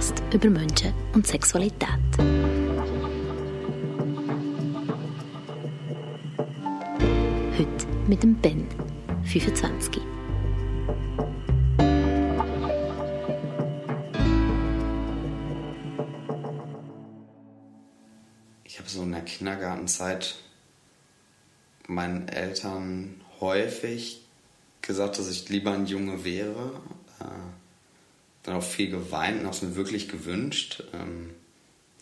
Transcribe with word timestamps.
Podcast 0.00 0.22
über 0.32 0.48
Menschen 0.48 0.94
und 1.12 1.26
Sexualität. 1.26 1.88
Heute 7.58 7.86
mit 8.08 8.22
dem 8.22 8.34
Ben, 8.36 8.66
25. 9.24 10.00
Ich 18.64 18.78
habe 18.78 18.88
so 18.88 19.02
in 19.02 19.12
der 19.12 19.20
Kindergartenzeit 19.20 20.36
meinen 21.88 22.26
Eltern 22.28 23.20
häufig 23.38 24.22
gesagt, 24.80 25.18
dass 25.18 25.28
ich 25.28 25.50
lieber 25.50 25.72
ein 25.72 25.84
Junge 25.84 26.24
wäre. 26.24 26.80
Dann 28.42 28.56
auch 28.56 28.62
viel 28.62 28.90
geweint 28.90 29.40
und 29.40 29.46
habe 29.46 29.56
es 29.56 29.62
mir 29.62 29.76
wirklich 29.76 30.08
gewünscht. 30.08 30.82
Ähm, 30.92 31.30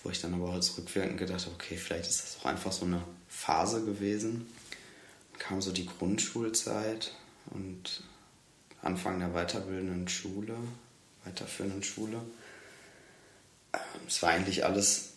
wo 0.02 0.10
ich 0.10 0.20
dann 0.20 0.34
aber 0.34 0.50
auch 0.50 0.78
rückwirkend 0.78 1.18
gedacht 1.18 1.44
habe, 1.44 1.54
okay, 1.54 1.76
vielleicht 1.76 2.08
ist 2.08 2.22
das 2.22 2.38
auch 2.40 2.46
einfach 2.46 2.72
so 2.72 2.84
eine 2.84 3.02
Phase 3.28 3.84
gewesen. 3.84 4.46
Dann 5.32 5.38
kam 5.38 5.62
so 5.62 5.72
die 5.72 5.86
Grundschulzeit 5.86 7.12
und 7.50 8.02
Anfang 8.82 9.18
der 9.18 9.30
weiterbildenden 9.30 10.08
Schule, 10.08 10.56
weiterführenden 11.24 11.82
Schule. 11.82 12.22
Ähm, 13.72 13.80
es 14.06 14.22
war 14.22 14.30
eigentlich 14.30 14.64
alles 14.64 15.10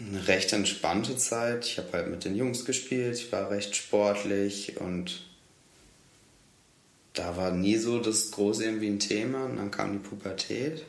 eine 0.00 0.26
recht 0.26 0.52
entspannte 0.52 1.16
Zeit. 1.16 1.66
Ich 1.66 1.78
habe 1.78 1.92
halt 1.92 2.08
mit 2.08 2.24
den 2.24 2.34
Jungs 2.34 2.64
gespielt, 2.64 3.16
ich 3.16 3.30
war 3.30 3.50
recht 3.50 3.76
sportlich 3.76 4.78
und 4.78 5.22
da 7.12 7.36
war 7.36 7.50
nie 7.50 7.76
so 7.76 7.98
das 7.98 8.30
große 8.30 8.64
irgendwie 8.64 8.88
ein 8.88 8.98
Thema. 8.98 9.44
Und 9.44 9.56
dann 9.56 9.70
kam 9.70 9.92
die 9.92 10.08
Pubertät. 10.08 10.84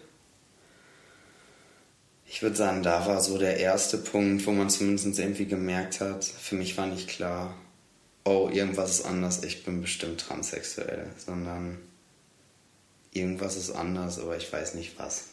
Ich 2.26 2.42
würde 2.42 2.56
sagen, 2.56 2.82
da 2.82 3.06
war 3.06 3.22
so 3.22 3.38
der 3.38 3.58
erste 3.58 3.98
Punkt, 3.98 4.46
wo 4.48 4.52
man 4.52 4.70
zumindest 4.70 5.20
irgendwie 5.20 5.46
gemerkt 5.46 6.00
hat, 6.00 6.24
für 6.24 6.56
mich 6.56 6.78
war 6.78 6.88
nicht 6.88 7.08
klar, 7.08 7.56
oh, 8.24 8.50
irgendwas 8.52 9.00
ist 9.00 9.06
anders, 9.06 9.44
ich 9.44 9.64
bin 9.64 9.82
bestimmt 9.82 10.22
transsexuell, 10.22 11.08
sondern 11.18 11.78
irgendwas 13.12 13.56
ist 13.56 13.72
anders, 13.72 14.20
aber 14.20 14.36
ich 14.38 14.52
weiß 14.52 14.74
nicht 14.74 14.98
was. 14.98 15.26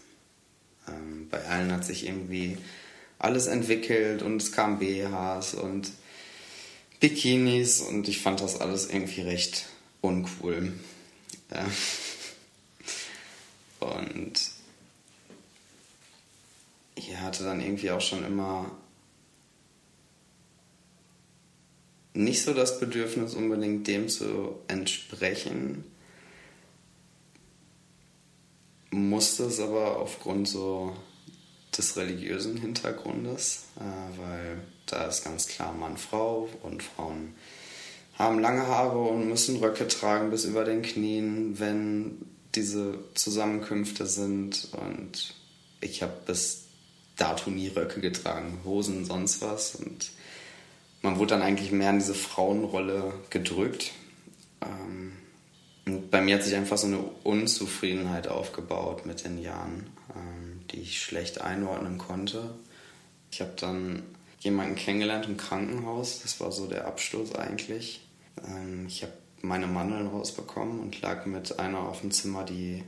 Ähm, 0.88 1.28
bei 1.30 1.42
allen 1.46 1.72
hat 1.72 1.84
sich 1.84 2.06
irgendwie 2.06 2.58
alles 3.18 3.46
entwickelt 3.46 4.22
und 4.22 4.42
es 4.42 4.52
kamen 4.52 4.78
BHs 4.78 5.54
und 5.54 5.90
Bikinis 7.00 7.80
und 7.80 8.08
ich 8.08 8.20
fand 8.20 8.40
das 8.40 8.60
alles 8.60 8.90
irgendwie 8.90 9.22
recht 9.22 9.66
uncool. 10.00 10.72
Ja. 11.50 11.66
Und 13.80 14.40
ich 16.94 17.16
hatte 17.16 17.44
dann 17.44 17.60
irgendwie 17.60 17.90
auch 17.90 18.00
schon 18.00 18.24
immer 18.24 18.70
nicht 22.12 22.42
so 22.42 22.52
das 22.52 22.80
Bedürfnis, 22.80 23.34
unbedingt 23.34 23.86
dem 23.86 24.08
zu 24.08 24.58
entsprechen. 24.68 25.84
Musste 28.90 29.44
es 29.44 29.60
aber 29.60 29.98
aufgrund 29.98 30.48
so 30.48 30.96
des 31.76 31.96
religiösen 31.96 32.56
Hintergrundes, 32.56 33.64
äh, 33.76 34.18
weil 34.18 34.60
da 34.86 35.04
ist 35.04 35.24
ganz 35.24 35.46
klar 35.46 35.72
Mann, 35.72 35.96
Frau 35.96 36.48
und 36.62 36.82
Frauen 36.82 37.34
haben 38.20 38.38
lange 38.38 38.66
Haare 38.66 38.98
und 38.98 39.28
müssen 39.28 39.56
Röcke 39.56 39.88
tragen 39.88 40.30
bis 40.30 40.44
über 40.44 40.64
den 40.64 40.82
Knien, 40.82 41.58
wenn 41.58 42.18
diese 42.54 42.98
Zusammenkünfte 43.14 44.06
sind. 44.06 44.68
Und 44.72 45.34
ich 45.80 46.02
habe 46.02 46.12
bis 46.26 46.64
dato 47.16 47.50
nie 47.50 47.68
Röcke 47.68 48.00
getragen, 48.00 48.60
Hosen, 48.64 49.04
sonst 49.04 49.40
was. 49.40 49.74
Und 49.74 50.10
man 51.02 51.18
wurde 51.18 51.30
dann 51.30 51.42
eigentlich 51.42 51.72
mehr 51.72 51.90
in 51.90 51.98
diese 51.98 52.14
Frauenrolle 52.14 53.14
gedrückt. 53.30 53.92
Ähm, 54.60 55.12
und 55.86 56.10
bei 56.10 56.20
mir 56.20 56.36
hat 56.36 56.44
sich 56.44 56.54
einfach 56.54 56.78
so 56.78 56.88
eine 56.88 56.98
Unzufriedenheit 57.24 58.28
aufgebaut 58.28 59.06
mit 59.06 59.24
den 59.24 59.40
Jahren, 59.40 59.86
ähm, 60.14 60.60
die 60.70 60.80
ich 60.80 61.00
schlecht 61.00 61.40
einordnen 61.40 61.96
konnte. 61.96 62.54
Ich 63.30 63.40
habe 63.40 63.52
dann 63.56 64.02
jemanden 64.40 64.74
kennengelernt 64.74 65.26
im 65.26 65.36
Krankenhaus. 65.36 66.20
Das 66.22 66.40
war 66.40 66.52
so 66.52 66.66
der 66.66 66.86
Absturz 66.86 67.34
eigentlich. 67.34 68.02
Ähm, 68.46 68.86
ich 68.86 69.02
habe 69.02 69.12
meine 69.42 69.66
Mandeln 69.66 70.08
rausbekommen 70.08 70.80
und 70.80 71.00
lag 71.00 71.26
mit 71.26 71.58
einer 71.58 71.80
auf 71.80 72.00
dem 72.00 72.10
Zimmer, 72.10 72.44
die 72.44 72.84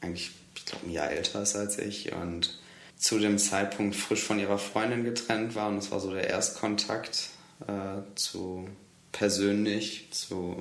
eigentlich, 0.00 0.32
ich 0.56 0.66
glaube, 0.66 0.86
ein 0.86 0.92
Jahr 0.92 1.10
älter 1.10 1.42
ist 1.42 1.56
als 1.56 1.78
ich 1.78 2.12
und 2.12 2.58
zu 2.96 3.18
dem 3.18 3.38
Zeitpunkt 3.38 3.96
frisch 3.96 4.22
von 4.22 4.38
ihrer 4.38 4.58
Freundin 4.58 5.04
getrennt 5.04 5.54
war. 5.54 5.68
Und 5.68 5.76
das 5.76 5.90
war 5.90 6.00
so 6.00 6.12
der 6.12 6.28
Erstkontakt 6.28 7.30
äh, 7.66 8.02
zu 8.14 8.68
persönlich 9.10 10.08
zu 10.12 10.56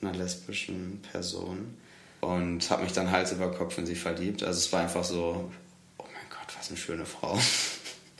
einer 0.00 0.14
lesbischen 0.14 1.02
Person. 1.02 1.76
Und 2.20 2.68
habe 2.70 2.84
mich 2.84 2.92
dann 2.92 3.10
Hals 3.10 3.32
über 3.32 3.52
Kopf 3.52 3.78
in 3.78 3.86
sie 3.86 3.94
verliebt. 3.94 4.42
Also 4.42 4.58
es 4.58 4.72
war 4.72 4.82
einfach 4.82 5.04
so, 5.04 5.50
oh 5.98 6.04
mein 6.04 6.30
Gott, 6.30 6.56
was 6.56 6.68
eine 6.68 6.78
schöne 6.78 7.06
Frau. 7.06 7.38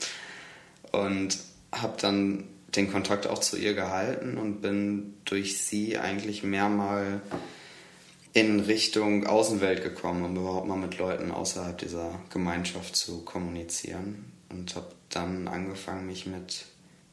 und 0.93 1.38
habe 1.72 1.97
dann 2.00 2.44
den 2.78 2.91
Kontakt 2.91 3.27
auch 3.27 3.41
zu 3.41 3.56
ihr 3.56 3.75
gehalten 3.75 4.39
und 4.39 4.62
bin 4.62 5.15
durch 5.25 5.62
sie 5.62 5.99
eigentlich 5.99 6.43
mehr 6.43 6.69
mal 6.69 7.21
in 8.33 8.61
Richtung 8.61 9.27
Außenwelt 9.27 9.83
gekommen, 9.83 10.25
um 10.25 10.37
überhaupt 10.37 10.69
mal 10.69 10.77
mit 10.77 10.97
Leuten 10.97 11.33
außerhalb 11.33 11.77
dieser 11.77 12.21
Gemeinschaft 12.31 12.94
zu 12.94 13.25
kommunizieren. 13.25 14.33
Und 14.49 14.77
habe 14.77 14.93
dann 15.11 15.49
angefangen, 15.49 16.06
mich 16.06 16.27
mit 16.27 16.67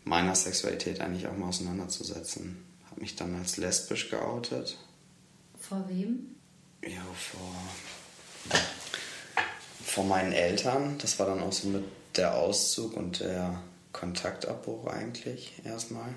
meiner 0.04 0.36
Sexualität 0.36 1.02
eigentlich 1.02 1.28
auch 1.28 1.36
mal 1.36 1.50
auseinanderzusetzen. 1.50 2.64
Habe 2.90 3.02
mich 3.02 3.16
dann 3.16 3.36
als 3.36 3.58
lesbisch 3.58 4.10
geoutet. 4.10 4.78
Vor 5.60 5.84
wem? 5.90 6.36
Ja, 6.84 7.02
vor, 7.14 8.60
vor 9.84 10.04
meinen 10.06 10.32
Eltern. 10.32 10.98
Das 11.00 11.18
war 11.18 11.26
dann 11.26 11.42
auch 11.42 11.52
so 11.52 11.70
mit 11.70 11.84
der 12.16 12.36
Auszug 12.36 12.96
und 12.96 13.22
der 13.22 13.62
Kontaktabbruch 13.96 14.88
eigentlich 14.88 15.54
erstmal. 15.64 16.14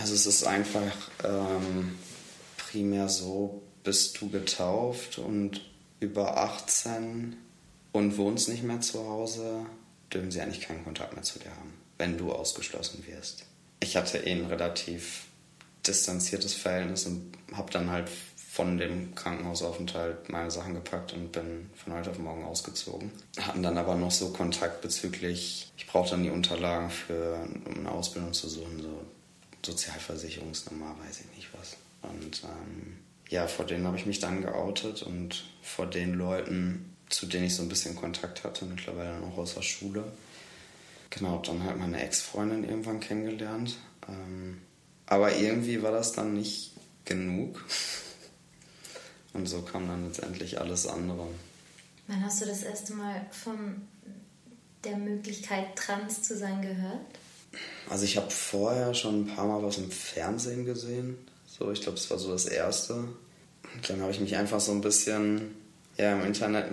Also 0.00 0.14
es 0.14 0.26
ist 0.26 0.46
einfach 0.46 1.10
ähm, 1.24 1.98
primär 2.56 3.08
so, 3.08 3.62
bist 3.82 4.20
du 4.20 4.30
getauft 4.30 5.18
und 5.18 5.60
über 5.98 6.36
18 6.36 7.36
und 7.92 8.16
wohnst 8.16 8.48
nicht 8.48 8.62
mehr 8.62 8.80
zu 8.80 9.08
Hause, 9.08 9.66
dürfen 10.12 10.30
sie 10.30 10.40
eigentlich 10.40 10.60
keinen 10.60 10.84
Kontakt 10.84 11.14
mehr 11.14 11.24
zu 11.24 11.40
dir 11.40 11.50
haben, 11.50 11.74
wenn 11.98 12.16
du 12.16 12.32
ausgeschlossen 12.32 13.04
wirst. 13.08 13.44
Ich 13.80 13.96
hatte 13.96 14.18
eh 14.18 14.32
ein 14.32 14.46
relativ 14.46 15.24
distanziertes 15.86 16.54
Verhältnis 16.54 17.06
und 17.06 17.32
habe 17.52 17.72
dann 17.72 17.90
halt 17.90 18.08
von 18.56 18.78
dem 18.78 19.14
Krankenhausaufenthalt 19.14 20.30
meine 20.30 20.50
Sachen 20.50 20.72
gepackt 20.72 21.12
und 21.12 21.30
bin 21.30 21.68
von 21.74 21.92
heute 21.92 22.10
auf 22.10 22.18
morgen 22.18 22.42
ausgezogen. 22.42 23.12
Hatten 23.38 23.62
dann 23.62 23.76
aber 23.76 23.96
noch 23.96 24.10
so 24.10 24.30
Kontakt 24.30 24.80
bezüglich, 24.80 25.70
ich 25.76 25.86
brauchte 25.86 26.12
dann 26.12 26.22
die 26.22 26.30
Unterlagen 26.30 26.88
für, 26.88 27.46
um 27.66 27.80
eine 27.80 27.92
Ausbildung 27.92 28.32
zu 28.32 28.48
suchen, 28.48 28.80
so 28.80 29.04
Sozialversicherungsnummer, 29.62 30.96
weiß 31.04 31.20
ich 31.20 31.36
nicht 31.36 31.48
was. 31.52 31.76
Und 32.00 32.44
ähm, 32.44 32.96
ja, 33.28 33.46
vor 33.46 33.66
denen 33.66 33.86
habe 33.86 33.98
ich 33.98 34.06
mich 34.06 34.20
dann 34.20 34.40
geoutet 34.40 35.02
und 35.02 35.44
vor 35.60 35.84
den 35.84 36.14
Leuten, 36.14 36.96
zu 37.10 37.26
denen 37.26 37.44
ich 37.44 37.54
so 37.54 37.62
ein 37.62 37.68
bisschen 37.68 37.94
Kontakt 37.94 38.42
hatte, 38.42 38.64
mittlerweile 38.64 39.20
noch 39.20 39.36
aus 39.36 39.54
der 39.54 39.62
Schule. 39.62 40.02
Genau, 41.10 41.42
dann 41.44 41.62
halt 41.62 41.76
meine 41.76 42.02
Ex-Freundin 42.02 42.64
irgendwann 42.64 43.00
kennengelernt. 43.00 43.76
Ähm, 44.08 44.62
aber 45.04 45.36
irgendwie 45.36 45.82
war 45.82 45.92
das 45.92 46.12
dann 46.12 46.32
nicht 46.32 46.72
genug. 47.04 47.62
Und 49.36 49.46
so 49.46 49.60
kam 49.60 49.86
dann 49.86 50.06
letztendlich 50.06 50.58
alles 50.58 50.86
andere. 50.86 51.26
Wann 52.08 52.24
hast 52.24 52.40
du 52.40 52.46
das 52.46 52.62
erste 52.62 52.94
Mal 52.94 53.26
von 53.30 53.82
der 54.82 54.96
Möglichkeit, 54.96 55.76
trans 55.76 56.22
zu 56.22 56.36
sein, 56.36 56.62
gehört? 56.62 57.00
Also 57.90 58.04
ich 58.04 58.16
habe 58.16 58.30
vorher 58.30 58.94
schon 58.94 59.22
ein 59.22 59.26
paar 59.34 59.46
Mal 59.46 59.62
was 59.62 59.78
im 59.78 59.90
Fernsehen 59.90 60.64
gesehen. 60.64 61.18
So, 61.46 61.70
ich 61.70 61.82
glaube, 61.82 61.98
es 61.98 62.10
war 62.10 62.18
so 62.18 62.30
das 62.30 62.46
erste. 62.46 62.94
Und 62.94 63.88
dann 63.88 64.00
habe 64.00 64.10
ich 64.10 64.20
mich 64.20 64.36
einfach 64.36 64.60
so 64.60 64.72
ein 64.72 64.80
bisschen 64.80 65.54
ja, 65.98 66.14
im 66.14 66.24
Internet 66.24 66.70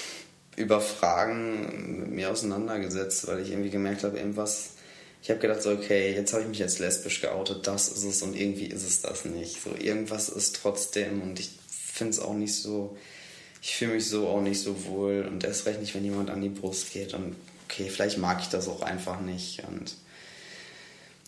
über 0.56 0.80
Fragen 0.80 2.00
mit 2.00 2.10
mir 2.10 2.30
auseinandergesetzt, 2.30 3.26
weil 3.26 3.40
ich 3.40 3.50
irgendwie 3.50 3.70
gemerkt 3.70 4.04
habe, 4.04 4.18
irgendwas. 4.18 4.70
Ich 5.22 5.30
habe 5.30 5.40
gedacht, 5.40 5.62
so, 5.62 5.70
okay, 5.70 6.14
jetzt 6.14 6.32
habe 6.32 6.42
ich 6.42 6.48
mich 6.48 6.58
jetzt 6.58 6.78
lesbisch 6.78 7.22
geoutet, 7.22 7.66
das 7.66 7.88
ist 7.88 8.04
es 8.04 8.22
und 8.22 8.36
irgendwie 8.36 8.66
ist 8.66 8.86
es 8.86 9.00
das 9.00 9.24
nicht. 9.24 9.62
So, 9.62 9.70
irgendwas 9.74 10.28
ist 10.28 10.56
trotzdem 10.56 11.22
und 11.22 11.40
ich 11.40 11.50
finde 11.94 12.10
es 12.10 12.20
auch 12.20 12.34
nicht 12.34 12.54
so, 12.54 12.96
ich 13.62 13.76
fühle 13.76 13.94
mich 13.94 14.08
so 14.08 14.28
auch 14.28 14.40
nicht 14.40 14.60
so 14.60 14.84
wohl 14.86 15.26
und 15.30 15.44
erst 15.44 15.66
recht 15.66 15.80
nicht, 15.80 15.94
wenn 15.94 16.04
jemand 16.04 16.30
an 16.30 16.42
die 16.42 16.48
Brust 16.48 16.92
geht 16.92 17.14
und 17.14 17.36
okay, 17.66 17.88
vielleicht 17.88 18.18
mag 18.18 18.40
ich 18.40 18.48
das 18.48 18.68
auch 18.68 18.82
einfach 18.82 19.20
nicht 19.20 19.62
und 19.68 19.96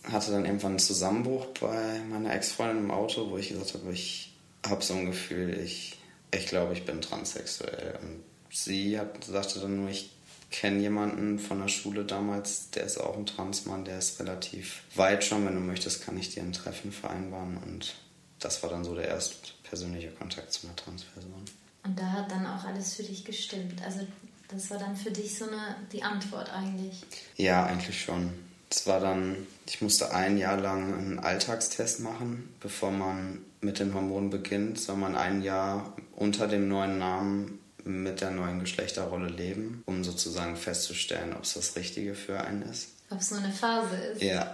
hatte 0.03 0.31
dann 0.31 0.45
irgendwann 0.45 0.71
einen 0.71 0.79
Zusammenbruch 0.79 1.47
bei 1.59 1.99
meiner 2.09 2.33
Ex-Freundin 2.33 2.85
im 2.85 2.91
Auto, 2.91 3.29
wo 3.29 3.37
ich 3.37 3.49
gesagt 3.49 3.73
habe, 3.73 3.91
ich 3.91 4.33
habe 4.65 4.83
so 4.83 4.93
ein 4.93 5.05
Gefühl, 5.05 5.59
ich, 5.59 5.97
ich 6.31 6.47
glaube, 6.47 6.73
ich 6.73 6.85
bin 6.85 7.01
transsexuell 7.01 7.97
und 8.01 8.23
sie 8.51 8.99
hat, 8.99 9.23
sagte 9.23 9.59
dann 9.59 9.77
nur, 9.77 9.89
ich 9.89 10.11
kenne 10.51 10.79
jemanden 10.79 11.39
von 11.39 11.59
der 11.59 11.67
Schule 11.67 12.05
damals, 12.05 12.71
der 12.71 12.83
ist 12.83 12.97
auch 12.97 13.17
ein 13.17 13.25
Transmann, 13.25 13.85
der 13.85 13.97
ist 13.97 14.19
relativ 14.19 14.83
weit 14.95 15.23
schon. 15.23 15.45
Wenn 15.45 15.55
du 15.55 15.61
möchtest, 15.61 16.05
kann 16.05 16.17
ich 16.17 16.33
dir 16.33 16.43
ein 16.43 16.53
Treffen 16.53 16.91
vereinbaren. 16.91 17.57
Und 17.57 17.95
das 18.39 18.63
war 18.63 18.69
dann 18.69 18.85
so 18.85 18.95
der 18.95 19.07
erste 19.07 19.35
persönliche 19.67 20.09
Kontakt 20.11 20.53
zu 20.53 20.67
einer 20.67 20.75
Transperson. 20.75 21.45
Und 21.83 21.99
da 21.99 22.11
hat 22.11 22.31
dann 22.31 22.45
auch 22.45 22.63
alles 22.63 22.95
für 22.95 23.03
dich 23.03 23.23
gestimmt. 23.23 23.81
Also 23.83 24.01
das 24.49 24.69
war 24.69 24.77
dann 24.77 24.95
für 24.95 25.11
dich 25.11 25.37
so 25.37 25.45
eine 25.45 25.75
die 25.91 26.03
Antwort 26.03 26.51
eigentlich. 26.51 27.03
Ja, 27.35 27.65
eigentlich 27.65 28.01
schon. 28.01 28.33
Es 28.69 28.85
war 28.85 28.99
dann, 28.99 29.47
ich 29.65 29.81
musste 29.81 30.13
ein 30.13 30.37
Jahr 30.37 30.57
lang 30.57 30.93
einen 30.93 31.19
Alltagstest 31.19 32.01
machen, 32.01 32.49
bevor 32.59 32.91
man 32.91 33.39
mit 33.61 33.79
den 33.79 33.93
Hormonen 33.93 34.29
beginnt, 34.29 34.79
soll 34.79 34.97
man 34.97 35.15
ein 35.15 35.41
Jahr 35.41 35.93
unter 36.15 36.47
dem 36.47 36.67
neuen 36.67 36.97
Namen 36.97 37.59
mit 37.85 38.19
der 38.19 38.31
neuen 38.31 38.59
Geschlechterrolle 38.59 39.29
leben, 39.29 39.81
um 39.85 40.03
sozusagen 40.03 40.57
festzustellen, 40.57 41.33
ob 41.33 41.43
es 41.43 41.53
das 41.53 41.75
Richtige 41.77 42.13
für 42.13 42.41
einen 42.41 42.63
ist. 42.63 42.89
Ob 43.09 43.19
es 43.19 43.31
nur 43.31 43.39
eine 43.39 43.53
Phase 43.53 43.95
ist. 43.95 44.21
Ja, 44.21 44.53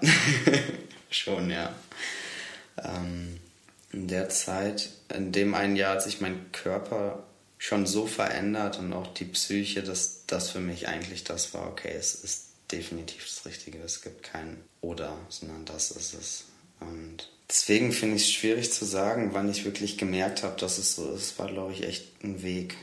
schon, 1.10 1.50
ja. 1.50 1.74
Ähm, 2.78 3.40
in 3.94 4.08
der 4.08 4.30
Zeit, 4.30 4.90
in 5.16 5.32
dem 5.32 5.54
einen 5.54 5.76
Jahr 5.76 5.94
hat 5.94 6.04
sich 6.04 6.20
mein 6.20 6.52
Körper 6.52 7.24
schon 7.58 7.86
so 7.86 8.08
verändert 8.08 8.80
und 8.80 8.92
auch 8.92 9.14
die 9.14 9.26
Psyche, 9.26 9.84
dass 9.84 10.26
das 10.28 10.50
für 10.50 10.60
mich 10.60 10.88
eigentlich 10.88 11.24
das 11.24 11.54
war, 11.54 11.68
okay, 11.68 11.94
es 11.98 12.16
ist 12.16 12.48
definitiv 12.72 13.26
das 13.26 13.46
Richtige. 13.46 13.80
Es 13.80 14.02
gibt 14.02 14.24
kein 14.24 14.58
oder, 14.82 15.16
sondern 15.30 15.64
das 15.64 15.92
ist 15.92 16.14
es. 16.14 16.46
Und 16.80 17.30
deswegen 17.48 17.94
finde 17.94 18.16
ich 18.18 18.24
es 18.24 18.32
schwierig 18.32 18.74
zu 18.74 18.84
sagen, 18.84 19.30
wann 19.34 19.50
ich 19.50 19.64
wirklich 19.64 19.98
gemerkt 19.98 20.44
habe, 20.44 20.60
dass 20.60 20.78
es 20.78 20.96
so 20.96 21.14
ist. 21.14 21.38
War, 21.40 21.48
glaube 21.48 21.72
ich, 21.72 21.84
echt 21.84 22.24
ein 22.24 22.44
Weg. 22.44 22.76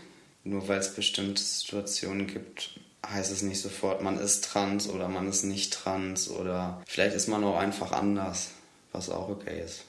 Nur 0.44 0.68
weil 0.68 0.78
es 0.78 0.94
bestimmte 0.94 1.42
Situationen 1.42 2.26
gibt, 2.26 2.70
heißt 3.06 3.32
es 3.32 3.42
nicht 3.42 3.60
sofort, 3.60 4.02
man 4.02 4.18
ist 4.18 4.44
trans 4.44 4.88
oder 4.88 5.08
man 5.08 5.28
ist 5.28 5.42
nicht 5.42 5.72
trans 5.72 6.30
oder 6.30 6.82
vielleicht 6.86 7.14
ist 7.14 7.28
man 7.28 7.44
auch 7.44 7.56
einfach 7.56 7.92
anders, 7.92 8.48
was 8.92 9.10
auch 9.10 9.28
okay 9.28 9.62
ist. 9.62 9.84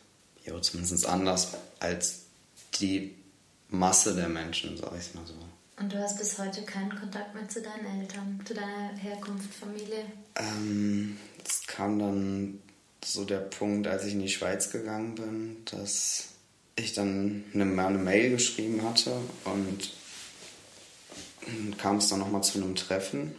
Ja, 0.45 0.61
zumindest 0.61 1.05
anders 1.05 1.49
als 1.79 2.21
die 2.79 3.15
Masse 3.69 4.15
der 4.15 4.29
Menschen, 4.29 4.77
sag 4.77 4.91
ich 4.99 5.13
mal 5.13 5.25
so. 5.25 5.33
Und 5.77 5.91
du 5.91 5.99
hast 5.99 6.19
bis 6.19 6.37
heute 6.37 6.63
keinen 6.63 6.95
Kontakt 6.95 7.33
mehr 7.33 7.47
zu 7.47 7.61
deinen 7.61 8.01
Eltern, 8.01 8.39
zu 8.45 8.53
deiner 8.53 8.95
Herkunft, 8.97 9.53
Familie? 9.53 10.05
Ähm, 10.35 11.17
es 11.43 11.65
kam 11.65 11.97
dann 11.99 12.59
so 13.03 13.25
der 13.25 13.39
Punkt, 13.39 13.87
als 13.87 14.05
ich 14.05 14.13
in 14.13 14.21
die 14.21 14.29
Schweiz 14.29 14.69
gegangen 14.69 15.15
bin, 15.15 15.57
dass 15.65 16.29
ich 16.75 16.93
dann 16.93 17.45
eine, 17.53 17.63
eine 17.63 17.97
Mail 17.97 18.31
geschrieben 18.31 18.83
hatte 18.83 19.15
und 19.45 19.91
kam 21.77 21.97
es 21.97 22.09
dann 22.09 22.19
nochmal 22.19 22.43
zu 22.43 22.59
einem 22.59 22.75
Treffen. 22.75 23.35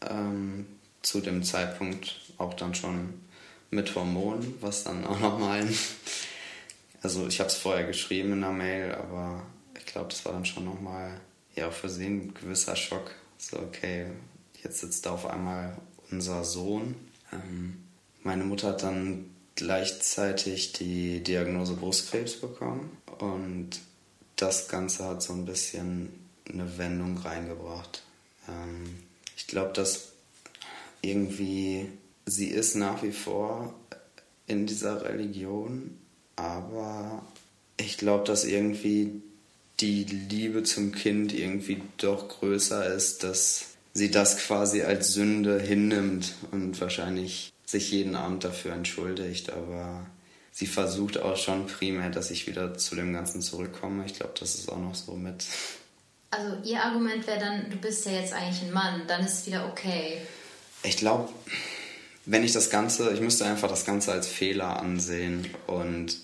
Ähm, 0.00 0.66
zu 1.02 1.20
dem 1.20 1.44
Zeitpunkt 1.44 2.20
auch 2.36 2.54
dann 2.54 2.74
schon 2.74 3.14
mit 3.70 3.94
Hormonen, 3.94 4.54
was 4.60 4.84
dann 4.84 5.06
auch 5.06 5.20
nochmal. 5.20 5.68
Also 7.06 7.28
ich 7.28 7.38
habe 7.38 7.48
es 7.48 7.54
vorher 7.54 7.86
geschrieben 7.86 8.32
in 8.32 8.40
der 8.40 8.50
Mail, 8.50 8.92
aber 8.92 9.46
ich 9.78 9.86
glaube, 9.86 10.08
das 10.08 10.24
war 10.24 10.32
dann 10.32 10.44
schon 10.44 10.64
nochmal 10.64 11.20
ja 11.54 11.70
sie 11.70 12.04
ein 12.04 12.34
gewisser 12.34 12.74
Schock. 12.74 13.12
So, 13.38 13.60
okay, 13.60 14.06
jetzt 14.64 14.80
sitzt 14.80 15.06
da 15.06 15.12
auf 15.12 15.24
einmal 15.24 15.76
unser 16.10 16.42
Sohn. 16.42 16.96
Ähm, 17.32 17.84
meine 18.24 18.42
Mutter 18.42 18.70
hat 18.70 18.82
dann 18.82 19.30
gleichzeitig 19.54 20.72
die 20.72 21.22
Diagnose 21.22 21.74
Brustkrebs 21.74 22.40
bekommen 22.40 22.98
und 23.20 23.78
das 24.34 24.66
Ganze 24.66 25.04
hat 25.04 25.22
so 25.22 25.32
ein 25.32 25.44
bisschen 25.44 26.08
eine 26.52 26.76
Wendung 26.76 27.18
reingebracht. 27.18 28.02
Ähm, 28.48 28.96
ich 29.36 29.46
glaube, 29.46 29.72
dass 29.74 30.10
irgendwie 31.02 31.88
sie 32.24 32.48
ist 32.48 32.74
nach 32.74 33.04
wie 33.04 33.12
vor 33.12 33.74
in 34.48 34.66
dieser 34.66 35.04
Religion, 35.04 36.00
aber 36.36 37.22
ich 37.76 37.98
glaube, 37.98 38.24
dass 38.24 38.44
irgendwie 38.44 39.22
die 39.80 40.04
Liebe 40.04 40.62
zum 40.62 40.92
Kind 40.92 41.32
irgendwie 41.32 41.82
doch 41.98 42.28
größer 42.28 42.94
ist, 42.94 43.24
dass 43.24 43.76
sie 43.92 44.10
das 44.10 44.38
quasi 44.38 44.82
als 44.82 45.12
Sünde 45.12 45.60
hinnimmt 45.60 46.34
und 46.52 46.80
wahrscheinlich 46.80 47.52
sich 47.64 47.90
jeden 47.90 48.14
Abend 48.14 48.44
dafür 48.44 48.72
entschuldigt, 48.72 49.52
aber 49.52 50.06
sie 50.52 50.66
versucht 50.66 51.18
auch 51.18 51.36
schon 51.36 51.66
primär, 51.66 52.10
dass 52.10 52.30
ich 52.30 52.46
wieder 52.46 52.78
zu 52.78 52.94
dem 52.94 53.12
Ganzen 53.12 53.42
zurückkomme. 53.42 54.04
Ich 54.06 54.14
glaube, 54.14 54.34
das 54.38 54.54
ist 54.54 54.70
auch 54.70 54.78
noch 54.78 54.94
so 54.94 55.12
mit. 55.12 55.44
Also 56.30 56.56
ihr 56.64 56.82
Argument 56.82 57.26
wäre 57.26 57.40
dann, 57.40 57.70
du 57.70 57.76
bist 57.76 58.06
ja 58.06 58.12
jetzt 58.12 58.32
eigentlich 58.32 58.62
ein 58.62 58.72
Mann, 58.72 59.02
dann 59.06 59.24
ist 59.24 59.40
es 59.40 59.46
wieder 59.46 59.68
okay. 59.68 60.18
Ich 60.82 60.96
glaube, 60.96 61.28
wenn 62.26 62.44
ich 62.44 62.52
das 62.52 62.70
Ganze, 62.70 63.12
ich 63.12 63.20
müsste 63.20 63.46
einfach 63.46 63.68
das 63.68 63.86
Ganze 63.86 64.12
als 64.12 64.26
Fehler 64.26 64.80
ansehen 64.80 65.48
und 65.66 66.16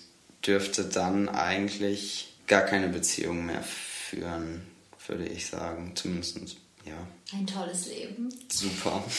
dürfte 0.45 0.83
dann 0.83 1.29
eigentlich 1.29 2.33
gar 2.47 2.61
keine 2.61 2.89
Beziehung 2.89 3.45
mehr 3.45 3.63
führen, 3.63 4.61
würde 5.07 5.25
ich 5.25 5.47
sagen. 5.47 5.93
Zumindest, 5.95 6.37
ja. 6.85 7.07
Ein 7.33 7.47
tolles 7.47 7.87
Leben. 7.87 8.29
Super. 8.51 9.03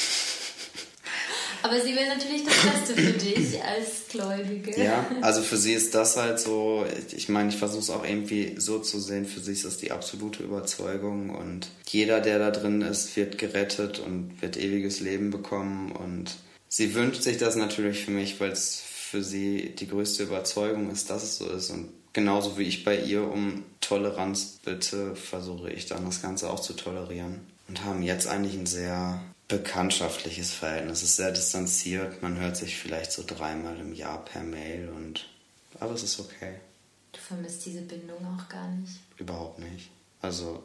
Aber 1.62 1.80
sie 1.80 1.96
will 1.96 2.06
natürlich 2.06 2.44
das 2.44 2.54
Beste 2.54 2.94
für 2.94 3.12
dich 3.12 3.62
als 3.62 4.08
Gläubige. 4.10 4.78
Ja, 4.78 5.06
also 5.22 5.40
für 5.40 5.56
sie 5.56 5.72
ist 5.72 5.94
das 5.94 6.18
halt 6.18 6.38
so, 6.38 6.84
ich 7.16 7.30
meine, 7.30 7.48
ich 7.48 7.56
versuche 7.56 7.80
es 7.80 7.88
auch 7.88 8.04
irgendwie 8.04 8.56
so 8.58 8.80
zu 8.80 9.00
sehen, 9.00 9.24
für 9.24 9.40
sie 9.40 9.52
ist 9.52 9.64
das 9.64 9.78
die 9.78 9.90
absolute 9.90 10.42
Überzeugung 10.42 11.30
und 11.30 11.68
jeder, 11.88 12.20
der 12.20 12.38
da 12.38 12.50
drin 12.50 12.82
ist, 12.82 13.16
wird 13.16 13.38
gerettet 13.38 13.98
und 13.98 14.42
wird 14.42 14.58
ewiges 14.58 15.00
Leben 15.00 15.30
bekommen 15.30 15.90
und 15.92 16.36
sie 16.74 16.92
wünscht 16.96 17.22
sich 17.22 17.36
das 17.36 17.54
natürlich 17.54 18.04
für 18.04 18.10
mich, 18.10 18.40
weil 18.40 18.50
es 18.50 18.80
für 18.80 19.22
sie 19.22 19.76
die 19.76 19.86
größte 19.86 20.24
Überzeugung 20.24 20.90
ist, 20.90 21.08
dass 21.08 21.22
es 21.22 21.36
so 21.36 21.48
ist 21.48 21.70
und 21.70 21.90
genauso 22.12 22.58
wie 22.58 22.64
ich 22.64 22.82
bei 22.82 22.98
ihr 22.98 23.30
um 23.30 23.64
Toleranz 23.80 24.58
bitte, 24.64 25.14
versuche 25.14 25.70
ich 25.70 25.86
dann 25.86 26.04
das 26.04 26.20
Ganze 26.20 26.50
auch 26.50 26.58
zu 26.58 26.72
tolerieren. 26.72 27.46
Und 27.68 27.84
haben 27.84 28.02
jetzt 28.02 28.26
eigentlich 28.26 28.54
ein 28.54 28.66
sehr 28.66 29.22
bekanntschaftliches 29.46 30.52
Verhältnis. 30.52 30.98
Es 30.98 31.10
ist 31.10 31.16
sehr 31.16 31.30
distanziert. 31.30 32.22
Man 32.22 32.38
hört 32.40 32.56
sich 32.56 32.76
vielleicht 32.76 33.12
so 33.12 33.22
dreimal 33.24 33.78
im 33.78 33.94
Jahr 33.94 34.24
per 34.24 34.42
Mail 34.42 34.88
und 34.88 35.28
aber 35.78 35.94
es 35.94 36.02
ist 36.02 36.18
okay. 36.18 36.56
Du 37.12 37.20
vermisst 37.20 37.64
diese 37.66 37.82
Bindung 37.82 38.18
auch 38.26 38.48
gar 38.48 38.68
nicht. 38.68 38.94
Überhaupt 39.16 39.60
nicht. 39.60 39.90
Also 40.20 40.64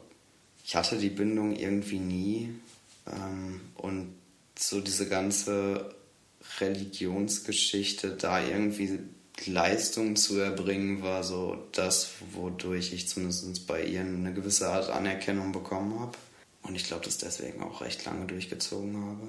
ich 0.64 0.74
hatte 0.74 0.98
die 0.98 1.10
Bindung 1.10 1.54
irgendwie 1.54 2.00
nie. 2.00 2.54
Ähm, 3.06 3.60
und 3.76 4.14
so 4.58 4.80
diese 4.80 5.08
ganze 5.08 5.94
Religionsgeschichte 6.60 8.10
da 8.10 8.44
irgendwie 8.44 9.00
Leistung 9.46 10.16
zu 10.16 10.38
erbringen, 10.38 11.02
war 11.02 11.24
so 11.24 11.56
das, 11.72 12.10
wodurch 12.32 12.92
ich 12.92 13.08
zumindest 13.08 13.66
bei 13.66 13.84
ihr 13.84 14.00
eine 14.00 14.32
gewisse 14.34 14.68
Art 14.68 14.90
Anerkennung 14.90 15.52
bekommen 15.52 15.98
habe. 15.98 16.16
Und 16.62 16.74
ich 16.74 16.84
glaube, 16.84 17.04
das 17.04 17.18
deswegen 17.18 17.62
auch 17.62 17.80
recht 17.80 18.04
lange 18.04 18.26
durchgezogen 18.26 18.96
habe. 18.96 19.28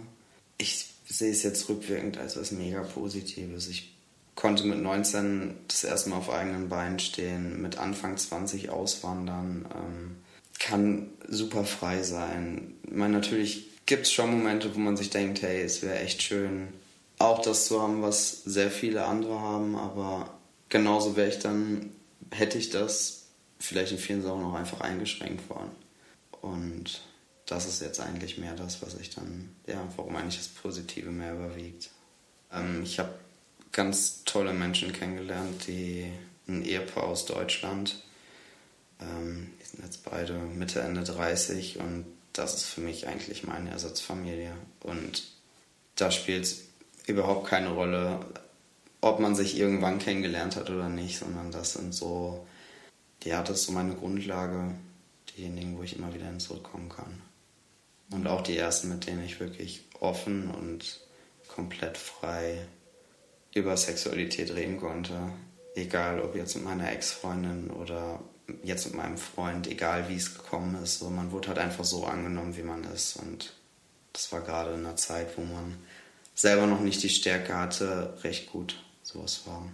Ich 0.57 0.87
sehe 1.07 1.31
es 1.31 1.43
jetzt 1.43 1.69
rückwirkend 1.69 2.17
als 2.17 2.37
was 2.37 2.51
mega 2.51 2.81
Positives. 2.83 3.67
Ich 3.67 3.95
konnte 4.35 4.65
mit 4.65 4.81
19 4.81 5.55
das 5.67 5.83
erste 5.83 6.09
Mal 6.09 6.17
auf 6.17 6.29
eigenen 6.29 6.69
Beinen 6.69 6.99
stehen, 6.99 7.61
mit 7.61 7.77
Anfang 7.77 8.17
20 8.17 8.69
auswandern, 8.69 9.65
ähm, 9.73 10.15
kann 10.59 11.09
super 11.27 11.63
frei 11.63 12.03
sein. 12.03 12.75
Ich 12.83 12.91
meine, 12.91 13.13
natürlich 13.13 13.69
gibt 13.85 14.05
es 14.05 14.11
schon 14.11 14.31
Momente, 14.31 14.73
wo 14.75 14.79
man 14.79 14.97
sich 14.97 15.09
denkt, 15.09 15.41
hey, 15.41 15.61
es 15.61 15.81
wäre 15.81 15.99
echt 15.99 16.21
schön, 16.21 16.67
auch 17.23 17.41
das 17.41 17.67
zu 17.67 17.81
haben, 17.81 18.01
was 18.01 18.43
sehr 18.43 18.71
viele 18.71 19.05
andere 19.05 19.39
haben, 19.39 19.75
aber 19.75 20.33
genauso 20.69 21.15
wäre 21.15 21.29
ich 21.29 21.39
dann, 21.39 21.91
hätte 22.31 22.57
ich 22.57 22.69
das 22.69 23.27
vielleicht 23.59 23.91
in 23.91 23.97
vielen 23.97 24.21
Sachen 24.21 24.43
auch 24.43 24.53
einfach 24.53 24.81
eingeschränkt 24.81 25.49
worden. 25.49 25.71
Und 26.41 27.01
das 27.45 27.67
ist 27.67 27.81
jetzt 27.81 27.99
eigentlich 27.99 28.37
mehr 28.37 28.55
das, 28.55 28.81
was 28.81 28.95
ich 28.95 29.11
dann, 29.11 29.55
ja, 29.67 29.87
warum 29.95 30.15
eigentlich 30.15 30.37
das 30.37 30.47
Positive 30.47 31.11
mehr 31.11 31.33
überwiegt. 31.33 31.89
Ähm, 32.51 32.83
ich 32.83 32.99
habe 32.99 33.13
ganz 33.71 34.23
tolle 34.25 34.53
Menschen 34.53 34.93
kennengelernt, 34.93 35.67
die 35.67 36.11
ein 36.47 36.63
Ehepaar 36.63 37.03
aus 37.03 37.25
Deutschland, 37.25 38.03
ähm, 38.99 39.51
die 39.59 39.65
sind 39.65 39.83
jetzt 39.83 40.03
beide 40.03 40.33
Mitte, 40.33 40.81
Ende 40.81 41.03
30 41.03 41.79
und 41.79 42.05
das 42.33 42.55
ist 42.55 42.65
für 42.65 42.81
mich 42.81 43.07
eigentlich 43.07 43.43
meine 43.43 43.71
Ersatzfamilie. 43.71 44.53
Und 44.81 45.23
da 45.95 46.11
spielt 46.11 46.45
es 46.45 46.63
überhaupt 47.11 47.47
keine 47.47 47.69
Rolle, 47.69 48.19
ob 49.01 49.19
man 49.19 49.35
sich 49.35 49.57
irgendwann 49.57 49.99
kennengelernt 49.99 50.55
hat 50.55 50.69
oder 50.69 50.89
nicht, 50.89 51.17
sondern 51.17 51.51
das 51.51 51.73
sind 51.73 51.93
so, 51.93 52.45
ja, 53.23 53.41
das 53.41 53.61
ist 53.61 53.65
so 53.65 53.71
meine 53.71 53.95
Grundlage, 53.95 54.75
diejenigen, 55.35 55.77
wo 55.77 55.83
ich 55.83 55.97
immer 55.97 56.13
wieder 56.13 56.25
hin 56.25 56.39
zurückkommen 56.39 56.89
kann. 56.89 57.21
Und 58.11 58.27
auch 58.27 58.41
die 58.41 58.57
ersten, 58.57 58.89
mit 58.89 59.07
denen 59.07 59.23
ich 59.23 59.39
wirklich 59.39 59.85
offen 59.99 60.51
und 60.51 60.99
komplett 61.47 61.97
frei 61.97 62.59
über 63.53 63.75
Sexualität 63.77 64.53
reden 64.53 64.79
konnte. 64.79 65.31
Egal 65.75 66.21
ob 66.21 66.35
jetzt 66.35 66.55
mit 66.55 66.65
meiner 66.65 66.91
Ex-Freundin 66.91 67.69
oder 67.69 68.19
jetzt 68.63 68.85
mit 68.85 68.95
meinem 68.95 69.17
Freund, 69.17 69.67
egal 69.67 70.09
wie 70.09 70.15
es 70.15 70.35
gekommen 70.35 70.81
ist. 70.83 70.99
So, 70.99 71.09
man 71.09 71.31
wurde 71.31 71.49
halt 71.49 71.59
einfach 71.59 71.85
so 71.85 72.05
angenommen, 72.05 72.57
wie 72.57 72.63
man 72.63 72.83
ist. 72.83 73.15
Und 73.17 73.53
das 74.13 74.31
war 74.31 74.41
gerade 74.41 74.73
in 74.73 74.85
einer 74.85 74.97
Zeit, 74.97 75.37
wo 75.37 75.41
man 75.41 75.77
selber 76.33 76.67
noch 76.67 76.81
nicht 76.81 77.03
die 77.03 77.09
Stärke 77.09 77.55
hatte, 77.55 78.17
recht 78.23 78.51
gut 78.51 78.75
sowas 79.03 79.41
war. 79.45 79.67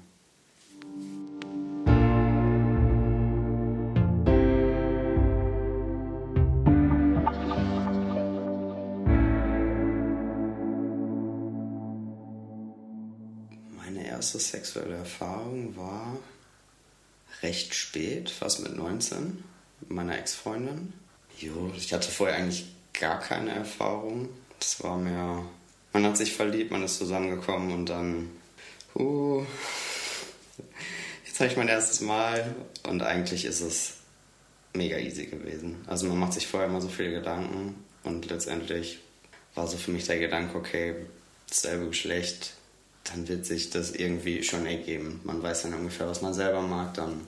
Meine 13.75 14.05
erste 14.05 14.39
sexuelle 14.39 14.95
Erfahrung 14.95 15.75
war 15.77 16.17
recht 17.43 17.73
spät, 17.75 18.29
fast 18.29 18.61
mit 18.61 18.75
19, 18.75 19.43
mit 19.81 19.89
meiner 19.89 20.17
Ex-Freundin. 20.17 20.93
Jo, 21.39 21.71
ich 21.75 21.93
hatte 21.93 22.09
vorher 22.09 22.37
eigentlich 22.37 22.65
gar 22.93 23.19
keine 23.19 23.51
Erfahrung. 23.51 24.29
Das 24.59 24.83
war 24.83 24.97
mehr, 24.97 25.43
man 25.97 26.11
hat 26.11 26.17
sich 26.17 26.33
verliebt, 26.33 26.69
man 26.69 26.83
ist 26.83 26.99
zusammengekommen 26.99 27.71
und 27.71 27.89
dann, 27.89 28.29
uh, 28.95 29.43
jetzt 31.25 31.39
habe 31.39 31.49
ich 31.49 31.57
mein 31.57 31.69
erstes 31.69 32.01
Mal 32.01 32.53
und 32.83 33.01
eigentlich 33.01 33.45
ist 33.45 33.61
es 33.61 33.93
mega 34.75 34.99
easy 34.99 35.25
gewesen. 35.25 35.77
Also 35.87 36.05
man 36.05 36.19
macht 36.19 36.33
sich 36.33 36.45
vorher 36.45 36.69
immer 36.69 36.81
so 36.81 36.87
viele 36.87 37.09
Gedanken 37.09 37.83
und 38.03 38.29
letztendlich 38.29 38.99
war 39.55 39.65
so 39.65 39.75
für 39.75 39.89
mich 39.89 40.05
der 40.05 40.19
Gedanke, 40.19 40.55
okay, 40.55 40.93
dasselbe 41.49 41.87
Geschlecht, 41.87 42.53
dann 43.05 43.27
wird 43.27 43.47
sich 43.47 43.71
das 43.71 43.89
irgendwie 43.89 44.43
schon 44.43 44.67
ergeben. 44.67 45.21
Man 45.23 45.41
weiß 45.41 45.63
dann 45.63 45.73
ungefähr, 45.73 46.07
was 46.07 46.21
man 46.21 46.35
selber 46.35 46.61
mag, 46.61 46.93
dann 46.93 47.21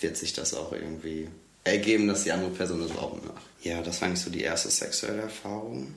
wird 0.00 0.16
sich 0.16 0.34
das 0.34 0.54
auch 0.54 0.72
irgendwie 0.72 1.26
ergeben, 1.64 2.06
dass 2.06 2.22
die 2.22 2.30
andere 2.30 2.50
Person 2.50 2.80
das 2.80 2.96
auch 2.96 3.16
macht. 3.16 3.42
Ja, 3.64 3.82
das 3.82 4.00
war 4.00 4.08
nicht 4.08 4.22
so 4.22 4.30
die 4.30 4.42
erste 4.42 4.70
sexuelle 4.70 5.22
Erfahrung. 5.22 5.94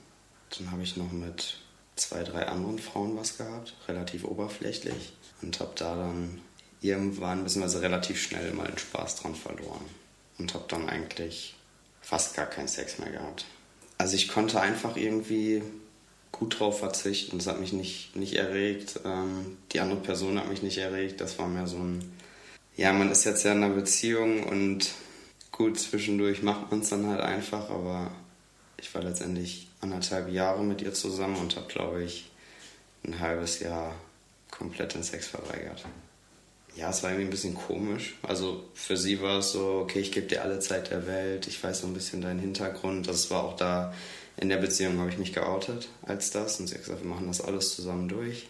Dann 0.57 0.71
habe 0.71 0.83
ich 0.83 0.97
noch 0.97 1.11
mit 1.11 1.57
zwei, 1.95 2.23
drei 2.23 2.47
anderen 2.47 2.79
Frauen 2.79 3.15
was 3.17 3.37
gehabt, 3.37 3.75
relativ 3.87 4.23
oberflächlich. 4.23 5.13
Und 5.41 5.59
habe 5.59 5.71
da 5.75 5.95
dann 5.95 6.41
irgendwann, 6.81 7.43
beziehungsweise 7.43 7.81
relativ 7.81 8.21
schnell 8.21 8.53
mal 8.53 8.67
den 8.67 8.77
Spaß 8.77 9.17
dran 9.17 9.35
verloren. 9.35 9.85
Und 10.37 10.53
habe 10.53 10.65
dann 10.67 10.89
eigentlich 10.89 11.55
fast 12.01 12.35
gar 12.35 12.47
keinen 12.47 12.67
Sex 12.67 12.97
mehr 12.99 13.11
gehabt. 13.11 13.45
Also 13.97 14.15
ich 14.15 14.27
konnte 14.27 14.59
einfach 14.59 14.97
irgendwie 14.97 15.61
gut 16.31 16.59
drauf 16.59 16.79
verzichten. 16.79 17.37
Das 17.37 17.47
hat 17.47 17.59
mich 17.59 17.73
nicht, 17.73 18.15
nicht 18.15 18.33
erregt. 18.33 18.99
Ähm, 19.05 19.57
die 19.71 19.79
andere 19.79 19.99
Person 19.99 20.39
hat 20.39 20.49
mich 20.49 20.63
nicht 20.63 20.77
erregt. 20.77 21.21
Das 21.21 21.37
war 21.37 21.47
mehr 21.47 21.67
so 21.67 21.77
ein, 21.77 22.11
ja, 22.75 22.93
man 22.93 23.11
ist 23.11 23.25
jetzt 23.25 23.43
ja 23.43 23.51
in 23.51 23.63
einer 23.63 23.75
Beziehung 23.75 24.43
und 24.43 24.91
gut, 25.51 25.79
zwischendurch 25.79 26.41
macht 26.41 26.71
man 26.71 26.79
es 26.79 26.89
dann 26.89 27.05
halt 27.05 27.21
einfach, 27.21 27.69
aber 27.69 28.11
ich 28.81 28.93
war 28.93 29.03
letztendlich 29.03 29.67
anderthalb 29.79 30.29
Jahre 30.29 30.63
mit 30.63 30.81
ihr 30.81 30.93
zusammen 30.93 31.37
und 31.37 31.55
habe, 31.55 31.67
glaube 31.67 32.03
ich, 32.03 32.29
ein 33.05 33.19
halbes 33.19 33.59
Jahr 33.59 33.95
komplett 34.49 34.93
den 34.93 35.03
Sex 35.03 35.27
verweigert. 35.27 35.85
Ja, 36.75 36.89
es 36.89 37.03
war 37.03 37.11
irgendwie 37.11 37.27
ein 37.27 37.31
bisschen 37.31 37.55
komisch. 37.55 38.15
Also 38.23 38.63
für 38.73 38.97
sie 38.97 39.21
war 39.21 39.39
es 39.39 39.51
so, 39.51 39.79
okay, 39.81 39.99
ich 39.99 40.11
gebe 40.11 40.27
dir 40.27 40.41
alle 40.41 40.59
Zeit 40.59 40.89
der 40.89 41.05
Welt, 41.05 41.47
ich 41.47 41.61
weiß 41.63 41.81
so 41.81 41.87
ein 41.87 41.93
bisschen 41.93 42.21
deinen 42.21 42.39
Hintergrund. 42.39 43.07
Das 43.07 43.29
war 43.29 43.43
auch 43.43 43.55
da 43.55 43.93
in 44.37 44.49
der 44.49 44.57
Beziehung, 44.57 44.99
habe 44.99 45.09
ich 45.09 45.17
mich 45.17 45.33
geoutet 45.33 45.89
als 46.03 46.31
das 46.31 46.59
und 46.59 46.67
sie 46.67 46.75
hat 46.75 46.83
gesagt, 46.83 47.03
wir 47.03 47.09
machen 47.09 47.27
das 47.27 47.41
alles 47.41 47.75
zusammen 47.75 48.07
durch. 48.07 48.47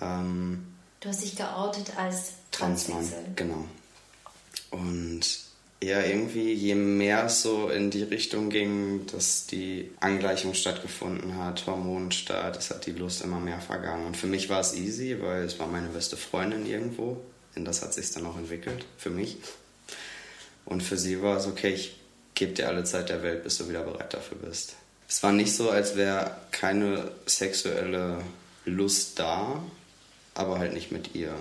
Ähm, 0.00 0.66
du 1.00 1.08
hast 1.08 1.22
dich 1.22 1.36
geoutet 1.36 1.96
als 1.96 2.34
Transmann. 2.52 3.04
Genau. 3.34 3.64
Und 4.70 5.45
ja, 5.82 6.00
irgendwie, 6.00 6.54
je 6.54 6.74
mehr 6.74 7.26
es 7.26 7.42
so 7.42 7.68
in 7.68 7.90
die 7.90 8.02
Richtung 8.02 8.48
ging, 8.48 9.06
dass 9.12 9.46
die 9.46 9.90
Angleichung 10.00 10.54
stattgefunden 10.54 11.36
hat, 11.36 11.66
Hormonstart, 11.66 12.56
es 12.56 12.70
hat 12.70 12.86
die 12.86 12.92
Lust 12.92 13.22
immer 13.22 13.40
mehr 13.40 13.60
vergangen. 13.60 14.06
Und 14.06 14.16
für 14.16 14.26
mich 14.26 14.48
war 14.48 14.60
es 14.60 14.74
easy, 14.74 15.20
weil 15.20 15.44
es 15.44 15.58
war 15.58 15.66
meine 15.66 15.88
beste 15.88 16.16
Freundin 16.16 16.64
irgendwo. 16.64 17.20
In 17.54 17.64
das 17.64 17.82
hat 17.82 17.92
sich 17.92 18.10
dann 18.12 18.26
auch 18.26 18.38
entwickelt, 18.38 18.86
für 18.96 19.10
mich. 19.10 19.36
Und 20.64 20.82
für 20.82 20.96
sie 20.96 21.22
war 21.22 21.36
es 21.36 21.46
okay, 21.46 21.72
ich 21.72 21.96
gebe 22.34 22.52
dir 22.52 22.68
alle 22.68 22.84
Zeit 22.84 23.10
der 23.10 23.22
Welt, 23.22 23.44
bis 23.44 23.58
du 23.58 23.68
wieder 23.68 23.82
bereit 23.82 24.14
dafür 24.14 24.38
bist. 24.38 24.76
Es 25.08 25.22
war 25.22 25.32
nicht 25.32 25.54
so, 25.54 25.70
als 25.70 25.94
wäre 25.94 26.36
keine 26.52 27.10
sexuelle 27.26 28.18
Lust 28.64 29.18
da, 29.18 29.62
aber 30.34 30.58
halt 30.58 30.72
nicht 30.72 30.90
mit 30.90 31.14
ihr. 31.14 31.32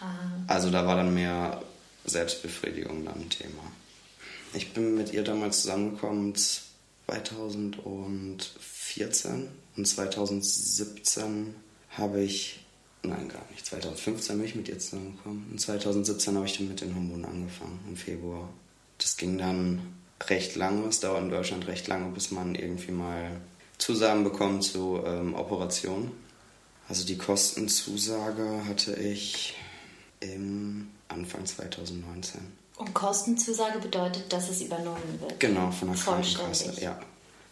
Ah. 0.00 0.04
Also 0.46 0.70
da 0.70 0.86
war 0.86 0.96
dann 0.96 1.14
mehr 1.14 1.62
Selbstbefriedigung 2.04 3.04
dann 3.04 3.20
ein 3.20 3.30
Thema. 3.30 3.62
Ich 4.54 4.72
bin 4.72 4.94
mit 4.94 5.12
ihr 5.12 5.24
damals 5.24 5.62
zusammengekommen 5.62 6.34
2014 7.06 9.48
und 9.76 9.86
2017 9.86 11.54
habe 11.90 12.22
ich, 12.22 12.64
nein 13.02 13.28
gar 13.28 13.44
nicht, 13.50 13.66
2015 13.66 14.38
bin 14.38 14.46
ich 14.46 14.54
mit 14.54 14.68
ihr 14.68 14.78
zusammengekommen 14.78 15.48
und 15.50 15.60
2017 15.60 16.36
habe 16.36 16.46
ich 16.46 16.56
dann 16.56 16.68
mit 16.68 16.80
den 16.80 16.94
Hormonen 16.94 17.24
angefangen 17.24 17.80
im 17.88 17.96
Februar. 17.96 18.48
Das 18.98 19.16
ging 19.16 19.38
dann 19.38 19.80
recht 20.28 20.54
lange, 20.56 20.88
es 20.88 21.00
dauert 21.00 21.24
in 21.24 21.30
Deutschland 21.30 21.66
recht 21.66 21.88
lange, 21.88 22.12
bis 22.12 22.30
man 22.30 22.54
irgendwie 22.54 22.92
mal 22.92 23.40
Zusagen 23.78 24.22
bekommt 24.24 24.64
zu 24.64 25.02
ähm, 25.04 25.34
Operationen. 25.34 26.12
Also 26.88 27.04
die 27.04 27.18
Kostenzusage 27.18 28.64
hatte 28.66 28.94
ich 28.94 29.54
im 30.20 30.88
Anfang 31.14 31.46
2019. 31.46 32.40
Und 32.76 32.92
Kostenzusage 32.92 33.78
bedeutet, 33.78 34.32
dass 34.32 34.50
es 34.50 34.60
übernommen 34.60 35.20
wird? 35.20 35.38
Genau, 35.38 35.70
von 35.70 35.88
der 35.88 35.96
Krankenkasse, 35.96 36.74
ja. 36.80 36.98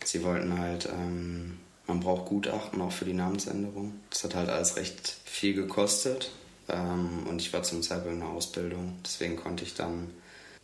Sie 0.04 0.24
wollten 0.24 0.58
halt, 0.58 0.86
ähm, 0.86 1.58
man 1.86 2.00
braucht 2.00 2.26
Gutachten 2.26 2.80
auch 2.80 2.90
für 2.90 3.04
die 3.04 3.14
Namensänderung. 3.14 4.00
Das 4.10 4.24
hat 4.24 4.34
halt 4.34 4.48
alles 4.48 4.76
recht 4.76 5.16
viel 5.24 5.54
gekostet. 5.54 6.32
Ähm, 6.68 7.26
und 7.28 7.40
ich 7.40 7.52
war 7.52 7.62
zum 7.62 7.82
Zeitpunkt 7.82 8.14
in 8.14 8.20
der 8.20 8.30
Ausbildung. 8.30 8.98
Deswegen 9.04 9.36
konnte 9.36 9.64
ich 9.64 9.74
dann 9.74 10.10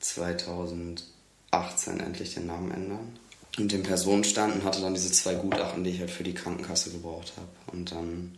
2018 0.00 2.00
endlich 2.00 2.34
den 2.34 2.46
Namen 2.46 2.72
ändern. 2.72 3.18
Und 3.58 3.72
den 3.72 3.82
Personenstand 3.82 4.54
und 4.54 4.64
hatte 4.64 4.80
dann 4.80 4.94
diese 4.94 5.10
zwei 5.10 5.34
Gutachten, 5.34 5.82
die 5.82 5.90
ich 5.90 6.00
halt 6.00 6.10
für 6.10 6.24
die 6.24 6.34
Krankenkasse 6.34 6.90
gebraucht 6.90 7.32
habe. 7.36 7.76
Und 7.76 7.92
dann 7.92 8.36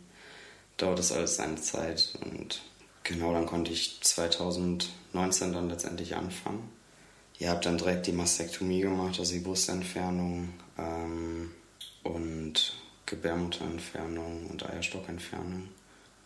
dauert 0.77 0.99
das 0.99 1.13
alles 1.13 1.37
seine 1.37 1.57
Zeit. 1.57 2.15
Und 2.25 2.63
Genau, 3.05 3.33
dann 3.33 3.47
konnte 3.47 3.73
ich 3.73 4.01
2019 4.03 5.53
dann 5.53 5.69
letztendlich 5.69 6.17
anfangen. 6.17 6.69
Ihr 7.39 7.51
habt 7.51 7.65
dann 7.65 7.79
direkt 7.79 8.07
die 8.07 8.13
Mastektomie 8.13 8.83
gemacht, 8.83 9.19
also 9.19 9.33
die 9.33 9.41
Brustentfernung 9.41 10.51
ähm, 10.77 11.51
und 12.03 12.75
Gebärmutterentfernung 13.07 14.47
und 14.47 14.69
Eierstockentfernung. 14.69 15.69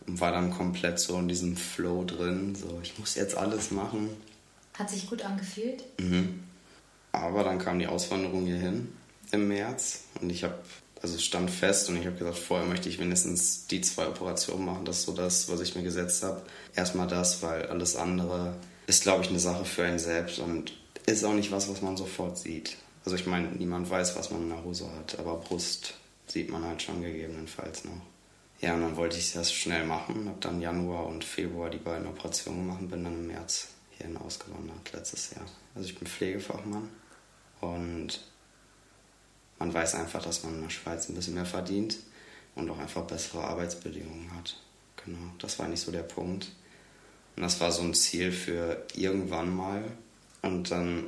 Und 0.06 0.20
war 0.20 0.32
dann 0.32 0.50
komplett 0.50 0.98
so 0.98 1.18
in 1.18 1.28
diesem 1.28 1.56
Flow 1.56 2.04
drin, 2.04 2.54
so 2.54 2.80
ich 2.82 2.98
muss 2.98 3.14
jetzt 3.14 3.36
alles 3.36 3.70
machen. 3.70 4.10
Hat 4.76 4.90
sich 4.90 5.08
gut 5.08 5.22
angefühlt? 5.22 5.84
Mhm. 6.00 6.42
Aber 7.12 7.44
dann 7.44 7.58
kam 7.58 7.78
die 7.78 7.86
Auswanderung 7.86 8.44
hierhin 8.44 8.92
im 9.30 9.48
März 9.48 10.04
und 10.20 10.30
ich 10.30 10.42
habe 10.42 10.58
also 11.04 11.18
stand 11.18 11.50
fest 11.50 11.90
und 11.90 11.96
ich 11.98 12.06
habe 12.06 12.16
gesagt, 12.16 12.38
vorher 12.38 12.66
möchte 12.66 12.88
ich 12.88 12.98
mindestens 12.98 13.66
die 13.66 13.82
zwei 13.82 14.06
Operationen 14.06 14.64
machen. 14.64 14.86
Das 14.86 15.00
ist 15.00 15.04
so 15.04 15.12
das, 15.12 15.50
was 15.50 15.60
ich 15.60 15.74
mir 15.74 15.82
gesetzt 15.82 16.22
habe. 16.22 16.40
Erstmal 16.74 17.06
das, 17.06 17.42
weil 17.42 17.66
alles 17.66 17.94
andere 17.94 18.56
ist, 18.86 19.02
glaube 19.02 19.22
ich, 19.22 19.28
eine 19.28 19.38
Sache 19.38 19.66
für 19.66 19.84
einen 19.84 19.98
selbst 19.98 20.38
und 20.38 20.72
ist 21.04 21.22
auch 21.24 21.34
nicht 21.34 21.52
was, 21.52 21.68
was 21.68 21.82
man 21.82 21.98
sofort 21.98 22.38
sieht. 22.38 22.78
Also 23.04 23.16
ich 23.16 23.26
meine, 23.26 23.48
niemand 23.48 23.90
weiß, 23.90 24.16
was 24.16 24.30
man 24.30 24.44
in 24.44 24.48
der 24.48 24.64
Hose 24.64 24.90
hat, 24.96 25.18
aber 25.18 25.36
Brust 25.36 25.92
sieht 26.26 26.50
man 26.50 26.64
halt 26.64 26.80
schon 26.80 27.02
gegebenenfalls 27.02 27.84
noch. 27.84 28.00
Ja, 28.62 28.72
und 28.72 28.80
dann 28.80 28.96
wollte 28.96 29.18
ich 29.18 29.34
das 29.34 29.52
schnell 29.52 29.84
machen, 29.84 30.26
habe 30.26 30.40
dann 30.40 30.62
Januar 30.62 31.04
und 31.04 31.22
Februar 31.22 31.68
die 31.68 31.76
beiden 31.76 32.06
Operationen 32.06 32.60
gemacht 32.60 32.80
und 32.80 32.88
bin 32.88 33.04
dann 33.04 33.12
im 33.12 33.26
März 33.26 33.68
hierhin 33.90 34.16
ausgewandert, 34.16 34.90
letztes 34.94 35.34
Jahr. 35.34 35.44
Also 35.74 35.86
ich 35.86 35.98
bin 35.98 36.08
Pflegefachmann 36.08 36.88
und 37.60 38.20
man 39.58 39.72
weiß 39.72 39.94
einfach, 39.94 40.22
dass 40.22 40.42
man 40.42 40.56
in 40.56 40.62
der 40.62 40.70
Schweiz 40.70 41.08
ein 41.08 41.14
bisschen 41.14 41.34
mehr 41.34 41.46
verdient 41.46 41.96
und 42.54 42.68
auch 42.70 42.78
einfach 42.78 43.02
bessere 43.02 43.44
Arbeitsbedingungen 43.44 44.34
hat. 44.36 44.56
Genau, 45.04 45.32
das 45.38 45.58
war 45.58 45.68
nicht 45.68 45.80
so 45.80 45.92
der 45.92 46.02
Punkt. 46.02 46.50
Und 47.36 47.42
das 47.42 47.60
war 47.60 47.72
so 47.72 47.82
ein 47.82 47.94
Ziel 47.94 48.32
für 48.32 48.84
irgendwann 48.94 49.54
mal. 49.54 49.82
Und 50.42 50.70
dann 50.70 51.06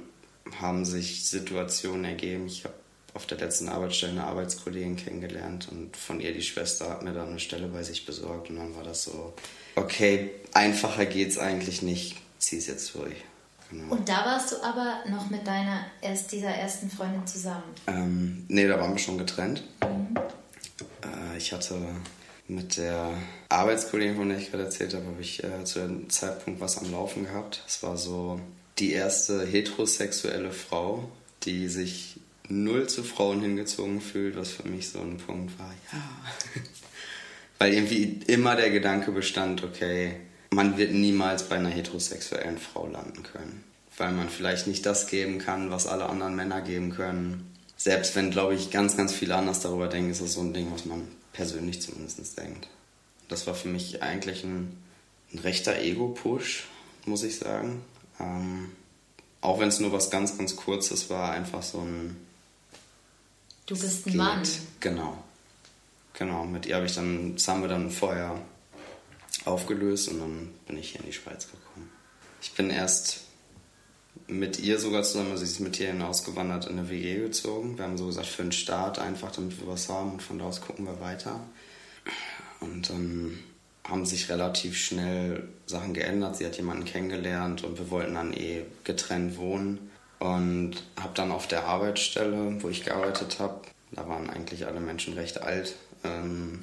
haben 0.61 0.85
sich 0.85 1.29
Situationen 1.29 2.05
ergeben. 2.05 2.47
Ich 2.47 2.65
habe 2.65 2.75
auf 3.15 3.26
der 3.26 3.38
letzten 3.38 3.69
Arbeitsstelle 3.69 4.12
eine 4.12 4.25
Arbeitskollegin 4.25 4.97
kennengelernt 4.97 5.69
und 5.71 5.97
von 5.97 6.21
ihr 6.21 6.35
die 6.35 6.43
Schwester 6.43 6.91
hat 6.91 7.03
mir 7.03 7.15
dann 7.15 7.31
eine 7.31 7.41
Stelle 7.41 7.67
bei 7.67 7.83
sich 7.83 8.05
besorgt 8.05 8.50
und 8.50 8.57
dann 8.57 8.76
war 8.76 8.85
das 8.85 9.05
so, 9.05 9.33
okay, 9.75 10.31
einfacher 10.53 11.07
geht's 11.07 11.38
eigentlich 11.38 11.81
nicht, 11.81 12.19
zieh's 12.38 12.67
jetzt 12.67 12.95
durch. 12.95 13.17
Genau. 13.71 13.95
Und 13.95 14.09
da 14.09 14.25
warst 14.25 14.53
du 14.53 14.63
aber 14.63 14.99
noch 15.09 15.31
mit 15.31 15.47
deiner 15.47 15.87
erst 16.01 16.33
dieser 16.33 16.51
ersten 16.51 16.91
Freundin 16.91 17.27
zusammen? 17.27 17.65
Ähm, 17.87 18.45
nee, 18.49 18.67
da 18.67 18.79
waren 18.79 18.93
wir 18.93 18.99
schon 18.99 19.19
getrennt. 19.19 19.63
Mhm. 19.83 20.17
Äh, 21.03 21.37
ich 21.37 21.53
hatte 21.53 21.77
Mit 22.49 22.77
der 22.77 23.11
Arbeitskollegin, 23.49 24.17
von 24.17 24.29
der 24.29 24.39
ich 24.39 24.53
gerade 24.53 24.65
erzählt 24.65 24.95
habe, 24.95 25.07
habe 25.07 25.21
ich 25.21 25.43
äh, 25.43 25.65
zu 25.65 25.81
dem 25.81 26.09
Zeitpunkt 26.11 26.61
was 26.61 26.79
am 26.79 26.93
Laufen 26.93 27.25
gehabt. 27.25 27.65
Es 27.67 27.83
war 27.83 27.97
so 27.97 28.41
die 28.79 28.93
erste 28.93 29.45
heterosexuelle 29.45 30.53
Frau, 30.53 31.09
die 31.43 31.69
sich 31.69 32.21
null 32.49 32.89
zu 32.89 33.03
Frauen 33.03 33.41
hingezogen 33.41 34.01
fühlt, 34.01 34.37
was 34.37 34.53
für 34.53 34.69
mich 34.69 34.91
so 34.91 35.01
ein 35.01 35.17
Punkt 35.17 35.59
war. 35.59 35.75
Ja. 35.93 35.99
Weil 37.59 37.73
irgendwie 37.73 38.21
immer 38.27 38.55
der 38.55 38.71
Gedanke 38.71 39.11
bestand, 39.11 39.65
okay, 39.65 40.17
man 40.50 40.76
wird 40.76 40.93
niemals 40.93 41.49
bei 41.49 41.57
einer 41.57 41.69
heterosexuellen 41.69 42.59
Frau 42.59 42.87
landen 42.87 43.23
können. 43.23 43.65
Weil 43.97 44.12
man 44.12 44.29
vielleicht 44.29 44.67
nicht 44.67 44.85
das 44.85 45.07
geben 45.07 45.38
kann, 45.38 45.71
was 45.71 45.87
alle 45.87 46.07
anderen 46.07 46.37
Männer 46.37 46.61
geben 46.61 46.91
können. 46.91 47.55
Selbst 47.76 48.15
wenn, 48.15 48.31
glaube 48.31 48.55
ich, 48.55 48.71
ganz, 48.71 48.97
ganz 48.97 49.12
viele 49.12 49.35
anders 49.37 49.61
darüber 49.61 49.88
denken, 49.88 50.11
ist 50.11 50.21
das 50.21 50.35
so 50.35 50.41
ein 50.41 50.53
Ding, 50.53 50.73
was 50.73 50.85
man 50.85 51.09
persönlich 51.33 51.81
zumindest 51.83 52.38
denkt. 52.38 52.69
Das 53.29 53.47
war 53.47 53.55
für 53.55 53.69
mich 53.69 54.03
eigentlich 54.03 54.45
ein, 54.45 54.76
ein 55.33 55.38
rechter 55.38 55.79
Ego-Push, 55.79 56.65
muss 57.07 57.23
ich 57.23 57.38
sagen. 57.38 57.83
Ähm, 58.21 58.71
auch 59.41 59.59
wenn 59.59 59.69
es 59.69 59.81
nur 59.81 59.93
was 59.93 60.11
ganz, 60.11 60.37
ganz 60.37 60.57
Kurzes 60.57 61.11
war, 61.11 61.31
einfach 61.31 61.62
so 61.62 61.81
ein. 61.81 62.17
Du 63.67 63.79
bist 63.79 64.07
ein 64.07 64.17
Mann. 64.17 64.43
Genau. 64.81 65.23
Genau, 66.15 66.45
mit 66.45 66.67
ihr 66.67 66.76
habe 66.76 66.87
ich 66.87 66.95
dann, 66.95 67.35
das 67.35 67.47
haben 67.47 67.61
wir 67.61 67.69
dann 67.69 67.91
vorher 67.91 68.41
aufgelöst 69.47 70.09
und 70.09 70.21
dann 70.21 70.49
bin 70.67 70.79
ich 70.79 70.91
hier 70.91 71.00
in 71.00 71.07
die 71.07 71.12
Schweiz 71.12 71.47
gekommen. 71.47 71.91
Ich 72.43 72.53
bin 72.53 72.71
erst 72.71 73.23
mit 74.29 74.59
ihr 74.59 74.79
sogar 74.79 75.03
zusammen, 75.03 75.33
also 75.33 75.45
sie 75.45 75.50
ist 75.50 75.61
mit 75.61 75.79
ihr 75.79 75.88
hinausgewandert 75.88 76.67
in 76.67 76.79
eine 76.79 76.91
WG 76.91 77.21
gezogen. 77.21 77.76
Wir 77.79 77.85
haben 77.85 77.99
so 77.99 78.07
gesagt, 78.07 78.26
für 78.26 78.43
einen 78.43 78.53
Start 78.53 78.99
einfach, 78.99 79.31
damit 79.31 79.61
wir 79.61 79.69
was 79.69 79.88
haben 79.88 80.12
und 80.12 80.23
von 80.23 80.38
da 80.38 80.47
aus 80.47 80.61
gucken 80.61 80.87
wir 80.87 81.00
weiter. 81.00 81.41
Und 82.61 82.91
dann 82.91 83.38
haben 83.85 84.07
sich 84.07 84.29
relativ 84.29 84.76
schnell 84.76 85.49
Sachen 85.67 85.95
geändert. 85.95 86.37
Sie 86.37 86.47
hat 86.47 86.57
jemanden 86.57 86.85
kennengelernt 86.85 87.62
und 87.62 87.79
wir 87.79 87.91
wollten 87.91 88.15
dann 88.15 88.33
eh 88.33 88.62
getrennt 88.85 89.37
wohnen. 89.37 89.91
Und 90.19 90.76
habe 90.99 91.12
dann 91.15 91.31
auf 91.31 91.47
der 91.47 91.67
Arbeitsstelle, 91.67 92.62
wo 92.62 92.69
ich 92.71 92.85
gearbeitet 92.85 93.38
habe, 93.38 93.61
da 93.93 94.09
waren 94.09 94.31
eigentlich 94.31 94.67
alle 94.67 94.81
Menschen 94.81 95.15
recht 95.15 95.43
alt, 95.43 95.76
ähm, 96.05 96.61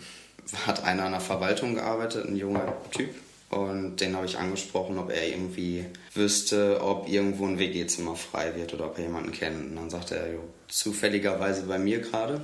hat 0.66 0.84
einer 0.84 1.06
an 1.06 1.12
der 1.12 1.22
Verwaltung 1.22 1.76
gearbeitet, 1.76 2.26
ein 2.28 2.36
junger 2.36 2.76
Typ. 2.92 3.10
Und 3.50 3.98
den 3.98 4.16
habe 4.16 4.26
ich 4.26 4.40
angesprochen, 4.40 4.98
ob 4.98 5.12
er 5.12 5.28
irgendwie 5.28 5.86
wüsste, 6.16 6.82
ob 6.82 7.08
irgendwo 7.08 7.46
ein 7.46 7.60
WG-Zimmer 7.60 8.16
frei 8.16 8.56
wird 8.56 8.74
oder 8.74 8.88
ob 8.88 8.98
er 8.98 9.06
jemanden 9.06 9.32
kennt. 9.32 9.70
Und 9.70 9.76
dann 9.76 9.90
sagte 9.90 10.16
er, 10.16 10.34
jo, 10.34 10.40
zufälligerweise 10.68 11.64
bei 11.64 11.78
mir 11.78 12.00
gerade. 12.00 12.42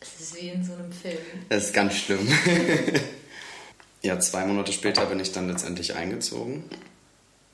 Es 0.00 0.20
ist 0.20 0.36
wie 0.36 0.48
in 0.48 0.64
so 0.64 0.72
einem 0.72 0.90
Film. 0.92 1.18
Das 1.48 1.64
ist 1.64 1.74
ganz 1.74 1.96
schlimm. 1.96 2.26
ja, 4.02 4.18
zwei 4.20 4.46
Monate 4.46 4.72
später 4.72 5.04
bin 5.06 5.20
ich 5.20 5.32
dann 5.32 5.48
letztendlich 5.48 5.94
eingezogen. 5.94 6.64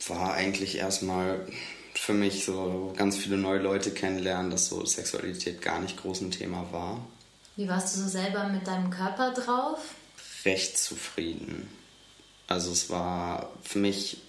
War 0.07 0.35
eigentlich 0.35 0.79
erstmal 0.79 1.47
für 1.95 2.15
mich 2.15 2.45
so 2.45 2.93
ganz 2.97 3.17
viele 3.17 3.39
neue 3.39 3.61
Leute 3.61 3.91
kennenlernen, 3.91 4.51
dass 4.51 4.67
so 4.67 4.85
Sexualität 4.85 5.63
gar 5.63 5.81
nicht 5.81 6.01
groß 6.01 6.23
ein 6.23 6.31
Thema 6.31 6.67
war. 6.73 7.05
Wie 7.57 7.69
warst 7.69 7.95
du 7.95 8.01
so 8.01 8.09
selber 8.09 8.45
mit 8.45 8.67
deinem 8.67 8.91
Körper 8.91 9.33
drauf? 9.33 9.79
Recht 10.45 10.79
zufrieden. 10.79 11.69
Also 12.49 12.73
es 12.73 12.91
war 12.91 13.51
für 13.63 13.79
mich, 13.79 14.23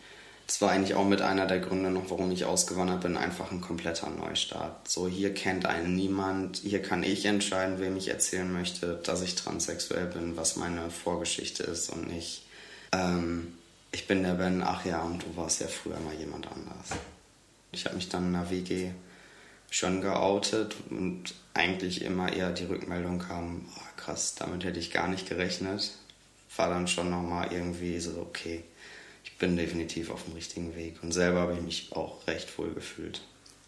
es 0.48 0.62
war 0.62 0.72
eigentlich 0.72 0.96
auch 0.96 1.06
mit 1.06 1.22
einer 1.22 1.46
der 1.46 1.60
Gründe 1.60 1.90
noch, 1.90 2.10
warum 2.10 2.32
ich 2.32 2.46
ausgewandert 2.46 3.02
bin, 3.02 3.18
einfach 3.18 3.52
ein 3.52 3.62
kompletter 3.62 4.10
Neustart. 4.10 4.88
So 4.90 5.08
hier 5.08 5.34
kennt 5.34 5.66
einen 5.66 5.96
niemand, 5.96 6.58
hier 6.58 6.82
kann 6.82 7.04
ich 7.04 7.26
entscheiden, 7.26 7.80
wem 7.80 7.96
ich 7.98 8.10
erzählen 8.10 8.52
möchte, 8.52 9.00
dass 9.04 9.22
ich 9.22 9.36
transsexuell 9.36 10.08
bin, 10.08 10.38
was 10.38 10.58
meine 10.58 10.90
Vorgeschichte 10.90 11.64
ist 11.64 11.90
und 11.90 12.08
nicht, 12.08 12.46
ähm, 12.92 13.58
ich 13.92 14.08
bin 14.08 14.24
der 14.24 14.34
Ben, 14.34 14.64
ach 14.64 14.86
ja, 14.86 15.02
und 15.02 15.24
du 15.24 15.38
warst 15.38 15.62
ja 15.62 15.68
früher 15.68 16.00
mal 16.00 16.16
jemand 16.16 16.48
anders. 16.48 17.00
Ich 17.72 17.86
habe 17.86 17.96
mich 17.96 18.10
dann 18.10 18.28
in 18.28 18.34
der 18.34 18.50
WG 18.50 18.92
schon 19.74 20.02
geoutet 20.02 20.76
und 20.92 21.34
eigentlich 21.56 22.04
immer 22.04 22.32
eher 22.32 22.52
die 22.52 22.66
Rückmeldung 22.66 23.18
kam, 23.18 23.66
oh, 23.76 23.82
krass, 23.98 24.36
damit 24.36 24.64
hätte 24.64 24.80
ich 24.80 24.92
gar 24.92 25.08
nicht 25.08 25.28
gerechnet. 25.28 25.94
War 26.56 26.70
dann 26.70 26.88
schon 26.88 27.10
nochmal 27.10 27.52
irgendwie 27.52 28.00
so, 28.00 28.12
okay, 28.22 28.64
ich 29.24 29.36
bin 29.40 29.58
definitiv 29.58 30.12
auf 30.12 30.26
dem 30.26 30.36
richtigen 30.36 30.76
Weg. 30.76 31.02
Und 31.02 31.12
selber 31.12 31.40
habe 31.40 31.56
ich 31.56 31.62
mich 31.62 31.88
auch 31.92 32.28
recht 32.28 32.56
wohl 32.60 32.72
gefühlt. 32.72 33.22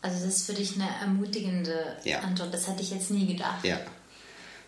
Also 0.03 0.23
das 0.23 0.35
ist 0.35 0.45
für 0.45 0.53
dich 0.53 0.75
eine 0.75 0.87
ermutigende 1.01 1.97
ja. 2.03 2.19
Antwort. 2.19 2.53
Das 2.53 2.67
hätte 2.67 2.83
ich 2.83 2.91
jetzt 2.91 3.09
nie 3.09 3.25
gedacht. 3.25 3.65
Ja. 3.65 3.79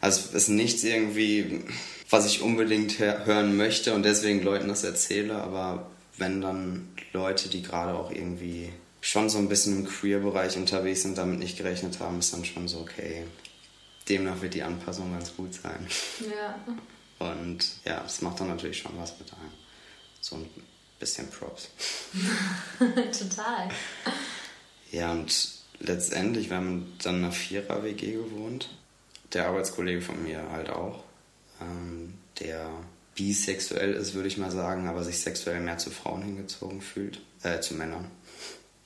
Also 0.02 0.21
es 0.30 0.34
ist 0.34 0.50
nichts 0.50 0.84
irgendwie, 0.84 1.65
was 2.10 2.26
ich 2.26 2.41
unbedingt 2.41 2.97
hören 2.97 3.56
möchte 3.56 3.93
und 3.93 4.02
deswegen 4.02 4.41
Leuten 4.41 4.69
das 4.69 4.84
erzähle, 4.84 5.36
aber 5.36 5.91
wenn 6.17 6.41
dann 6.41 6.89
Leute, 7.13 7.47
die 7.50 7.62
gerade 7.62 7.93
auch 7.93 8.10
irgendwie 8.10 8.73
schon 9.08 9.30
so 9.30 9.38
ein 9.38 9.48
bisschen 9.48 9.80
im 9.80 9.86
Queer-Bereich 9.86 10.58
unterwegs 10.58 11.04
sind, 11.04 11.17
damit 11.17 11.39
nicht 11.39 11.58
gerechnet 11.58 12.02
haben, 12.02 12.20
ist 12.20 12.34
dann 12.34 12.43
schon 12.43 12.67
so, 12.67 12.80
okay, 12.80 13.24
demnach 14.10 14.41
wird 14.41 14.54
die 14.54 14.63
Anpassung 14.63 15.13
ganz 15.13 15.34
gut 15.34 15.54
sein. 15.54 15.88
Ja. 16.30 16.60
Und 17.26 17.65
ja, 17.86 18.02
das 18.02 18.22
macht 18.22 18.41
dann 18.41 18.50
natürlich 18.50 18.80
schon 18.80 18.91
was 18.98 19.17
mit 19.17 19.32
einem. 19.32 19.52
So 20.20 20.36
ein 20.36 20.50
bisschen 21.00 21.30
Props. 21.30 21.70
Total. 22.80 23.70
Ja, 24.91 25.13
und 25.13 25.52
letztendlich, 25.80 26.50
wir 26.50 26.58
haben 26.58 26.93
dann 27.02 27.20
in 27.20 27.24
einer 27.24 27.32
Vierer-WG 27.32 28.12
gewohnt. 28.12 28.78
Der 29.32 29.48
Arbeitskollege 29.48 30.02
von 30.02 30.22
mir 30.22 30.52
halt 30.52 30.70
auch, 30.70 31.02
ähm, 31.62 32.13
der 32.41 32.70
bisexuell 33.15 33.93
ist, 33.93 34.15
würde 34.15 34.28
ich 34.28 34.38
mal 34.38 34.52
sagen, 34.52 34.89
aber 34.89 35.06
sich 35.06 35.20
sexuell 35.20 35.62
mehr 35.62 35.78
zu 35.78 35.91
Frauen 35.91 36.24
hingezogen 36.24 36.82
fühlt, 36.82 37.22
äh, 37.43 37.62
zu 37.62 37.76
Männern. 37.76 38.12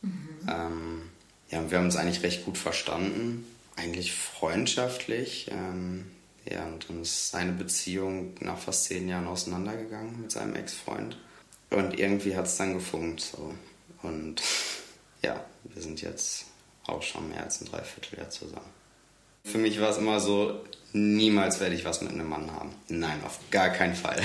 Mhm. 0.02 0.30
Ähm, 0.48 1.02
ja, 1.50 1.70
wir 1.70 1.78
haben 1.78 1.86
uns 1.86 1.96
eigentlich 1.96 2.24
recht 2.24 2.46
gut 2.46 2.58
verstanden, 2.58 3.46
eigentlich 3.76 4.14
freundschaftlich. 4.14 5.50
Ähm, 5.52 6.06
ja, 6.50 6.66
und 6.66 6.90
dann 6.90 7.02
ist 7.02 7.30
seine 7.30 7.52
Beziehung 7.52 8.34
nach 8.40 8.58
fast 8.58 8.86
zehn 8.86 9.08
Jahren 9.08 9.28
auseinandergegangen 9.28 10.22
mit 10.22 10.32
seinem 10.32 10.56
Ex-Freund. 10.56 11.18
Und 11.70 11.98
irgendwie 12.00 12.36
hat 12.36 12.46
es 12.46 12.58
dann 12.58 12.74
gefunkt. 12.74 13.22
So. 13.22 13.54
Und 14.02 14.42
ja, 15.22 15.44
wir 15.64 15.82
sind 15.82 16.02
jetzt 16.02 16.46
auch 16.86 17.02
schon 17.02 17.30
mehr 17.30 17.44
als 17.44 17.62
ein 17.62 17.68
Dreivierteljahr 17.68 18.30
zusammen. 18.30 18.82
Für 19.44 19.58
mich 19.58 19.80
war 19.80 19.90
es 19.90 19.98
immer 19.98 20.20
so, 20.20 20.64
niemals 20.94 21.60
werde 21.60 21.76
ich 21.76 21.86
was 21.86 22.02
mit 22.02 22.12
einem 22.12 22.30
Mann 22.30 22.52
haben. 22.52 22.72
Nein, 22.90 23.24
auf 23.24 23.40
gar 23.50 23.70
keinen 23.70 23.96
Fall. 23.96 24.22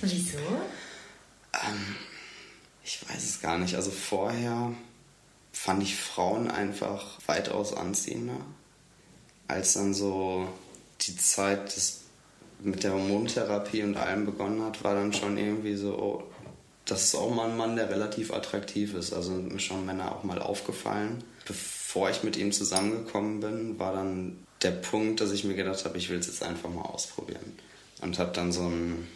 Wieso? 0.00 0.38
ähm, 1.54 1.96
ich 2.82 3.00
weiß 3.08 3.24
es 3.24 3.40
gar 3.40 3.58
nicht. 3.58 3.74
Also 3.76 3.90
vorher 3.90 4.72
fand 5.54 5.82
ich 5.82 5.96
Frauen 5.96 6.50
einfach 6.50 7.18
weitaus 7.26 7.72
anziehender. 7.72 8.36
Als 9.48 9.74
dann 9.74 9.94
so 9.94 10.48
die 11.00 11.16
Zeit 11.16 11.74
des, 11.76 12.00
mit 12.60 12.82
der 12.82 12.92
Hormontherapie 12.92 13.82
und 13.82 13.96
allem 13.96 14.26
begonnen 14.26 14.62
hat, 14.62 14.82
war 14.84 14.94
dann 14.94 15.12
schon 15.12 15.38
irgendwie 15.38 15.76
so, 15.76 15.96
oh, 15.96 16.22
das 16.84 17.04
ist 17.04 17.14
auch 17.14 17.32
mal 17.32 17.48
ein 17.48 17.56
Mann, 17.56 17.76
der 17.76 17.88
relativ 17.88 18.32
attraktiv 18.32 18.94
ist. 18.94 19.12
Also 19.12 19.32
mir 19.32 19.60
schon 19.60 19.86
Männer 19.86 20.12
auch 20.12 20.24
mal 20.24 20.42
aufgefallen. 20.42 21.22
Bevor 21.46 22.10
ich 22.10 22.24
mit 22.24 22.36
ihm 22.36 22.52
zusammengekommen 22.52 23.40
bin, 23.40 23.78
war 23.78 23.94
dann 23.94 24.44
der 24.62 24.72
Punkt, 24.72 25.20
dass 25.20 25.30
ich 25.30 25.44
mir 25.44 25.54
gedacht 25.54 25.84
habe, 25.84 25.96
ich 25.98 26.10
will 26.10 26.18
es 26.18 26.26
jetzt 26.26 26.42
einfach 26.42 26.68
mal 26.68 26.82
ausprobieren. 26.82 27.58
Und 28.02 28.18
habe 28.18 28.32
dann 28.32 28.52
so 28.52 28.62
ein 28.62 29.06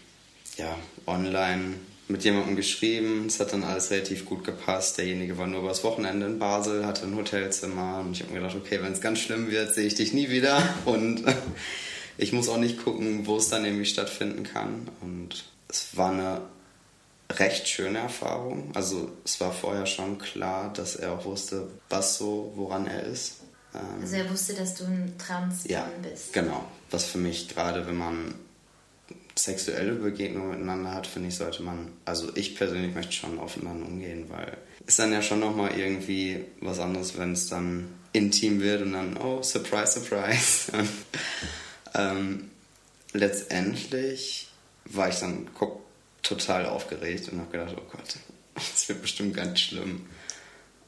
ja, 0.57 0.79
online 1.07 1.75
mit 2.09 2.25
jemandem 2.25 2.57
geschrieben. 2.57 3.27
Es 3.27 3.39
hat 3.39 3.53
dann 3.53 3.63
alles 3.63 3.91
relativ 3.91 4.25
gut 4.25 4.45
gepasst. 4.45 4.99
Derjenige 4.99 5.37
war 5.39 5.47
nur 5.47 5.61
übers 5.61 5.85
Wochenende 5.85 6.27
in 6.27 6.39
Basel, 6.39 6.87
hatte 6.87 7.05
ein 7.07 7.17
Hotelzimmer 7.17 8.01
und 8.01 8.13
ich 8.13 8.23
habe 8.23 8.33
mir 8.33 8.41
gedacht, 8.41 8.57
okay, 8.57 8.81
wenn 8.83 8.93
es 8.93 9.01
ganz 9.01 9.19
schlimm 9.19 9.51
wird, 9.51 9.75
sehe 9.75 9.87
ich 9.87 9.95
dich 9.95 10.13
nie 10.13 10.31
wieder 10.31 10.63
und 10.85 11.25
ich 12.19 12.33
muss 12.33 12.49
auch 12.49 12.59
nicht 12.59 12.83
gucken, 12.83 13.27
wo 13.27 13.37
es 13.37 13.49
dann 13.49 13.65
irgendwie 13.65 13.87
stattfinden 13.87 14.43
kann. 14.43 14.89
Und 15.01 15.45
es 15.69 15.97
war 15.97 16.13
eine 16.13 16.41
recht 17.31 17.69
schöne 17.69 17.99
Erfahrung. 17.99 18.71
Also 18.75 19.11
es 19.25 19.41
war 19.41 19.53
vorher 19.53 19.87
schon 19.87 20.19
klar, 20.19 20.73
dass 20.73 20.97
er 20.97 21.13
auch 21.13 21.25
wusste, 21.25 21.69
was 21.91 22.17
so, 22.17 22.53
woran 22.57 22.87
er 22.87 23.03
ist. 23.03 23.41
Ähm, 23.75 24.01
also 24.01 24.17
er 24.17 24.31
wusste, 24.31 24.55
dass 24.55 24.75
du 24.75 24.85
ein 24.85 25.15
Transmann 25.19 25.71
ja, 25.71 25.91
bist. 26.03 26.33
Genau. 26.33 26.65
Was 26.91 27.05
für 27.05 27.19
mich 27.19 27.49
gerade, 27.49 27.87
wenn 27.87 27.97
man 27.97 28.35
sexuelle 29.39 29.93
Begegnungen 29.93 30.51
miteinander 30.51 30.93
hat, 30.93 31.07
finde 31.07 31.29
ich, 31.29 31.37
sollte 31.37 31.63
man, 31.63 31.93
also 32.05 32.35
ich 32.35 32.57
persönlich 32.57 32.95
möchte 32.95 33.13
schon 33.13 33.39
offen 33.39 33.65
dann 33.65 33.83
umgehen, 33.83 34.27
weil 34.29 34.57
ist 34.87 34.99
dann 34.99 35.13
ja 35.13 35.23
schon 35.23 35.41
nochmal 35.41 35.79
irgendwie 35.79 36.45
was 36.61 36.79
anderes, 36.79 37.19
wenn 37.19 37.33
es 37.33 37.49
dann 37.49 37.89
intim 38.13 38.61
wird 38.61 38.83
und 38.83 38.95
dann, 38.95 39.17
oh, 39.17 39.43
surprise, 39.43 40.01
surprise. 40.01 40.73
ähm, 41.95 42.51
letztendlich 43.13 44.49
war 44.87 45.09
ich 45.09 45.17
dann 45.17 45.49
total 46.23 46.67
aufgeregt 46.67 47.29
und 47.31 47.41
habe 47.41 47.51
gedacht, 47.51 47.77
oh 47.77 47.91
Gott, 47.91 48.17
das 48.55 48.89
wird 48.89 49.03
bestimmt 49.03 49.37
ganz 49.37 49.61
schlimm. 49.61 50.07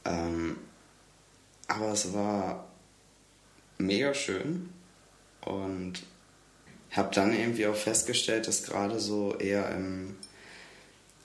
Ähm, 0.03 0.57
aber 1.67 1.91
es 1.91 2.13
war 2.13 2.67
mega 3.77 4.13
schön 4.13 4.69
und 5.41 6.03
habe 6.91 7.13
dann 7.13 7.33
irgendwie 7.33 7.67
auch 7.67 7.75
festgestellt, 7.75 8.47
dass 8.47 8.63
gerade 8.63 8.99
so 8.99 9.35
eher 9.37 9.69
im 9.71 10.15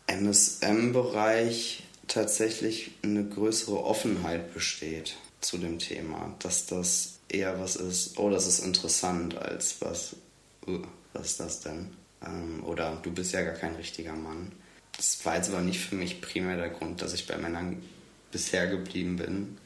MSM-Bereich 0.06 1.82
tatsächlich 2.06 2.92
eine 3.02 3.24
größere 3.24 3.82
Offenheit 3.82 4.54
besteht 4.54 5.16
zu 5.40 5.58
dem 5.58 5.78
Thema. 5.78 6.34
Dass 6.38 6.66
das 6.66 7.18
eher 7.28 7.60
was 7.60 7.76
ist, 7.76 8.18
oh, 8.18 8.30
das 8.30 8.46
ist 8.46 8.60
interessant, 8.60 9.36
als 9.36 9.80
was, 9.80 10.16
uh, 10.68 10.82
was 11.12 11.26
ist 11.26 11.40
das 11.40 11.60
denn? 11.60 11.90
Ähm, 12.24 12.62
oder 12.64 12.98
du 13.02 13.12
bist 13.12 13.32
ja 13.32 13.42
gar 13.42 13.54
kein 13.54 13.74
richtiger 13.74 14.14
Mann. 14.14 14.52
Das 14.96 15.24
war 15.24 15.36
jetzt 15.36 15.50
aber 15.50 15.60
nicht 15.60 15.80
für 15.80 15.96
mich 15.96 16.20
primär 16.20 16.56
der 16.56 16.70
Grund, 16.70 17.02
dass 17.02 17.12
ich 17.12 17.26
bei 17.26 17.36
Männern 17.36 17.82
bisher 18.30 18.68
geblieben 18.68 19.16
bin. 19.16 19.58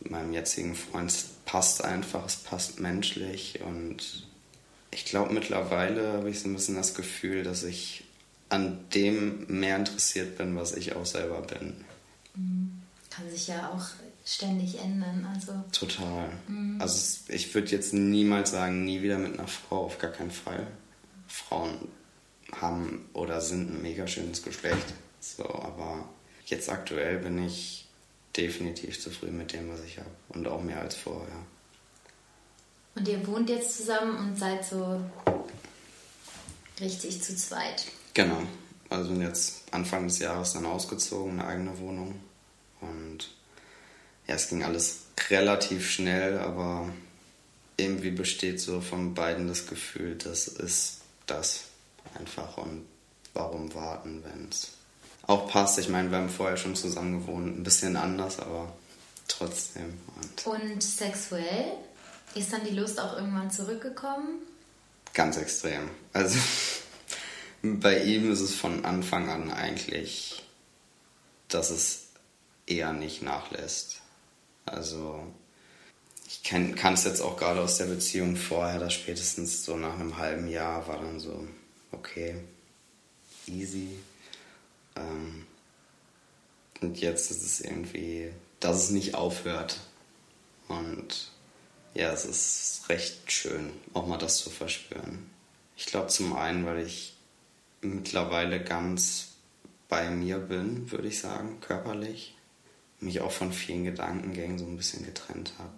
Meinem 0.00 0.32
jetzigen 0.32 0.74
Freund 0.74 1.12
passt 1.44 1.84
einfach, 1.84 2.24
es 2.26 2.36
passt 2.36 2.80
menschlich 2.80 3.60
und 3.62 4.26
ich 4.90 5.04
glaube 5.04 5.32
mittlerweile 5.32 6.14
habe 6.14 6.30
ich 6.30 6.40
so 6.40 6.48
ein 6.48 6.54
bisschen 6.54 6.76
das 6.76 6.94
Gefühl, 6.94 7.42
dass 7.42 7.62
ich 7.62 8.04
an 8.48 8.84
dem 8.94 9.46
mehr 9.46 9.76
interessiert 9.76 10.36
bin, 10.36 10.56
was 10.56 10.74
ich 10.74 10.96
auch 10.96 11.06
selber 11.06 11.42
bin. 11.42 11.84
Mhm. 12.34 12.82
Kann 13.08 13.30
sich 13.30 13.48
ja 13.48 13.70
auch 13.70 13.86
ständig 14.24 14.80
ändern. 14.80 15.26
Also. 15.34 15.52
Total. 15.72 16.30
Mhm. 16.48 16.80
Also 16.80 17.20
ich 17.28 17.54
würde 17.54 17.70
jetzt 17.70 17.94
niemals 17.94 18.50
sagen, 18.50 18.84
nie 18.84 19.02
wieder 19.02 19.18
mit 19.18 19.38
einer 19.38 19.48
Frau, 19.48 19.84
auf 19.84 19.98
gar 19.98 20.10
keinen 20.10 20.30
Fall. 20.30 20.66
Frauen 21.28 21.88
haben 22.52 23.08
oder 23.12 23.40
sind 23.40 23.70
ein 23.70 23.82
mega 23.82 24.06
schönes 24.06 24.42
Geschlecht. 24.42 24.94
So, 25.20 25.44
aber 25.44 26.08
jetzt 26.46 26.68
aktuell 26.68 27.18
bin 27.18 27.44
ich 27.44 27.88
definitiv 28.36 29.00
zufrieden 29.00 29.38
mit 29.38 29.52
dem, 29.52 29.70
was 29.70 29.84
ich 29.84 29.98
habe. 29.98 30.10
Und 30.30 30.48
auch 30.48 30.62
mehr 30.62 30.80
als 30.80 30.96
vorher. 30.96 31.46
Und 33.00 33.08
ihr 33.08 33.26
wohnt 33.26 33.48
jetzt 33.48 33.78
zusammen 33.78 34.14
und 34.18 34.38
seid 34.38 34.62
so 34.62 35.00
richtig 36.78 37.22
zu 37.22 37.34
zweit. 37.34 37.86
Genau. 38.12 38.42
Also 38.90 39.06
sind 39.06 39.22
jetzt 39.22 39.62
Anfang 39.70 40.06
des 40.06 40.18
Jahres 40.18 40.52
dann 40.52 40.66
ausgezogen, 40.66 41.40
eine 41.40 41.48
eigene 41.48 41.78
Wohnung. 41.78 42.20
Und 42.82 43.30
ja, 44.26 44.34
es 44.34 44.50
ging 44.50 44.64
alles 44.64 45.04
relativ 45.30 45.90
schnell, 45.90 46.40
aber 46.40 46.90
irgendwie 47.78 48.10
besteht 48.10 48.60
so 48.60 48.82
von 48.82 49.14
beiden 49.14 49.48
das 49.48 49.66
Gefühl, 49.66 50.16
das 50.16 50.46
ist 50.46 51.00
das 51.26 51.62
einfach 52.18 52.58
und 52.58 52.84
warum 53.32 53.74
warten, 53.74 54.22
wenn 54.24 54.50
es 54.50 54.72
auch 55.26 55.48
passt. 55.48 55.78
Ich 55.78 55.88
meine, 55.88 56.10
wir 56.10 56.18
haben 56.18 56.28
vorher 56.28 56.58
schon 56.58 56.76
zusammen 56.76 57.20
gewohnt, 57.20 57.60
ein 57.60 57.62
bisschen 57.62 57.96
anders, 57.96 58.40
aber 58.40 58.74
trotzdem. 59.26 59.94
Und, 60.20 60.46
und 60.46 60.82
sexuell? 60.82 61.78
Ist 62.34 62.52
dann 62.52 62.64
die 62.64 62.74
Lust 62.74 63.00
auch 63.00 63.16
irgendwann 63.16 63.50
zurückgekommen? 63.50 64.42
Ganz 65.12 65.36
extrem. 65.36 65.90
Also 66.12 66.38
bei 67.62 68.02
ihm 68.04 68.30
ist 68.30 68.40
es 68.40 68.54
von 68.54 68.84
Anfang 68.84 69.28
an 69.28 69.50
eigentlich, 69.50 70.42
dass 71.48 71.70
es 71.70 72.06
eher 72.66 72.92
nicht 72.92 73.22
nachlässt. 73.22 74.00
Also 74.64 75.26
ich 76.26 76.44
kann 76.44 76.94
es 76.94 77.04
jetzt 77.04 77.20
auch 77.20 77.36
gerade 77.36 77.60
aus 77.60 77.78
der 77.78 77.86
Beziehung 77.86 78.36
vorher, 78.36 78.78
dass 78.78 78.94
spätestens 78.94 79.64
so 79.64 79.76
nach 79.76 79.94
einem 79.94 80.16
halben 80.16 80.48
Jahr 80.48 80.86
war 80.86 80.98
dann 80.98 81.18
so, 81.18 81.46
okay, 81.90 82.36
easy. 83.48 83.98
Ähm, 84.94 85.46
und 86.80 87.00
jetzt 87.00 87.32
ist 87.32 87.42
es 87.42 87.60
irgendwie, 87.60 88.30
dass 88.60 88.84
es 88.84 88.90
nicht 88.90 89.14
aufhört. 89.16 89.80
Und 90.68 91.32
ja, 91.94 92.12
es 92.12 92.24
ist 92.24 92.88
recht 92.88 93.30
schön, 93.30 93.70
auch 93.94 94.06
mal 94.06 94.18
das 94.18 94.38
zu 94.38 94.50
verspüren. 94.50 95.30
Ich 95.76 95.86
glaube 95.86 96.08
zum 96.08 96.36
einen, 96.36 96.64
weil 96.66 96.86
ich 96.86 97.16
mittlerweile 97.80 98.62
ganz 98.62 99.28
bei 99.88 100.08
mir 100.10 100.38
bin, 100.38 100.90
würde 100.90 101.08
ich 101.08 101.20
sagen, 101.20 101.60
körperlich. 101.60 102.36
Mich 103.00 103.20
auch 103.20 103.32
von 103.32 103.52
vielen 103.52 103.84
Gedankengängen 103.84 104.58
so 104.58 104.66
ein 104.66 104.76
bisschen 104.76 105.04
getrennt 105.04 105.54
habe. 105.58 105.72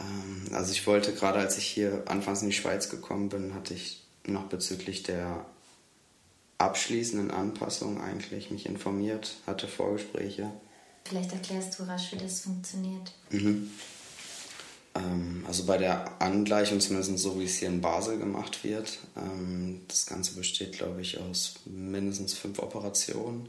Ähm, 0.00 0.54
also 0.54 0.72
ich 0.72 0.86
wollte 0.86 1.12
gerade, 1.14 1.38
als 1.38 1.58
ich 1.58 1.66
hier 1.66 2.02
anfangs 2.06 2.42
in 2.42 2.48
die 2.48 2.54
Schweiz 2.54 2.88
gekommen 2.88 3.28
bin, 3.28 3.54
hatte 3.54 3.74
ich 3.74 4.07
noch 4.32 4.44
bezüglich 4.44 5.02
der 5.02 5.44
abschließenden 6.58 7.30
Anpassung 7.30 8.00
eigentlich 8.00 8.50
mich 8.50 8.66
informiert, 8.66 9.36
hatte 9.46 9.68
Vorgespräche. 9.68 10.50
Vielleicht 11.04 11.32
erklärst 11.32 11.78
du 11.78 11.84
rasch, 11.84 12.12
wie 12.12 12.16
das 12.16 12.40
funktioniert. 12.40 13.12
Mhm. 13.30 13.70
Ähm, 14.94 15.44
also 15.46 15.64
bei 15.64 15.78
der 15.78 16.20
Angleichung, 16.20 16.80
zumindest 16.80 17.18
so 17.18 17.38
wie 17.38 17.44
es 17.44 17.56
hier 17.56 17.68
in 17.68 17.80
Basel 17.80 18.18
gemacht 18.18 18.64
wird, 18.64 18.98
ähm, 19.16 19.82
das 19.88 20.06
Ganze 20.06 20.34
besteht, 20.34 20.72
glaube 20.72 21.00
ich, 21.00 21.18
aus 21.18 21.54
mindestens 21.64 22.34
fünf 22.34 22.58
Operationen. 22.58 23.48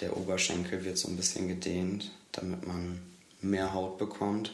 Der 0.00 0.16
Oberschenkel 0.16 0.84
wird 0.84 0.98
so 0.98 1.08
ein 1.08 1.16
bisschen 1.16 1.48
gedehnt, 1.48 2.10
damit 2.32 2.66
man 2.66 3.00
mehr 3.40 3.72
Haut 3.72 3.98
bekommt. 3.98 4.52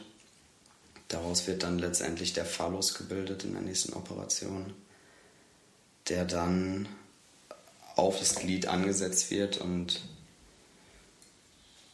Daraus 1.07 1.47
wird 1.47 1.63
dann 1.63 1.79
letztendlich 1.79 2.33
der 2.33 2.45
Phallus 2.45 2.95
gebildet 2.95 3.43
in 3.43 3.53
der 3.53 3.61
nächsten 3.61 3.93
Operation 3.93 4.73
der 6.09 6.25
dann 6.25 6.87
auf 7.95 8.19
das 8.19 8.35
Glied 8.35 8.67
angesetzt 8.67 9.31
wird 9.31 9.57
und 9.57 10.01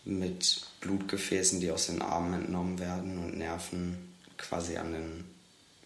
mit 0.06 0.62
Blutgefäßen, 0.82 1.60
die 1.60 1.72
aus 1.72 1.88
den 1.88 2.02
Armen 2.02 2.34
entnommen 2.34 2.80
werden 2.80 3.18
und 3.18 3.38
Nerven 3.38 4.14
quasi 4.38 4.78
an 4.78 4.94
den 4.94 5.26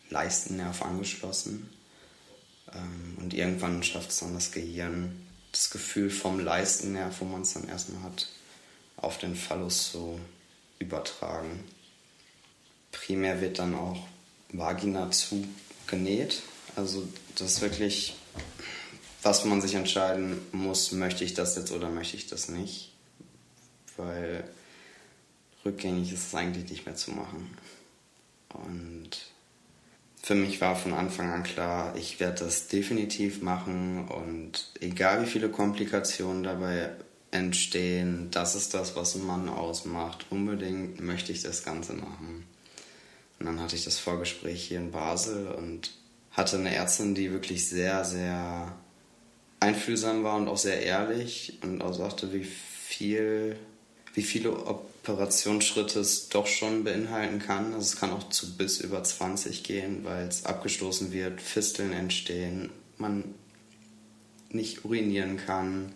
Leistennerv 0.09 0.81
angeschlossen. 0.83 1.69
Ähm, 2.73 3.17
und 3.17 3.33
irgendwann 3.33 3.83
schafft 3.83 4.11
es 4.11 4.19
dann 4.19 4.33
das 4.33 4.51
Gehirn, 4.51 5.27
das 5.51 5.69
Gefühl 5.69 6.09
vom 6.09 6.39
Leistennerv, 6.39 7.19
wo 7.19 7.25
man 7.25 7.41
es 7.41 7.53
dann 7.53 7.67
erstmal 7.67 8.03
hat, 8.03 8.29
auf 8.97 9.17
den 9.17 9.35
Phallus 9.35 9.91
zu 9.91 10.19
übertragen. 10.79 11.63
Primär 12.91 13.41
wird 13.41 13.59
dann 13.59 13.75
auch 13.75 14.07
Vagina 14.49 15.09
zugenäht, 15.11 16.43
also 16.75 17.07
das 17.35 17.53
ist 17.53 17.61
wirklich, 17.61 18.15
was 19.21 19.45
man 19.45 19.61
sich 19.61 19.75
entscheiden 19.75 20.39
muss, 20.51 20.91
möchte 20.91 21.23
ich 21.23 21.33
das 21.33 21.55
jetzt 21.55 21.71
oder 21.71 21.89
möchte 21.89 22.17
ich 22.17 22.27
das 22.27 22.49
nicht. 22.49 22.91
Weil 23.97 24.43
rückgängig 25.65 26.11
ist 26.11 26.27
es 26.27 26.35
eigentlich 26.35 26.69
nicht 26.69 26.85
mehr 26.85 26.95
zu 26.95 27.11
machen. 27.11 27.57
Und 28.49 29.09
für 30.21 30.35
mich 30.35 30.61
war 30.61 30.75
von 30.75 30.93
Anfang 30.93 31.31
an 31.31 31.43
klar, 31.43 31.95
ich 31.95 32.19
werde 32.19 32.45
das 32.45 32.67
definitiv 32.67 33.41
machen 33.41 34.07
und 34.07 34.71
egal 34.79 35.23
wie 35.23 35.29
viele 35.29 35.49
Komplikationen 35.49 36.43
dabei 36.43 36.91
entstehen, 37.31 38.29
das 38.31 38.55
ist 38.55 38.73
das, 38.73 38.95
was 38.95 39.15
ein 39.15 39.25
Mann 39.25 39.49
ausmacht. 39.49 40.25
Unbedingt 40.29 41.01
möchte 41.01 41.31
ich 41.31 41.41
das 41.41 41.63
Ganze 41.63 41.93
machen. 41.93 42.45
Und 43.39 43.45
dann 43.45 43.59
hatte 43.59 43.75
ich 43.75 43.83
das 43.83 43.97
Vorgespräch 43.99 44.63
hier 44.63 44.77
in 44.77 44.91
Basel 44.91 45.47
und 45.47 45.91
hatte 46.33 46.57
eine 46.57 46.73
Ärztin, 46.75 47.15
die 47.15 47.31
wirklich 47.31 47.67
sehr, 47.67 48.03
sehr 48.03 48.75
einfühlsam 49.59 50.23
war 50.23 50.35
und 50.35 50.47
auch 50.47 50.57
sehr 50.57 50.81
ehrlich 50.81 51.59
und 51.63 51.81
auch 51.81 51.93
sagte, 51.93 52.33
wie 52.33 52.43
viel, 52.43 53.55
wie 54.13 54.23
viele 54.23 54.51
Operationsschritte 54.51 55.99
es 55.99 56.29
doch 56.29 56.47
schon 56.47 56.83
beinhalten 56.83 57.39
kann. 57.39 57.67
Also 57.73 57.85
es 57.85 57.95
kann 57.95 58.11
auch 58.11 58.29
zu 58.29 58.57
bis 58.57 58.81
über 58.81 59.03
20 59.03 59.63
gehen, 59.63 60.03
weil 60.03 60.27
es 60.27 60.45
abgestoßen 60.45 61.11
wird, 61.13 61.41
Fisteln 61.41 61.93
entstehen, 61.93 62.71
man 62.97 63.35
nicht 64.49 64.85
urinieren 64.85 65.37
kann, 65.37 65.93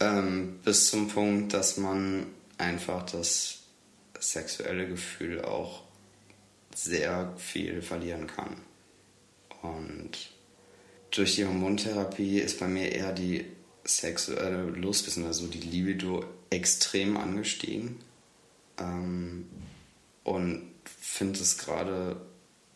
ähm, 0.00 0.58
bis 0.64 0.90
zum 0.90 1.08
Punkt, 1.08 1.54
dass 1.54 1.76
man 1.76 2.26
einfach 2.58 3.04
das 3.06 3.60
sexuelle 4.18 4.88
Gefühl 4.88 5.42
auch 5.42 5.82
sehr 6.74 7.32
viel 7.38 7.80
verlieren 7.80 8.26
kann. 8.26 8.65
Und 9.74 10.12
durch 11.10 11.36
die 11.36 11.46
Hormontherapie 11.46 12.38
ist 12.38 12.60
bei 12.60 12.68
mir 12.68 12.92
eher 12.92 13.12
die 13.12 13.44
sexuelle 13.84 14.62
Lust, 14.62 15.16
also 15.18 15.46
die 15.46 15.60
Libido, 15.60 16.24
extrem 16.50 17.16
angestiegen. 17.16 17.98
Ähm, 18.78 19.46
und 20.24 20.68
finde 20.84 21.40
es 21.40 21.58
gerade 21.58 22.20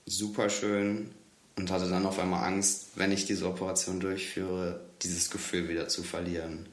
super 0.07 0.51
schön 0.51 1.11
und 1.57 1.71
hatte 1.71 1.89
dann 1.89 2.07
auf 2.07 2.19
einmal 2.19 2.45
Angst, 2.45 2.91
wenn 2.97 3.13
ich 3.13 3.27
diese 3.27 3.47
Operation 3.47 4.01
durchführe, 4.01 4.81
dieses 5.03 5.31
Gefühl 5.31 5.69
wieder 5.69 5.89
zu 5.89 6.03
verlieren. 6.03 6.69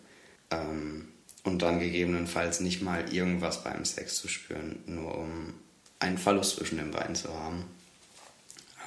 Ähm, 0.51 1.09
und 1.43 1.61
dann 1.61 1.79
gegebenenfalls 1.79 2.59
nicht 2.59 2.81
mal 2.81 3.13
irgendwas 3.13 3.63
beim 3.63 3.85
Sex 3.85 4.17
zu 4.17 4.27
spüren, 4.27 4.79
nur 4.85 5.17
um 5.17 5.53
einen 5.99 6.17
Verlust 6.17 6.57
zwischen 6.57 6.77
den 6.77 6.91
Beinen 6.91 7.15
zu 7.15 7.33
haben. 7.33 7.65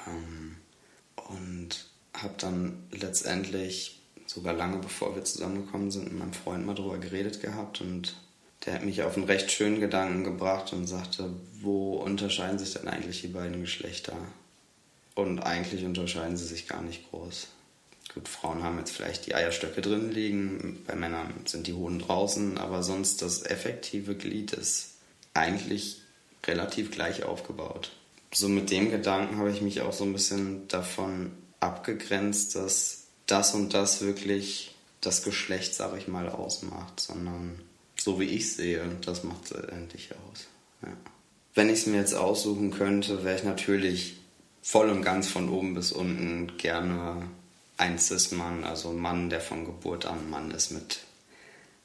Ähm, 0.07 0.55
und 1.15 1.85
habe 2.21 2.35
dann 2.37 2.83
letztendlich 2.91 4.01
sogar 4.27 4.53
lange 4.53 4.77
bevor 4.77 5.15
wir 5.15 5.23
zusammengekommen 5.23 5.91
sind, 5.91 6.05
mit 6.05 6.19
meinem 6.19 6.33
Freund 6.33 6.65
mal 6.65 6.75
drüber 6.75 6.97
geredet 6.97 7.41
gehabt 7.41 7.81
und 7.81 8.15
der 8.65 8.75
hat 8.75 8.85
mich 8.85 9.01
auf 9.01 9.17
einen 9.17 9.25
recht 9.25 9.51
schönen 9.51 9.79
Gedanken 9.79 10.23
gebracht 10.23 10.71
und 10.73 10.87
sagte, 10.87 11.33
wo 11.59 11.95
unterscheiden 11.95 12.59
sich 12.59 12.73
denn 12.73 12.87
eigentlich 12.87 13.21
die 13.21 13.27
beiden 13.27 13.61
Geschlechter? 13.61 14.15
Und 15.15 15.39
eigentlich 15.39 15.83
unterscheiden 15.83 16.37
sie 16.37 16.45
sich 16.45 16.67
gar 16.67 16.81
nicht 16.81 17.09
groß. 17.09 17.47
Gut, 18.13 18.27
Frauen 18.27 18.63
haben 18.63 18.77
jetzt 18.77 18.91
vielleicht 18.91 19.25
die 19.25 19.35
Eierstöcke 19.35 19.81
drin 19.81 20.11
liegen, 20.11 20.83
bei 20.85 20.95
Männern 20.95 21.33
sind 21.45 21.67
die 21.67 21.73
Hoden 21.73 21.99
draußen, 21.99 22.57
aber 22.57 22.83
sonst 22.83 23.21
das 23.21 23.43
effektive 23.45 24.15
Glied 24.15 24.53
ist 24.53 24.95
eigentlich 25.33 26.01
relativ 26.45 26.91
gleich 26.91 27.23
aufgebaut. 27.23 27.91
So 28.33 28.47
mit 28.47 28.69
dem 28.71 28.91
Gedanken 28.91 29.37
habe 29.37 29.51
ich 29.51 29.61
mich 29.61 29.81
auch 29.81 29.93
so 29.93 30.03
ein 30.03 30.13
bisschen 30.13 30.67
davon 30.67 31.31
abgegrenzt, 31.61 32.55
dass 32.55 33.05
das 33.25 33.53
und 33.53 33.73
das 33.73 34.01
wirklich 34.01 34.75
das 34.99 35.23
Geschlecht, 35.23 35.73
sage 35.73 35.97
ich 35.97 36.07
mal, 36.07 36.27
ausmacht, 36.27 36.99
sondern 36.99 37.61
so 37.97 38.19
wie 38.19 38.25
ich 38.25 38.53
sehe, 38.53 38.83
das 39.05 39.23
macht 39.23 39.51
es 39.51 39.51
endlich 39.69 40.09
aus. 40.11 40.47
Ja. 40.81 40.89
Wenn 41.53 41.69
ich 41.69 41.79
es 41.79 41.85
mir 41.85 41.97
jetzt 41.97 42.13
aussuchen 42.13 42.71
könnte, 42.71 43.23
wäre 43.23 43.37
ich 43.37 43.43
natürlich 43.43 44.17
voll 44.61 44.89
und 44.89 45.01
ganz 45.01 45.27
von 45.27 45.49
oben 45.49 45.73
bis 45.73 45.91
unten 45.91 46.57
gerne 46.57 47.27
ein 47.77 47.97
Cis-Mann, 47.97 48.63
also 48.63 48.89
ein 48.89 48.99
Mann, 48.99 49.29
der 49.29 49.41
von 49.41 49.65
Geburt 49.65 50.05
an 50.05 50.29
Mann 50.29 50.51
ist 50.51 50.71
mit 50.71 50.99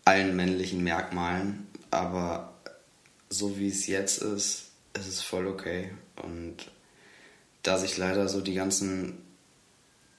allen 0.05 0.37
männlichen 0.37 0.85
Merkmalen. 0.85 1.67
Aber 1.91 2.55
so 3.31 3.59
wie 3.59 3.69
es 3.69 3.87
jetzt 3.87 4.19
ist, 4.23 4.71
ist 4.95 5.09
es 5.09 5.23
voll 5.23 5.47
okay. 5.47 5.91
Und 6.23 6.71
da 7.63 7.79
sich 7.79 7.97
leider 7.97 8.29
so 8.29 8.41
die 8.41 8.55
ganzen, 8.55 9.19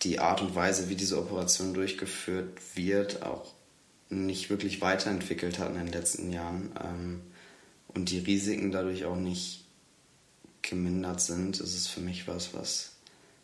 die 0.03 0.19
Art 0.19 0.41
und 0.41 0.55
Weise, 0.55 0.89
wie 0.89 0.95
diese 0.95 1.17
Operation 1.17 1.73
durchgeführt 1.73 2.49
wird, 2.75 3.23
auch 3.23 3.53
nicht 4.09 4.49
wirklich 4.49 4.81
weiterentwickelt 4.81 5.59
hat 5.59 5.69
in 5.69 5.77
den 5.77 5.91
letzten 5.91 6.31
Jahren 6.31 6.71
ähm, 6.83 7.21
und 7.87 8.09
die 8.09 8.19
Risiken 8.19 8.71
dadurch 8.71 9.05
auch 9.05 9.15
nicht 9.15 9.65
gemindert 10.61 11.21
sind, 11.21 11.59
ist 11.59 11.75
es 11.75 11.87
für 11.87 12.01
mich 12.01 12.27
was, 12.27 12.53
was 12.53 12.91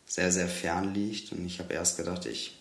sehr, 0.06 0.32
sehr 0.32 0.48
fern 0.48 0.94
liegt. 0.94 1.32
Und 1.32 1.46
ich 1.46 1.60
habe 1.60 1.74
erst 1.74 1.98
gedacht, 1.98 2.26
ich 2.26 2.58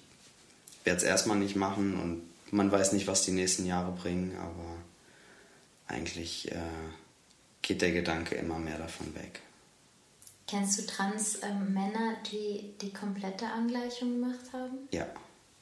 werde 0.84 0.98
es 0.98 1.04
erstmal 1.04 1.38
nicht 1.38 1.56
machen 1.56 1.94
und 1.94 2.22
man 2.52 2.70
weiß 2.70 2.92
nicht, 2.92 3.06
was 3.06 3.22
die 3.22 3.32
nächsten 3.32 3.66
Jahre 3.66 3.92
bringen, 3.92 4.36
aber 4.38 4.76
eigentlich 5.86 6.50
äh, 6.52 6.58
geht 7.62 7.82
der 7.82 7.92
Gedanke 7.92 8.34
immer 8.34 8.58
mehr 8.58 8.78
davon 8.78 9.14
weg. 9.14 9.40
Kennst 10.52 10.78
du 10.78 10.82
Trans-Männer, 10.84 12.18
die 12.30 12.74
die 12.82 12.92
komplette 12.92 13.46
Angleichung 13.46 14.20
gemacht 14.20 14.52
haben? 14.52 14.86
Ja, 14.90 15.06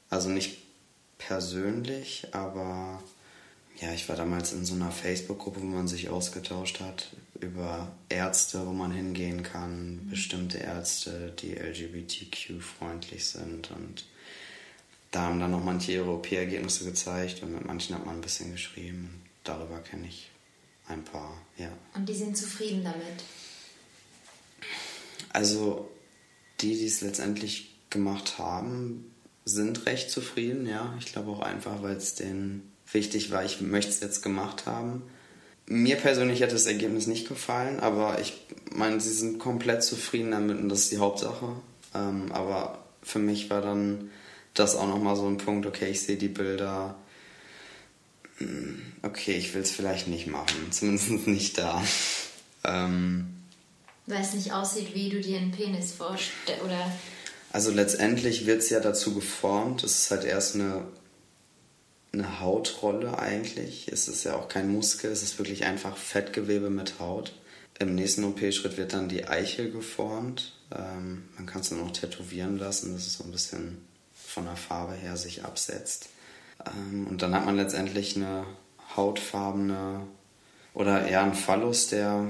also 0.09 0.31
nicht 0.31 0.59
persönlich, 1.17 2.27
aber 2.33 3.01
ja, 3.81 3.93
ich 3.93 4.09
war 4.09 4.17
damals 4.17 4.53
in 4.53 4.65
so 4.65 4.75
einer 4.75 4.91
Facebook-Gruppe, 4.91 5.63
wo 5.63 5.67
man 5.67 5.87
sich 5.87 6.09
ausgetauscht 6.09 6.81
hat 6.81 7.07
über 7.39 7.93
Ärzte, 8.09 8.67
wo 8.67 8.73
man 8.73 8.91
hingehen 8.91 9.45
kann, 9.45 10.07
mhm. 10.07 10.11
bestimmte 10.11 10.59
Ärzte, 10.59 11.37
die 11.39 11.55
LGBTQ-freundlich 11.55 13.25
sind. 13.25 13.71
Und 13.71 14.07
da 15.13 15.21
haben 15.27 15.39
dann 15.39 15.53
noch 15.53 15.63
manche 15.63 15.93
ihre 15.93 16.11
OP-Ergebnisse 16.11 16.85
gezeigt 16.85 17.45
und 17.45 17.53
mit 17.55 17.65
manchen 17.65 17.95
hat 17.95 18.07
man 18.07 18.17
ein 18.17 18.23
bisschen 18.23 18.51
geschrieben. 18.51 19.23
Darüber 19.45 19.79
kenne 19.79 20.09
ich 20.09 20.33
ein 20.89 21.05
paar, 21.05 21.41
ja. 21.59 21.71
Und 21.95 22.09
die 22.09 22.15
sind 22.15 22.37
zufrieden 22.37 22.83
damit? 22.83 23.23
Also 25.33 25.91
die, 26.61 26.77
die 26.77 26.87
es 26.87 27.01
letztendlich 27.01 27.79
gemacht 27.91 28.39
haben, 28.39 29.11
sind 29.45 29.87
recht 29.87 30.11
zufrieden, 30.11 30.67
ja. 30.67 30.95
Ich 30.99 31.07
glaube 31.07 31.31
auch 31.31 31.41
einfach, 31.41 31.83
weil 31.83 31.97
es 31.97 32.15
denen 32.15 32.71
wichtig 32.93 33.31
war, 33.31 33.45
ich 33.45 33.61
möchte 33.61 33.91
es 33.91 34.01
jetzt 34.01 34.23
gemacht 34.23 34.67
haben. 34.67 35.03
Mir 35.67 35.97
persönlich 35.97 36.41
hätte 36.41 36.55
das 36.55 36.67
Ergebnis 36.67 37.07
nicht 37.07 37.29
gefallen, 37.29 37.81
aber 37.81 38.21
ich 38.21 38.35
meine, 38.73 39.01
sie 39.01 39.13
sind 39.13 39.39
komplett 39.39 39.85
zufrieden 39.85 40.33
damit 40.33 40.59
und 40.59 40.69
das 40.69 40.81
ist 40.81 40.93
die 40.93 40.99
Hauptsache. 40.99 41.57
Ähm, 41.95 42.33
aber 42.33 42.85
für 43.03 43.19
mich 43.19 43.51
war 43.51 43.63
dann 43.63 44.11
das 44.55 44.75
auch 44.75 44.89
nochmal 44.89 45.17
so 45.17 45.27
ein 45.27 45.39
Punkt, 45.39 45.67
okay, 45.67 45.91
ich 45.91 46.03
sehe 46.03 46.17
die 46.17 46.29
Bilder, 46.29 46.97
hm, 48.39 48.83
okay, 49.03 49.33
ich 49.33 49.55
will 49.55 49.63
es 49.63 49.71
vielleicht 49.71 50.09
nicht 50.09 50.27
machen, 50.27 50.57
zumindest 50.71 51.27
nicht 51.27 51.59
da. 51.59 51.83
Ähm, 52.65 53.40
Weil 54.11 54.23
es 54.23 54.35
nicht 54.35 54.53
aussieht, 54.53 54.95
wie 54.95 55.09
du 55.09 55.21
dir 55.21 55.39
einen 55.39 55.53
Penis 55.53 55.93
vorstellst, 55.93 56.63
oder? 56.65 56.93
Also 57.53 57.71
letztendlich 57.71 58.47
wird 58.47 58.63
es 58.63 58.71
ja 58.71 58.81
dazu 58.81 59.15
geformt, 59.15 59.83
es 59.83 60.03
ist 60.03 60.11
halt 60.11 60.25
erst 60.25 60.55
eine 60.55 60.85
eine 62.13 62.41
Hautrolle 62.41 63.19
eigentlich. 63.19 63.89
Es 63.89 64.09
ist 64.09 64.25
ja 64.25 64.37
auch 64.37 64.49
kein 64.49 64.73
Muskel, 64.73 65.11
es 65.11 65.23
ist 65.23 65.39
wirklich 65.39 65.65
einfach 65.65 65.97
Fettgewebe 65.97 66.71
mit 66.71 66.99
Haut. 66.99 67.33
Im 67.79 67.95
nächsten 67.95 68.25
OP-Schritt 68.25 68.77
wird 68.77 68.93
dann 68.93 69.09
die 69.09 69.27
Eichel 69.27 69.71
geformt. 69.71 70.53
Ähm, 70.75 71.29
man 71.37 71.47
kann 71.47 71.63
es 71.63 71.71
dann 71.71 71.83
auch 71.83 71.93
tätowieren 71.93 72.59
lassen, 72.59 72.93
dass 72.93 73.07
es 73.07 73.15
so 73.15 73.25
ein 73.25 73.33
bisschen 73.33 73.79
von 74.15 74.45
der 74.45 74.57
Farbe 74.57 74.95
her 74.95 75.17
sich 75.17 75.45
absetzt. 75.45 76.09
Ähm, 76.67 77.07
und 77.07 77.23
dann 77.23 77.35
hat 77.35 77.47
man 77.47 77.57
letztendlich 77.57 78.17
eine 78.17 78.45
hautfarbene 78.97 80.03
oder 80.75 81.07
eher 81.07 81.23
einen 81.23 81.35
Phallus, 81.35 81.89
der 81.89 82.27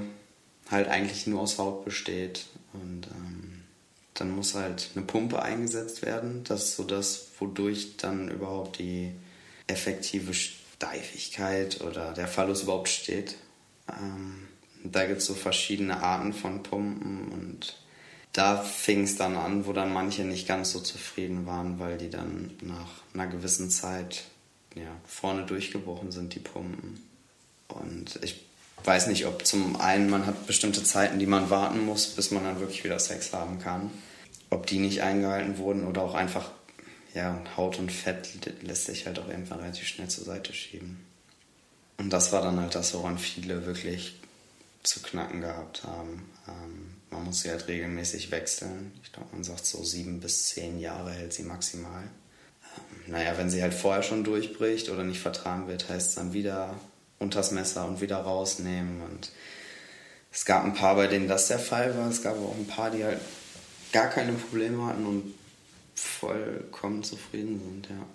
halt 0.71 0.87
eigentlich 0.87 1.27
nur 1.27 1.41
aus 1.41 1.57
Haut 1.57 1.85
besteht. 1.85 2.45
Und 2.73 3.07
ähm, 3.07 3.63
dann 4.13 4.35
muss 4.35 4.55
halt 4.55 4.89
eine 4.95 5.05
Pumpe 5.05 5.41
eingesetzt 5.41 6.01
werden. 6.01 6.43
Das 6.43 6.63
ist 6.63 6.75
so 6.77 6.83
das, 6.83 7.27
wodurch 7.39 7.97
dann 7.97 8.29
überhaupt 8.29 8.79
die 8.79 9.11
effektive 9.67 10.33
Steifigkeit 10.33 11.81
oder 11.81 12.13
der 12.13 12.27
Phallus 12.27 12.63
überhaupt 12.63 12.89
steht. 12.89 13.35
Ähm, 13.89 14.47
da 14.83 15.05
gibt 15.05 15.19
es 15.19 15.27
so 15.27 15.33
verschiedene 15.33 16.01
Arten 16.01 16.33
von 16.33 16.63
Pumpen 16.63 17.31
und 17.31 17.77
da 18.33 18.57
fing 18.57 19.03
es 19.03 19.17
dann 19.17 19.35
an, 19.35 19.65
wo 19.65 19.73
dann 19.73 19.93
manche 19.93 20.23
nicht 20.23 20.47
ganz 20.47 20.71
so 20.71 20.79
zufrieden 20.79 21.45
waren, 21.45 21.79
weil 21.79 21.97
die 21.97 22.09
dann 22.09 22.51
nach 22.61 23.03
einer 23.13 23.27
gewissen 23.27 23.69
Zeit 23.69 24.23
ja, 24.75 24.95
vorne 25.05 25.45
durchgebrochen 25.45 26.11
sind, 26.11 26.33
die 26.33 26.39
Pumpen. 26.39 27.03
Und 27.67 28.19
ich 28.23 28.45
weiß 28.83 29.07
nicht, 29.07 29.25
ob 29.25 29.45
zum 29.45 29.79
einen 29.79 30.09
man 30.09 30.25
hat 30.25 30.47
bestimmte 30.47 30.83
Zeiten, 30.83 31.19
die 31.19 31.25
man 31.25 31.49
warten 31.49 31.85
muss, 31.85 32.07
bis 32.07 32.31
man 32.31 32.43
dann 32.43 32.59
wirklich 32.59 32.83
wieder 32.83 32.99
Sex 32.99 33.33
haben 33.33 33.59
kann. 33.59 33.91
Ob 34.49 34.67
die 34.67 34.79
nicht 34.79 35.01
eingehalten 35.01 35.57
wurden 35.57 35.85
oder 35.85 36.01
auch 36.01 36.13
einfach 36.13 36.51
ja, 37.13 37.41
Haut 37.57 37.79
und 37.79 37.91
Fett 37.91 38.29
lässt 38.61 38.85
sich 38.85 39.05
halt 39.05 39.19
auch 39.19 39.27
irgendwann 39.27 39.59
relativ 39.59 39.87
schnell 39.87 40.07
zur 40.07 40.23
Seite 40.23 40.53
schieben. 40.53 41.05
Und 41.97 42.11
das 42.11 42.31
war 42.31 42.41
dann 42.41 42.59
halt 42.59 42.73
das, 42.75 42.93
woran 42.93 43.17
viele 43.17 43.65
wirklich 43.65 44.15
zu 44.83 45.01
knacken 45.01 45.41
gehabt 45.41 45.83
haben. 45.83 46.29
Ähm, 46.47 46.95
man 47.11 47.25
muss 47.25 47.41
sie 47.41 47.49
halt 47.49 47.67
regelmäßig 47.67 48.31
wechseln. 48.31 48.91
Ich 49.03 49.11
glaube, 49.11 49.29
man 49.33 49.43
sagt 49.43 49.65
so 49.65 49.83
sieben 49.83 50.19
bis 50.19 50.47
zehn 50.47 50.79
Jahre 50.79 51.11
hält 51.11 51.33
sie 51.33 51.43
maximal. 51.43 52.03
Ähm, 52.03 53.11
naja, 53.11 53.37
wenn 53.37 53.49
sie 53.49 53.61
halt 53.61 53.73
vorher 53.73 54.03
schon 54.03 54.23
durchbricht 54.23 54.89
oder 54.89 55.03
nicht 55.03 55.19
vertragen 55.19 55.67
wird, 55.67 55.89
heißt 55.89 56.09
es 56.09 56.15
dann 56.15 56.33
wieder 56.33 56.79
unters 57.21 57.51
Messer 57.51 57.87
und 57.87 58.01
wieder 58.01 58.17
rausnehmen. 58.17 59.01
Und 59.01 59.31
es 60.31 60.45
gab 60.45 60.65
ein 60.65 60.73
paar, 60.73 60.95
bei 60.95 61.07
denen 61.07 61.27
das 61.27 61.47
der 61.47 61.59
Fall 61.59 61.97
war. 61.97 62.09
Es 62.09 62.21
gab 62.21 62.37
auch 62.37 62.55
ein 62.55 62.67
paar, 62.67 62.91
die 62.91 63.03
halt 63.03 63.21
gar 63.91 64.09
keine 64.09 64.33
Probleme 64.33 64.85
hatten 64.85 65.05
und 65.05 65.33
vollkommen 65.95 67.03
zufrieden 67.03 67.59
sind, 67.59 67.89
ja. 67.89 68.05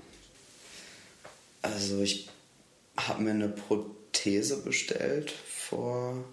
Also 1.62 2.00
ich 2.00 2.28
habe 2.96 3.22
mir 3.22 3.30
eine 3.30 3.48
Prothese 3.48 4.62
bestellt 4.62 5.30
vor 5.30 6.24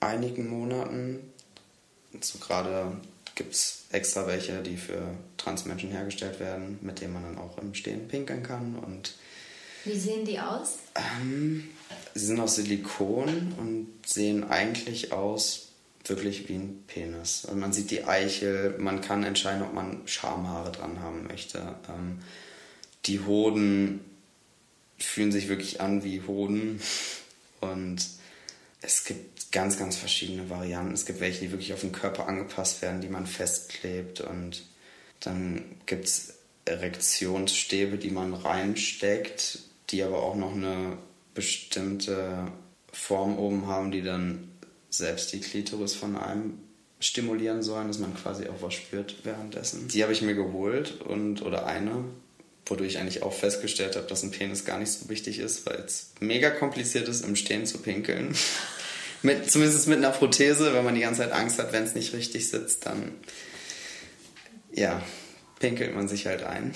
einigen 0.00 0.48
Monaten. 0.48 1.32
So 2.20 2.38
gerade 2.38 2.96
gibt 3.34 3.54
es 3.54 3.84
extra 3.90 4.26
welche, 4.26 4.62
die 4.62 4.76
für 4.76 5.14
Transmenschen 5.36 5.90
hergestellt 5.90 6.40
werden, 6.40 6.78
mit 6.82 7.00
denen 7.00 7.14
man 7.14 7.22
dann 7.22 7.38
auch 7.38 7.58
im 7.58 7.74
Stehen 7.74 8.08
pinkeln 8.08 8.42
kann. 8.42 8.76
Und 8.76 9.14
Wie 9.84 9.98
sehen 9.98 10.24
die 10.24 10.38
aus? 10.38 10.78
Ähm, 10.94 11.70
sie 12.14 12.26
sind 12.26 12.40
aus 12.40 12.56
Silikon 12.56 13.54
und 13.58 13.88
sehen 14.06 14.44
eigentlich 14.44 15.12
aus 15.12 15.68
wirklich 16.04 16.48
wie 16.48 16.54
ein 16.54 16.84
Penis. 16.86 17.44
Also 17.46 17.58
man 17.58 17.72
sieht 17.72 17.90
die 17.90 18.04
Eichel, 18.04 18.76
man 18.78 19.00
kann 19.00 19.24
entscheiden, 19.24 19.62
ob 19.62 19.74
man 19.74 20.06
Schamhaare 20.06 20.72
dran 20.72 21.00
haben 21.00 21.26
möchte. 21.26 21.58
Ähm, 21.88 22.18
die 23.06 23.20
Hoden 23.20 24.00
fühlen 24.98 25.32
sich 25.32 25.48
wirklich 25.48 25.80
an 25.80 26.04
wie 26.04 26.22
Hoden 26.22 26.80
und 27.60 28.06
es 28.80 29.04
gibt 29.04 29.50
ganz, 29.52 29.78
ganz 29.78 29.96
verschiedene 29.96 30.50
Varianten. 30.50 30.94
Es 30.94 31.06
gibt 31.06 31.20
welche, 31.20 31.40
die 31.40 31.50
wirklich 31.50 31.72
auf 31.72 31.80
den 31.80 31.92
Körper 31.92 32.28
angepasst 32.28 32.82
werden, 32.82 33.00
die 33.00 33.08
man 33.08 33.26
festklebt 33.26 34.20
und 34.20 34.62
dann 35.20 35.64
gibt 35.86 36.04
es 36.04 36.34
Erektionsstäbe, 36.66 37.98
die 37.98 38.10
man 38.10 38.34
reinsteckt, 38.34 39.58
die 39.90 40.02
aber 40.02 40.22
auch 40.22 40.34
noch 40.34 40.52
eine 40.52 40.98
bestimmte 41.34 42.46
Form 42.92 43.38
oben 43.38 43.66
haben, 43.66 43.90
die 43.90 44.02
dann 44.02 44.48
selbst 44.90 45.32
die 45.32 45.40
Klitoris 45.40 45.94
von 45.94 46.16
einem 46.16 46.58
stimulieren 47.00 47.62
sollen, 47.62 47.88
dass 47.88 47.98
man 47.98 48.14
quasi 48.14 48.48
auch 48.48 48.62
was 48.62 48.74
spürt 48.74 49.16
währenddessen. 49.24 49.88
Die 49.88 50.02
habe 50.02 50.12
ich 50.12 50.22
mir 50.22 50.34
geholt 50.34 51.00
und 51.02 51.42
oder 51.42 51.66
eine 51.66 52.04
wodurch 52.66 52.92
ich 52.92 52.98
eigentlich 52.98 53.22
auch 53.22 53.32
festgestellt 53.32 53.96
habe, 53.96 54.06
dass 54.06 54.22
ein 54.22 54.30
Penis 54.30 54.64
gar 54.64 54.78
nicht 54.78 54.90
so 54.90 55.08
wichtig 55.08 55.38
ist, 55.38 55.66
weil 55.66 55.76
es 55.76 56.12
mega 56.20 56.50
kompliziert 56.50 57.08
ist, 57.08 57.24
im 57.24 57.36
Stehen 57.36 57.66
zu 57.66 57.78
pinkeln. 57.78 58.34
mit, 59.22 59.50
zumindest 59.50 59.86
mit 59.86 59.98
einer 59.98 60.10
Prothese, 60.10 60.74
wenn 60.74 60.84
man 60.84 60.94
die 60.94 61.02
ganze 61.02 61.22
Zeit 61.22 61.32
Angst 61.32 61.58
hat, 61.58 61.72
wenn 61.72 61.84
es 61.84 61.94
nicht 61.94 62.14
richtig 62.14 62.48
sitzt, 62.48 62.86
dann 62.86 63.12
ja, 64.72 65.02
pinkelt 65.60 65.94
man 65.94 66.08
sich 66.08 66.26
halt 66.26 66.42
ein. 66.42 66.74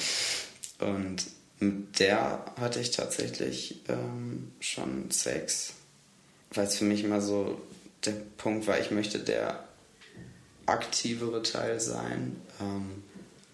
Und 0.79 1.25
mit 1.61 1.99
der 1.99 2.45
hatte 2.61 2.81
ich 2.81 2.91
tatsächlich 2.93 3.81
ähm, 3.89 4.53
schon 4.61 5.11
Sex, 5.11 5.75
weil 6.53 6.67
es 6.67 6.77
für 6.77 6.85
mich 6.85 7.05
immer 7.05 7.21
so 7.21 7.61
der 8.05 8.13
Punkt 8.37 8.67
war, 8.67 8.79
ich 8.79 8.91
möchte 8.91 9.19
der 9.19 9.65
aktivere 10.67 11.43
Teil 11.43 11.81
sein. 11.81 12.37
Ähm, 12.61 13.03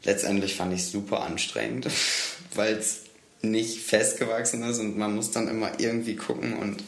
letztendlich 0.03 0.55
fand 0.55 0.75
ich 0.75 0.81
es 0.81 0.93
super 0.93 1.23
anstrengend, 1.23 1.89
weil 2.55 2.75
es 2.75 3.01
nicht 3.43 3.81
festgewachsen 3.81 4.63
ist 4.63 4.79
und 4.79 4.97
man 4.97 5.15
muss 5.15 5.31
dann 5.31 5.49
immer 5.49 5.79
irgendwie 5.79 6.17
gucken 6.17 6.57
und 6.57 6.83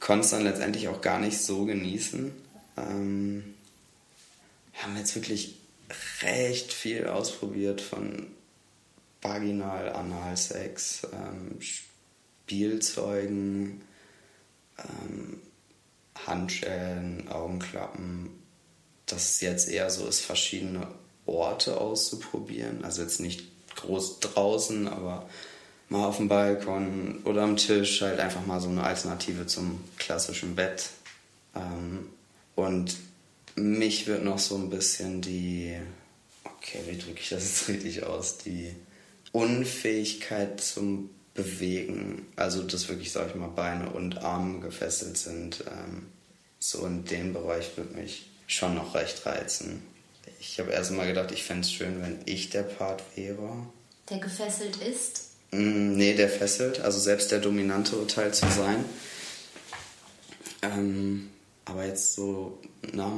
konnte 0.00 0.24
es 0.24 0.30
dann 0.30 0.44
letztendlich 0.44 0.88
auch 0.88 1.00
gar 1.00 1.18
nicht 1.18 1.38
so 1.38 1.64
genießen. 1.64 2.32
Ähm, 2.76 3.54
wir 4.72 4.82
haben 4.82 4.96
jetzt 4.96 5.14
wirklich 5.14 5.56
recht 6.22 6.72
viel 6.72 7.06
ausprobiert 7.06 7.80
von 7.80 8.26
Vaginal, 9.28 9.92
Analsex, 9.92 11.02
ähm, 11.12 11.60
Spielzeugen, 11.60 13.82
ähm, 14.78 15.40
Handschellen, 16.26 17.28
Augenklappen. 17.28 18.30
Dass 19.06 19.30
es 19.30 19.40
jetzt 19.40 19.68
eher 19.68 19.90
so 19.90 20.06
ist, 20.06 20.20
verschiedene 20.20 20.86
Orte 21.26 21.80
auszuprobieren. 21.80 22.84
Also 22.84 23.02
jetzt 23.02 23.20
nicht 23.20 23.44
groß 23.76 24.20
draußen, 24.20 24.88
aber 24.88 25.28
mal 25.88 26.06
auf 26.06 26.18
dem 26.18 26.28
Balkon 26.28 27.20
oder 27.24 27.42
am 27.42 27.56
Tisch 27.56 28.02
halt 28.02 28.20
einfach 28.20 28.44
mal 28.46 28.60
so 28.60 28.68
eine 28.68 28.82
Alternative 28.82 29.46
zum 29.46 29.82
klassischen 29.98 30.56
Bett. 30.56 30.90
Ähm, 31.54 32.08
und 32.54 32.96
mich 33.54 34.06
wird 34.06 34.24
noch 34.24 34.38
so 34.38 34.56
ein 34.56 34.70
bisschen 34.70 35.22
die, 35.22 35.76
okay, 36.44 36.80
wie 36.86 36.98
drücke 36.98 37.20
ich 37.20 37.30
das 37.30 37.44
jetzt 37.44 37.68
richtig 37.68 38.04
aus, 38.04 38.38
die 38.38 38.74
Unfähigkeit 39.32 40.60
zum 40.60 41.10
Bewegen, 41.34 42.26
also 42.36 42.62
dass 42.62 42.88
wirklich, 42.88 43.12
sag 43.12 43.28
ich 43.28 43.34
mal, 43.36 43.48
Beine 43.48 43.90
und 43.90 44.18
Arme 44.18 44.60
gefesselt 44.60 45.16
sind, 45.16 45.64
ähm, 45.68 46.06
so 46.58 46.84
in 46.84 47.04
dem 47.04 47.32
Bereich 47.32 47.76
wird 47.76 47.94
mich 47.94 48.28
schon 48.48 48.74
noch 48.74 48.94
recht 48.94 49.24
reizen. 49.24 49.82
Ich 50.40 50.58
habe 50.58 50.72
erst 50.72 50.90
mal 50.90 51.06
gedacht, 51.06 51.30
ich 51.30 51.44
fände 51.44 51.62
es 51.62 51.72
schön, 51.72 52.02
wenn 52.02 52.18
ich 52.24 52.50
der 52.50 52.62
Part 52.62 53.02
wäre. 53.14 53.66
Der 54.10 54.18
gefesselt 54.18 54.76
ist? 54.76 55.30
Mm, 55.50 55.96
nee, 55.96 56.14
der 56.14 56.28
fesselt, 56.28 56.80
also 56.80 56.98
selbst 56.98 57.30
der 57.30 57.38
dominantere 57.38 58.06
Teil 58.06 58.34
zu 58.34 58.46
sein. 58.50 58.84
Ähm, 60.62 61.30
aber 61.64 61.86
jetzt 61.86 62.14
so 62.14 62.58
nach 62.92 63.12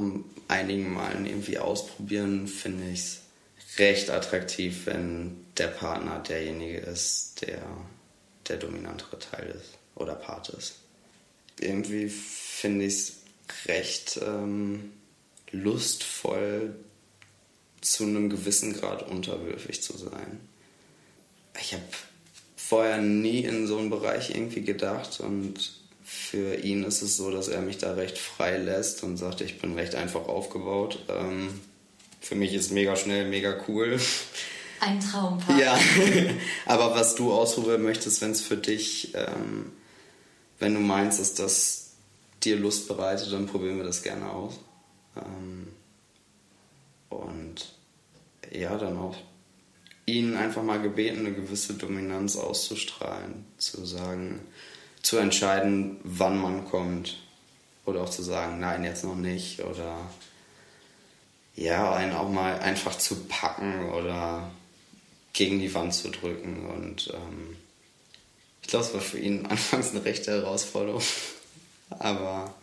einigen 0.47 0.93
Malen 0.93 1.25
irgendwie 1.25 1.57
ausprobieren, 1.57 2.47
finde 2.47 2.89
ich 2.89 2.99
es 2.99 3.19
recht 3.77 4.09
attraktiv, 4.09 4.85
wenn 4.85 5.45
der 5.57 5.67
Partner 5.67 6.19
derjenige 6.19 6.79
ist, 6.79 7.41
der 7.41 7.61
der 8.47 8.57
dominantere 8.57 9.19
Teil 9.19 9.55
ist 9.55 9.77
oder 9.95 10.15
Part 10.15 10.49
ist. 10.49 10.75
Irgendwie 11.59 12.09
finde 12.09 12.85
ich 12.85 12.93
es 12.93 13.13
recht 13.67 14.19
ähm, 14.25 14.91
lustvoll, 15.51 16.75
zu 17.81 18.03
einem 18.03 18.29
gewissen 18.29 18.73
Grad 18.73 19.07
unterwürfig 19.09 19.81
zu 19.81 19.97
sein. 19.97 20.39
Ich 21.59 21.73
habe 21.73 21.83
vorher 22.55 22.97
nie 22.97 23.39
in 23.39 23.65
so 23.65 23.77
einen 23.77 23.89
Bereich 23.89 24.29
irgendwie 24.29 24.61
gedacht 24.61 25.19
und 25.19 25.79
für 26.03 26.55
ihn 26.55 26.83
ist 26.83 27.01
es 27.01 27.17
so, 27.17 27.31
dass 27.31 27.47
er 27.47 27.61
mich 27.61 27.79
da 27.79 27.93
recht 27.93 28.17
frei 28.17 28.57
lässt 28.57 29.03
und 29.03 29.17
sagt, 29.17 29.41
ich 29.41 29.59
bin 29.59 29.73
recht 29.73 29.95
einfach 29.95 30.27
aufgebaut. 30.27 30.99
Ähm, 31.09 31.59
für 32.21 32.35
mich 32.35 32.53
ist 32.53 32.71
mega 32.71 32.95
schnell, 32.95 33.27
mega 33.27 33.57
cool. 33.67 33.99
Ein 34.79 34.99
Traumpaar. 34.99 35.59
Ja, 35.59 35.77
aber 36.65 36.95
was 36.95 37.15
du 37.15 37.33
ausprobieren 37.33 37.83
möchtest, 37.83 38.21
wenn 38.21 38.31
es 38.31 38.41
für 38.41 38.57
dich, 38.57 39.13
ähm, 39.15 39.73
wenn 40.59 40.73
du 40.73 40.79
meinst, 40.79 41.19
dass 41.19 41.33
das 41.33 41.91
dir 42.43 42.57
Lust 42.57 42.87
bereitet, 42.87 43.33
dann 43.33 43.47
probieren 43.47 43.77
wir 43.77 43.83
das 43.83 44.01
gerne 44.01 44.29
aus. 44.31 44.59
Ähm, 45.17 45.67
und 47.09 47.75
ja, 48.51 48.77
dann 48.77 48.97
auch 48.97 49.15
ihn 50.05 50.35
einfach 50.35 50.63
mal 50.63 50.81
gebeten, 50.81 51.19
eine 51.19 51.33
gewisse 51.33 51.75
Dominanz 51.75 52.35
auszustrahlen, 52.35 53.45
zu 53.57 53.85
sagen, 53.85 54.41
zu 55.01 55.17
entscheiden, 55.17 55.99
wann 56.03 56.39
man 56.39 56.65
kommt. 56.65 57.17
Oder 57.85 58.01
auch 58.01 58.09
zu 58.09 58.21
sagen, 58.21 58.59
nein, 58.59 58.83
jetzt 58.83 59.03
noch 59.03 59.15
nicht. 59.15 59.63
Oder 59.63 60.09
ja, 61.55 61.93
einen 61.93 62.13
auch 62.13 62.29
mal 62.29 62.59
einfach 62.59 62.97
zu 62.97 63.25
packen 63.25 63.89
oder 63.89 64.49
gegen 65.33 65.59
die 65.59 65.73
Wand 65.73 65.93
zu 65.93 66.09
drücken. 66.09 66.65
Und 66.67 67.11
ähm, 67.13 67.57
ich 68.61 68.67
glaube, 68.67 68.85
es 68.85 68.93
war 68.93 69.01
für 69.01 69.19
ihn 69.19 69.45
anfangs 69.49 69.91
eine 69.91 70.05
rechte 70.05 70.31
Herausforderung. 70.31 71.03
Aber 71.89 72.53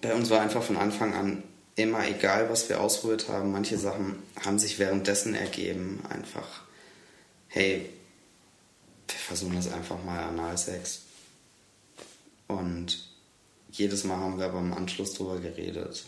bei 0.00 0.14
uns 0.14 0.30
war 0.30 0.40
einfach 0.40 0.62
von 0.62 0.76
Anfang 0.76 1.14
an 1.14 1.42
immer 1.76 2.06
egal, 2.08 2.50
was 2.50 2.68
wir 2.68 2.80
ausprobiert 2.80 3.28
haben. 3.28 3.52
Manche 3.52 3.78
Sachen 3.78 4.22
haben 4.44 4.58
sich 4.58 4.78
währenddessen 4.78 5.34
ergeben. 5.34 6.02
Einfach, 6.08 6.62
hey, 7.48 7.88
wir 9.06 9.16
versuchen 9.16 9.54
das 9.54 9.72
einfach 9.72 10.02
mal 10.02 10.24
Analsex. 10.24 11.02
Und 12.46 13.06
jedes 13.70 14.04
Mal 14.04 14.16
haben 14.16 14.38
wir 14.38 14.46
aber 14.46 14.58
im 14.58 14.72
Anschluss 14.72 15.14
darüber 15.14 15.38
geredet 15.38 16.04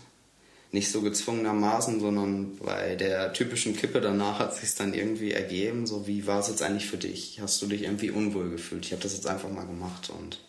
nicht 0.73 0.91
so 0.93 1.03
gezwungenermaßen, 1.03 1.99
sondern 1.99 2.57
bei 2.59 2.95
der 2.95 3.33
typischen 3.33 3.77
Kippe 3.77 4.01
danach 4.01 4.39
hat 4.39 4.55
sich 4.55 4.75
dann 4.77 4.95
irgendwie 4.95 5.33
ergeben, 5.33 5.87
so 5.87 6.07
wie 6.07 6.27
war 6.27 6.41
es 6.41 6.49
jetzt 6.49 6.63
eigentlich 6.63 6.87
für 6.87 6.97
dich? 6.97 7.41
Hast 7.41 7.61
du 7.61 7.67
dich 7.67 7.83
irgendwie 7.83 8.11
unwohl 8.11 8.51
gefühlt? 8.51 8.87
Ich 8.87 8.93
habe 8.93 9.03
das 9.03 9.15
jetzt 9.15 9.27
einfach 9.27 9.51
mal 9.51 9.67
gemacht 9.67 10.11
und 10.11 10.41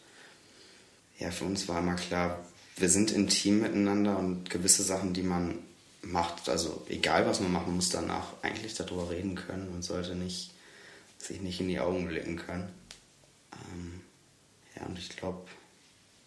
ja, 1.17 1.31
für 1.31 1.45
uns 1.45 1.67
war 1.67 1.79
immer 1.79 1.95
klar, 1.95 2.43
wir 2.77 2.89
sind 2.89 3.12
intim 3.12 3.62
miteinander 3.62 4.17
und 4.17 4.49
gewisse 4.49 4.84
Sachen, 4.84 5.13
die 5.13 5.23
man 5.23 5.60
macht, 6.01 6.49
also 6.49 6.84
egal 6.89 7.27
was 7.27 7.39
man 7.39 7.51
machen 7.51 7.75
muss 7.75 7.89
danach 7.89 8.34
eigentlich 8.41 8.73
darüber 8.73 9.10
reden 9.10 9.36
können 9.36 9.69
und 9.69 9.84
sollte 9.84 10.15
nicht 10.15 10.51
sich 11.17 11.41
nicht 11.41 11.60
in 11.62 11.67
die 11.67 11.79
Augen 11.79 12.07
blicken 12.07 12.38
können. 12.38 12.69
Ähm, 13.53 14.01
ja, 14.75 14.86
und 14.86 14.97
ich 14.97 15.10
glaube, 15.15 15.47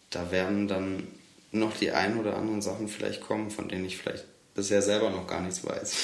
da 0.09 0.31
werden 0.31 0.67
dann 0.67 1.07
noch 1.59 1.75
die 1.77 1.91
ein 1.91 2.17
oder 2.17 2.35
anderen 2.37 2.61
Sachen 2.61 2.87
vielleicht 2.87 3.21
kommen, 3.21 3.49
von 3.49 3.67
denen 3.67 3.85
ich 3.85 3.97
vielleicht 3.97 4.25
bisher 4.53 4.81
selber 4.81 5.09
noch 5.09 5.27
gar 5.27 5.41
nichts 5.41 5.65
weiß. 5.65 5.95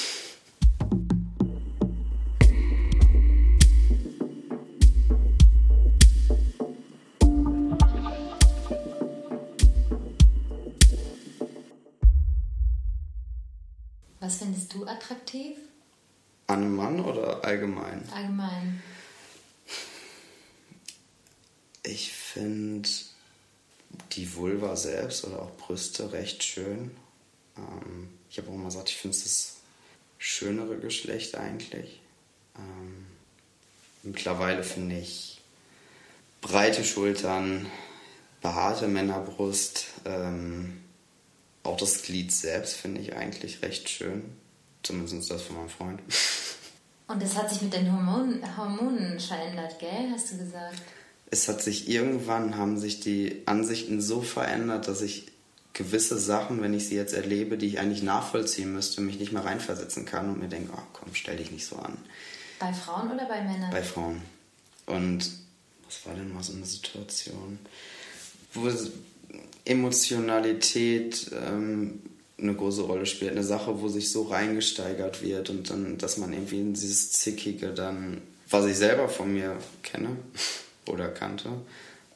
Was 14.20 14.36
findest 14.36 14.72
du 14.72 14.86
attraktiv? 14.86 15.58
An 16.46 16.62
einem 16.62 16.76
Mann 16.76 17.00
oder 17.00 17.44
allgemein? 17.44 18.08
Allgemein. 18.14 18.82
Ich 21.82 22.12
finde 22.12 22.88
die 24.12 24.34
Vulva 24.34 24.76
selbst 24.76 25.24
oder 25.24 25.42
auch 25.42 25.56
Brüste 25.56 26.12
recht 26.12 26.42
schön. 26.42 26.90
Ähm, 27.56 28.08
ich 28.30 28.38
habe 28.38 28.48
auch 28.48 28.54
mal 28.54 28.66
gesagt, 28.66 28.90
ich 28.90 28.96
finde 28.96 29.16
es 29.16 29.24
das 29.24 29.56
schönere 30.18 30.78
Geschlecht 30.78 31.36
eigentlich. 31.36 32.00
Ähm, 32.56 33.06
mittlerweile 34.02 34.62
finde 34.62 34.98
ich 34.98 35.40
breite 36.40 36.84
Schultern, 36.84 37.66
behaarte 38.40 38.88
Männerbrust, 38.88 39.86
ähm, 40.04 40.82
auch 41.62 41.76
das 41.76 42.02
Glied 42.02 42.32
selbst 42.32 42.74
finde 42.74 43.00
ich 43.00 43.14
eigentlich 43.14 43.62
recht 43.62 43.88
schön. 43.88 44.36
Zumindest 44.82 45.30
das 45.30 45.42
von 45.42 45.56
meinem 45.56 45.68
Freund. 45.68 46.00
Und 47.06 47.22
das 47.22 47.36
hat 47.36 47.50
sich 47.50 47.62
mit 47.62 47.72
den 47.72 47.92
Hormonen, 47.92 48.56
Hormonen 48.56 49.20
verändert, 49.20 49.78
gell? 49.78 50.10
Hast 50.12 50.32
du 50.32 50.38
gesagt? 50.38 50.82
Es 51.32 51.48
hat 51.48 51.62
sich 51.62 51.88
irgendwann, 51.88 52.58
haben 52.58 52.78
sich 52.78 53.00
die 53.00 53.40
Ansichten 53.46 54.02
so 54.02 54.20
verändert, 54.20 54.86
dass 54.86 55.00
ich 55.00 55.28
gewisse 55.72 56.18
Sachen, 56.18 56.60
wenn 56.60 56.74
ich 56.74 56.88
sie 56.88 56.94
jetzt 56.94 57.14
erlebe, 57.14 57.56
die 57.56 57.68
ich 57.68 57.78
eigentlich 57.78 58.02
nachvollziehen 58.02 58.74
müsste, 58.74 59.00
mich 59.00 59.18
nicht 59.18 59.32
mehr 59.32 59.42
reinversetzen 59.42 60.04
kann 60.04 60.28
und 60.28 60.40
mir 60.40 60.48
denke, 60.48 60.74
oh 60.76 60.82
komm, 60.92 61.14
stell 61.14 61.38
dich 61.38 61.50
nicht 61.50 61.66
so 61.66 61.76
an. 61.76 61.96
Bei 62.58 62.70
Frauen 62.74 63.10
oder 63.10 63.24
bei 63.24 63.40
Männern? 63.40 63.70
Bei 63.70 63.82
Frauen. 63.82 64.20
Und 64.84 65.30
was 65.86 66.04
war 66.04 66.12
denn 66.14 66.34
mal 66.34 66.42
so 66.42 66.52
eine 66.52 66.66
Situation, 66.66 67.58
wo 68.52 68.70
Emotionalität 69.64 71.30
ähm, 71.32 72.02
eine 72.38 72.54
große 72.54 72.82
Rolle 72.82 73.06
spielt, 73.06 73.30
eine 73.30 73.42
Sache, 73.42 73.80
wo 73.80 73.88
sich 73.88 74.12
so 74.12 74.24
reingesteigert 74.24 75.22
wird 75.22 75.48
und 75.48 75.70
dann, 75.70 75.96
dass 75.96 76.18
man 76.18 76.34
irgendwie 76.34 76.60
in 76.60 76.74
dieses 76.74 77.12
Zickige 77.12 77.68
dann 77.68 78.20
was 78.52 78.66
ich 78.66 78.76
selber 78.76 79.08
von 79.08 79.32
mir 79.32 79.56
kenne 79.82 80.16
oder 80.86 81.08
kannte, 81.08 81.50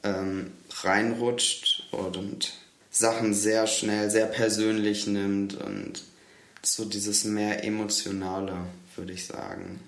ähm, 0.03 0.51
reinrutscht 0.81 1.87
und 1.91 2.53
Sachen 2.89 3.33
sehr 3.33 3.67
schnell, 3.67 4.09
sehr 4.09 4.25
persönlich 4.25 5.07
nimmt 5.07 5.55
und 5.55 6.03
so 6.63 6.85
dieses 6.85 7.23
mehr 7.23 7.63
emotionale, 7.63 8.55
würde 8.95 9.13
ich 9.13 9.25
sagen. 9.25 9.79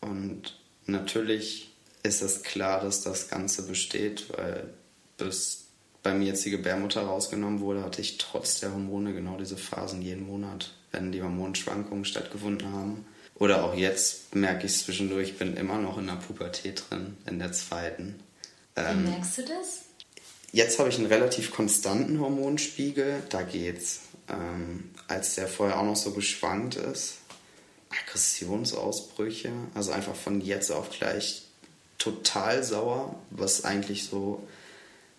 Und 0.00 0.58
natürlich 0.86 1.70
ist 2.02 2.22
es 2.22 2.42
klar, 2.42 2.80
dass 2.80 3.02
das 3.02 3.28
Ganze 3.28 3.66
besteht, 3.66 4.26
weil 4.36 4.68
bis 5.16 5.64
bei 6.02 6.12
mir 6.12 6.26
jetzt 6.26 6.44
die 6.44 6.50
Gebärmutter 6.50 7.02
rausgenommen 7.02 7.60
wurde, 7.60 7.82
hatte 7.82 8.02
ich 8.02 8.18
trotz 8.18 8.60
der 8.60 8.72
Hormone 8.72 9.14
genau 9.14 9.38
diese 9.38 9.56
Phasen 9.56 10.02
jeden 10.02 10.26
Monat, 10.26 10.74
wenn 10.92 11.12
die 11.12 11.22
Hormonschwankungen 11.22 12.04
stattgefunden 12.04 12.70
haben. 12.72 13.06
Oder 13.36 13.64
auch 13.64 13.74
jetzt 13.74 14.34
merke 14.34 14.66
ich 14.66 14.78
zwischendurch, 14.78 15.30
ich 15.30 15.38
bin 15.38 15.56
immer 15.56 15.78
noch 15.78 15.98
in 15.98 16.06
der 16.06 16.14
Pubertät 16.14 16.84
drin, 16.88 17.16
in 17.26 17.38
der 17.38 17.52
zweiten. 17.52 18.20
Wie 18.74 18.80
ähm, 18.80 19.04
merkst 19.04 19.38
du 19.38 19.42
das? 19.42 19.82
Jetzt 20.52 20.78
habe 20.78 20.88
ich 20.88 20.98
einen 20.98 21.06
relativ 21.06 21.50
konstanten 21.50 22.20
Hormonspiegel, 22.20 23.22
da 23.28 23.42
geht's. 23.42 24.00
Ähm, 24.28 24.90
als 25.08 25.34
der 25.34 25.48
vorher 25.48 25.78
auch 25.78 25.84
noch 25.84 25.96
so 25.96 26.12
geschwankt 26.12 26.76
ist, 26.76 27.14
Aggressionsausbrüche, 27.90 29.50
also 29.74 29.92
einfach 29.92 30.14
von 30.14 30.40
jetzt 30.40 30.70
auf 30.70 30.90
gleich 30.90 31.42
total 31.98 32.62
sauer, 32.62 33.16
was 33.30 33.64
eigentlich 33.64 34.04
so 34.04 34.46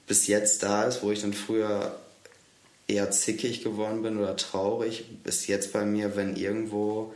bis 0.07 0.27
jetzt 0.27 0.63
da 0.63 0.83
ist, 0.83 1.03
wo 1.03 1.11
ich 1.11 1.21
dann 1.21 1.33
früher 1.33 1.99
eher 2.87 3.11
zickig 3.11 3.63
geworden 3.63 4.03
bin 4.03 4.17
oder 4.17 4.35
traurig, 4.35 5.05
bis 5.23 5.47
jetzt 5.47 5.73
bei 5.73 5.85
mir, 5.85 6.15
wenn 6.15 6.35
irgendwo, 6.35 7.13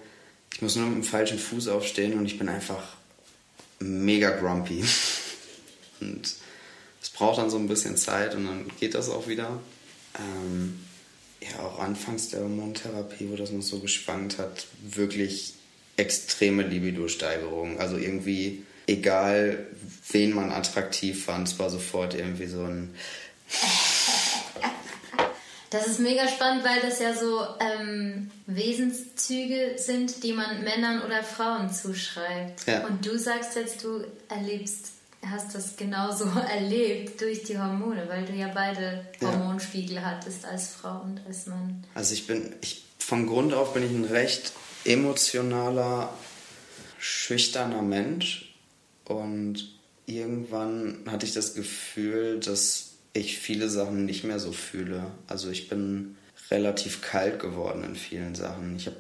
ich 0.53 0.61
muss 0.61 0.75
nur 0.75 0.87
mit 0.87 0.95
dem 0.95 1.03
falschen 1.03 1.39
Fuß 1.39 1.67
aufstehen 1.69 2.17
und 2.17 2.25
ich 2.25 2.37
bin 2.37 2.49
einfach 2.49 2.83
mega 3.79 4.31
grumpy. 4.31 4.83
Und 6.01 6.33
es 7.01 7.09
braucht 7.09 7.39
dann 7.39 7.49
so 7.49 7.57
ein 7.57 7.67
bisschen 7.67 7.97
Zeit 7.97 8.33
und 8.33 8.45
dann 8.45 8.71
geht 8.79 8.95
das 8.95 9.09
auch 9.09 9.27
wieder. 9.27 9.59
Ähm, 10.17 10.79
ja, 11.41 11.59
auch 11.59 11.79
anfangs 11.79 12.29
der 12.29 12.41
Hormontherapie, 12.41 13.29
wo 13.29 13.35
das 13.35 13.51
noch 13.51 13.61
so 13.61 13.79
geschwankt 13.79 14.37
hat, 14.37 14.67
wirklich 14.81 15.55
extreme 15.97 16.63
Libido-Steigerung. 16.63 17.79
Also 17.79 17.97
irgendwie, 17.97 18.63
egal 18.87 19.67
wen 20.09 20.33
man 20.33 20.51
attraktiv 20.51 21.25
fand, 21.25 21.47
es 21.47 21.59
war 21.59 21.69
sofort 21.69 22.15
irgendwie 22.15 22.47
so 22.47 22.63
ein. 22.63 22.93
Das 25.69 25.87
ist 25.87 25.99
mega 25.99 26.27
spannend, 26.27 26.63
weil 26.63 26.81
das 26.81 26.99
ja 26.99 27.13
so 27.13 27.45
ähm, 27.59 28.31
Wesenszüge 28.47 29.73
sind, 29.77 30.23
die 30.23 30.33
man 30.33 30.63
Männern 30.63 31.03
oder 31.03 31.23
Frauen 31.23 31.71
zuschreibt. 31.71 32.65
Ja. 32.65 32.87
Und 32.87 33.05
du 33.05 33.17
sagst 33.17 33.55
jetzt, 33.55 33.83
du 33.83 34.03
erlebst, 34.29 34.87
hast 35.25 35.53
das 35.53 35.77
genauso 35.77 36.25
erlebt 36.51 37.21
durch 37.21 37.43
die 37.43 37.59
Hormone, 37.59 38.07
weil 38.07 38.25
du 38.25 38.33
ja 38.33 38.49
beide 38.53 39.05
Hormonspiegel 39.21 39.97
ja. 39.97 40.01
hattest 40.01 40.45
als 40.45 40.69
Frau 40.69 41.01
und 41.01 41.21
als 41.27 41.45
Mann. 41.45 41.85
Also 41.93 42.13
ich 42.13 42.25
bin, 42.25 42.55
ich, 42.61 42.85
von 42.97 43.27
Grund 43.27 43.53
auf 43.53 43.73
bin 43.73 43.83
ich 43.83 43.91
ein 43.91 44.05
recht 44.05 44.53
emotionaler, 44.85 46.13
schüchterner 46.97 47.81
Mensch 47.81 48.55
und 49.05 49.71
irgendwann 50.05 51.03
hatte 51.07 51.25
ich 51.25 51.33
das 51.33 51.53
Gefühl, 51.53 52.39
dass 52.39 52.88
ich 53.13 53.39
viele 53.39 53.69
Sachen 53.69 54.05
nicht 54.05 54.23
mehr 54.23 54.39
so 54.39 54.51
fühle. 54.51 55.03
Also 55.27 55.49
ich 55.49 55.69
bin 55.69 56.15
relativ 56.51 57.01
kalt 57.01 57.39
geworden 57.39 57.83
in 57.83 57.95
vielen 57.95 58.35
Sachen. 58.35 58.75
Ich 58.75 58.87
habe 58.87 58.97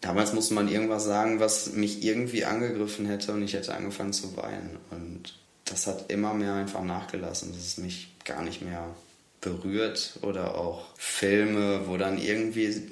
damals 0.00 0.32
musste 0.34 0.54
man 0.54 0.68
irgendwas 0.68 1.04
sagen, 1.04 1.40
was 1.40 1.72
mich 1.72 2.04
irgendwie 2.04 2.44
angegriffen 2.44 3.06
hätte 3.06 3.32
und 3.32 3.42
ich 3.42 3.54
hätte 3.54 3.74
angefangen 3.74 4.12
zu 4.12 4.36
weinen 4.36 4.78
und 4.90 5.38
das 5.64 5.86
hat 5.86 6.10
immer 6.10 6.34
mehr 6.34 6.54
einfach 6.54 6.82
nachgelassen, 6.82 7.52
dass 7.52 7.64
es 7.64 7.78
mich 7.78 8.14
gar 8.24 8.42
nicht 8.42 8.62
mehr 8.62 8.94
berührt 9.40 10.18
oder 10.22 10.56
auch 10.56 10.86
Filme, 10.96 11.86
wo 11.86 11.96
dann 11.96 12.18
irgendwie 12.18 12.82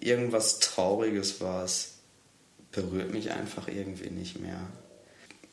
irgendwas 0.00 0.58
Trauriges 0.58 1.40
war, 1.40 1.64
es 1.64 1.94
berührt 2.72 3.12
mich 3.12 3.30
einfach 3.30 3.68
irgendwie 3.68 4.10
nicht 4.10 4.40
mehr. 4.40 4.60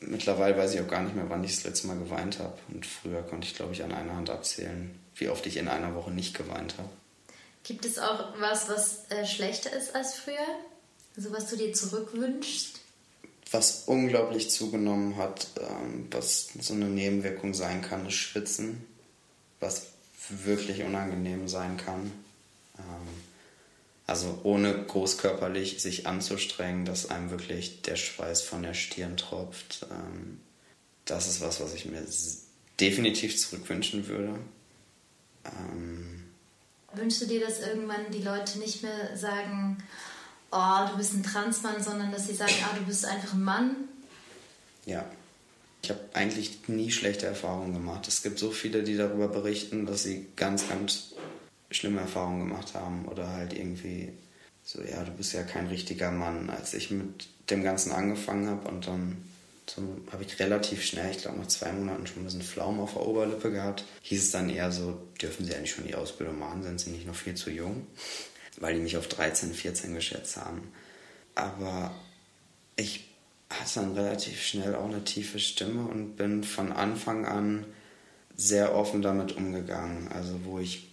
Mittlerweile 0.00 0.56
weiß 0.56 0.74
ich 0.74 0.80
auch 0.80 0.88
gar 0.88 1.02
nicht 1.02 1.14
mehr, 1.14 1.28
wann 1.28 1.44
ich 1.44 1.56
das 1.56 1.64
letzte 1.64 1.86
Mal 1.86 1.98
geweint 1.98 2.38
habe. 2.38 2.56
Und 2.68 2.86
früher 2.86 3.22
konnte 3.22 3.46
ich, 3.46 3.54
glaube 3.54 3.72
ich, 3.72 3.82
an 3.84 3.92
einer 3.92 4.16
Hand 4.16 4.30
abzählen, 4.30 4.98
wie 5.14 5.28
oft 5.28 5.44
ich 5.46 5.58
in 5.58 5.68
einer 5.68 5.94
Woche 5.94 6.10
nicht 6.10 6.36
geweint 6.36 6.76
habe. 6.78 6.88
Gibt 7.62 7.84
es 7.84 7.98
auch 7.98 8.32
was, 8.38 8.68
was 8.68 9.10
äh, 9.10 9.26
schlechter 9.26 9.72
ist 9.76 9.94
als 9.94 10.14
früher? 10.14 10.36
Also 11.16 11.32
was 11.32 11.50
du 11.50 11.56
dir 11.56 11.72
zurückwünschst? 11.72 12.80
Was 13.50 13.84
unglaublich 13.86 14.50
zugenommen 14.50 15.16
hat, 15.16 15.48
ähm, 15.60 16.06
was 16.10 16.48
so 16.60 16.72
eine 16.72 16.86
Nebenwirkung 16.86 17.52
sein 17.52 17.82
kann, 17.82 18.06
ist 18.06 18.14
Schwitzen. 18.14 18.86
Was 19.58 19.88
wirklich 20.30 20.82
unangenehm 20.82 21.48
sein 21.48 21.76
kann. 21.76 22.12
Ähm, 22.78 23.08
also 24.10 24.40
ohne 24.42 24.74
großkörperlich 24.74 25.80
sich 25.80 26.08
anzustrengen, 26.08 26.84
dass 26.84 27.10
einem 27.10 27.30
wirklich 27.30 27.82
der 27.82 27.94
Schweiß 27.94 28.42
von 28.42 28.64
der 28.64 28.74
Stirn 28.74 29.16
tropft. 29.16 29.86
Ähm, 29.88 30.40
das 31.04 31.28
ist 31.28 31.40
was, 31.40 31.60
was 31.60 31.74
ich 31.74 31.84
mir 31.86 32.02
definitiv 32.80 33.38
zurückwünschen 33.38 34.08
würde. 34.08 34.34
Ähm, 35.44 36.24
Wünschst 36.92 37.22
du 37.22 37.26
dir, 37.26 37.40
dass 37.40 37.60
irgendwann 37.60 38.10
die 38.12 38.22
Leute 38.22 38.58
nicht 38.58 38.82
mehr 38.82 39.16
sagen, 39.16 39.78
oh, 40.50 40.88
du 40.90 40.96
bist 40.96 41.14
ein 41.14 41.22
Transmann, 41.22 41.80
sondern 41.80 42.10
dass 42.10 42.26
sie 42.26 42.34
sagen, 42.34 42.54
ah, 42.64 42.76
du 42.76 42.84
bist 42.86 43.04
einfach 43.04 43.34
ein 43.34 43.44
Mann? 43.44 43.76
Ja. 44.86 45.04
Ich 45.82 45.90
habe 45.90 46.00
eigentlich 46.12 46.68
nie 46.68 46.90
schlechte 46.90 47.26
Erfahrungen 47.26 47.72
gemacht. 47.72 48.06
Es 48.08 48.22
gibt 48.22 48.38
so 48.38 48.50
viele, 48.50 48.82
die 48.82 48.96
darüber 48.96 49.28
berichten, 49.28 49.86
dass 49.86 50.02
sie 50.02 50.26
ganz, 50.36 50.68
ganz 50.68 51.09
schlimme 51.70 52.00
Erfahrungen 52.00 52.48
gemacht 52.48 52.74
haben 52.74 53.06
oder 53.06 53.28
halt 53.28 53.52
irgendwie 53.52 54.12
so, 54.62 54.82
ja, 54.82 55.02
du 55.04 55.12
bist 55.12 55.32
ja 55.32 55.42
kein 55.42 55.66
richtiger 55.66 56.10
Mann. 56.10 56.50
Als 56.50 56.74
ich 56.74 56.90
mit 56.90 57.28
dem 57.50 57.62
Ganzen 57.62 57.92
angefangen 57.92 58.48
habe 58.48 58.68
und 58.68 58.86
dann 58.86 59.16
habe 60.10 60.24
ich 60.24 60.38
relativ 60.40 60.82
schnell, 60.82 61.10
ich 61.12 61.18
glaube 61.18 61.38
nach 61.38 61.46
zwei 61.46 61.72
Monaten 61.72 62.06
schon 62.06 62.22
ein 62.22 62.24
bisschen 62.24 62.42
Flaum 62.42 62.80
auf 62.80 62.94
der 62.94 63.06
Oberlippe 63.06 63.52
gehabt, 63.52 63.84
hieß 64.02 64.22
es 64.22 64.30
dann 64.32 64.50
eher 64.50 64.72
so, 64.72 65.00
dürfen 65.20 65.46
sie 65.46 65.54
eigentlich 65.54 65.70
schon 65.72 65.86
die 65.86 65.94
Ausbildung 65.94 66.38
machen, 66.38 66.62
sind 66.62 66.80
sie 66.80 66.90
nicht 66.90 67.06
noch 67.06 67.14
viel 67.14 67.34
zu 67.34 67.50
jung, 67.50 67.86
weil 68.58 68.74
die 68.74 68.80
mich 68.80 68.96
auf 68.96 69.06
13, 69.06 69.54
14 69.54 69.94
geschätzt 69.94 70.36
haben. 70.36 70.72
Aber 71.36 71.94
ich 72.76 73.08
hatte 73.48 73.80
dann 73.80 73.94
relativ 73.94 74.42
schnell 74.42 74.74
auch 74.74 74.86
eine 74.86 75.04
tiefe 75.04 75.38
Stimme 75.38 75.88
und 75.88 76.16
bin 76.16 76.42
von 76.42 76.72
Anfang 76.72 77.24
an 77.24 77.64
sehr 78.36 78.74
offen 78.74 79.02
damit 79.02 79.36
umgegangen. 79.36 80.08
Also 80.08 80.44
wo 80.44 80.58
ich 80.58 80.89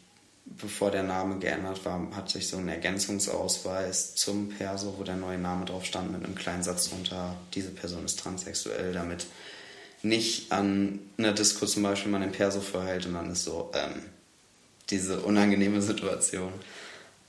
bevor 0.62 0.92
der 0.92 1.04
Name 1.04 1.40
geändert 1.40 1.86
war, 1.86 2.10
hatte 2.16 2.38
ich 2.38 2.48
so 2.48 2.58
einen 2.58 2.70
Ergänzungsausweis 2.70 4.16
zum 4.16 4.50
Perso, 4.50 4.96
wo 4.98 5.04
der 5.04 5.16
neue 5.16 5.38
Name 5.38 5.66
drauf 5.66 5.86
stand, 5.86 6.12
mit 6.12 6.24
einem 6.24 6.36
kleinen 6.36 6.64
Satz 6.64 6.90
drunter, 6.90 7.36
diese 7.54 7.72
Person 7.72 8.06
ist 8.06 8.20
transsexuell, 8.20 8.94
damit 8.94 9.28
nicht 10.04 10.52
an 10.52 11.00
einer 11.18 11.34
Disco 11.34 11.66
zum 11.66 11.84
Beispiel 11.84 12.12
man 12.12 12.22
den 12.22 12.32
Perso 12.32 12.62
verhält 12.62 13.06
und 13.06 13.14
dann 13.14 13.32
ist 13.32 13.44
so 13.44 13.72
ähm, 13.74 14.04
diese 14.90 15.22
unangenehme 15.22 15.82
Situation. 15.82 16.54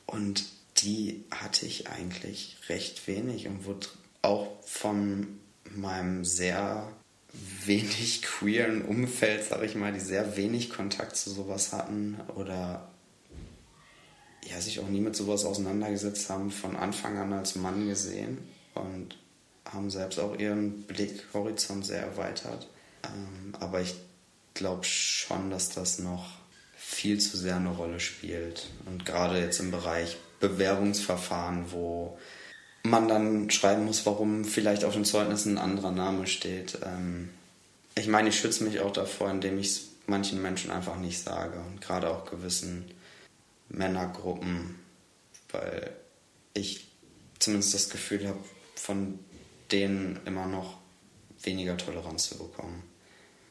Und 0.07 0.45
die 0.79 1.25
hatte 1.31 1.66
ich 1.66 1.89
eigentlich 1.89 2.57
recht 2.69 3.07
wenig 3.09 3.47
und 3.49 3.64
wurde 3.64 3.89
auch 4.23 4.49
von 4.62 5.39
meinem 5.64 6.25
sehr 6.25 6.89
wenig 7.64 8.23
queeren 8.23 8.83
Umfeld, 8.83 9.45
sag 9.45 9.62
ich 9.62 9.75
mal, 9.75 9.93
die 9.93 10.01
sehr 10.01 10.37
wenig 10.37 10.71
Kontakt 10.71 11.16
zu 11.16 11.31
sowas 11.31 11.73
hatten 11.73 12.19
oder 12.37 12.88
ja, 14.51 14.61
sich 14.61 14.80
auch 14.80 14.88
nie 14.88 15.01
mit 15.01 15.16
sowas 15.16 15.44
auseinandergesetzt 15.44 16.30
haben, 16.30 16.51
von 16.51 16.76
Anfang 16.76 17.18
an 17.18 17.32
als 17.32 17.55
Mann 17.55 17.88
gesehen 17.88 18.38
und 18.74 19.18
haben 19.64 19.90
selbst 19.90 20.18
auch 20.18 20.38
ihren 20.38 20.82
Blickhorizont 20.82 21.84
sehr 21.84 22.03
erweitert. 22.03 22.68
Ähm, 23.05 23.55
aber 23.61 23.80
ich 23.80 23.94
glaube 24.55 24.84
schon, 24.84 25.51
dass 25.51 25.70
das 25.70 25.99
noch 25.99 26.38
viel 26.76 27.20
zu 27.20 27.36
sehr 27.36 27.57
eine 27.57 27.70
Rolle 27.70 28.01
spielt. 28.01 28.68
Und 28.86 29.05
gerade 29.05 29.38
jetzt 29.38 29.61
im 29.61 29.70
Bereich 29.70 30.16
Bewerbungsverfahren, 30.40 31.70
wo 31.70 32.18
man 32.82 33.09
dann 33.09 33.51
schreiben 33.51 33.84
muss, 33.84 34.07
warum 34.07 34.44
vielleicht 34.44 34.84
auf 34.84 34.94
den 34.94 35.05
Zeugnissen 35.05 35.59
ein 35.59 35.62
anderer 35.62 35.90
Name 35.90 36.26
steht. 36.26 36.78
Ähm, 36.84 37.28
ich 37.94 38.09
meine, 38.09 38.30
ich 38.30 38.38
schütze 38.38 38.64
mich 38.64 38.80
auch 38.80 38.92
davor, 38.92 39.30
indem 39.30 39.59
ich 39.59 39.66
es 39.66 39.88
manchen 40.07 40.40
Menschen 40.40 40.70
einfach 40.70 40.96
nicht 40.96 41.22
sage 41.22 41.59
und 41.59 41.80
gerade 41.80 42.09
auch 42.09 42.24
gewissen 42.24 42.90
Männergruppen, 43.69 44.79
weil 45.51 45.93
ich 46.55 46.89
zumindest 47.39 47.75
das 47.75 47.91
Gefühl 47.91 48.27
habe, 48.27 48.39
von 48.75 49.19
denen 49.71 50.21
immer 50.25 50.47
noch 50.47 50.79
weniger 51.43 51.77
Toleranz 51.77 52.31
zu 52.31 52.39
bekommen. 52.39 52.83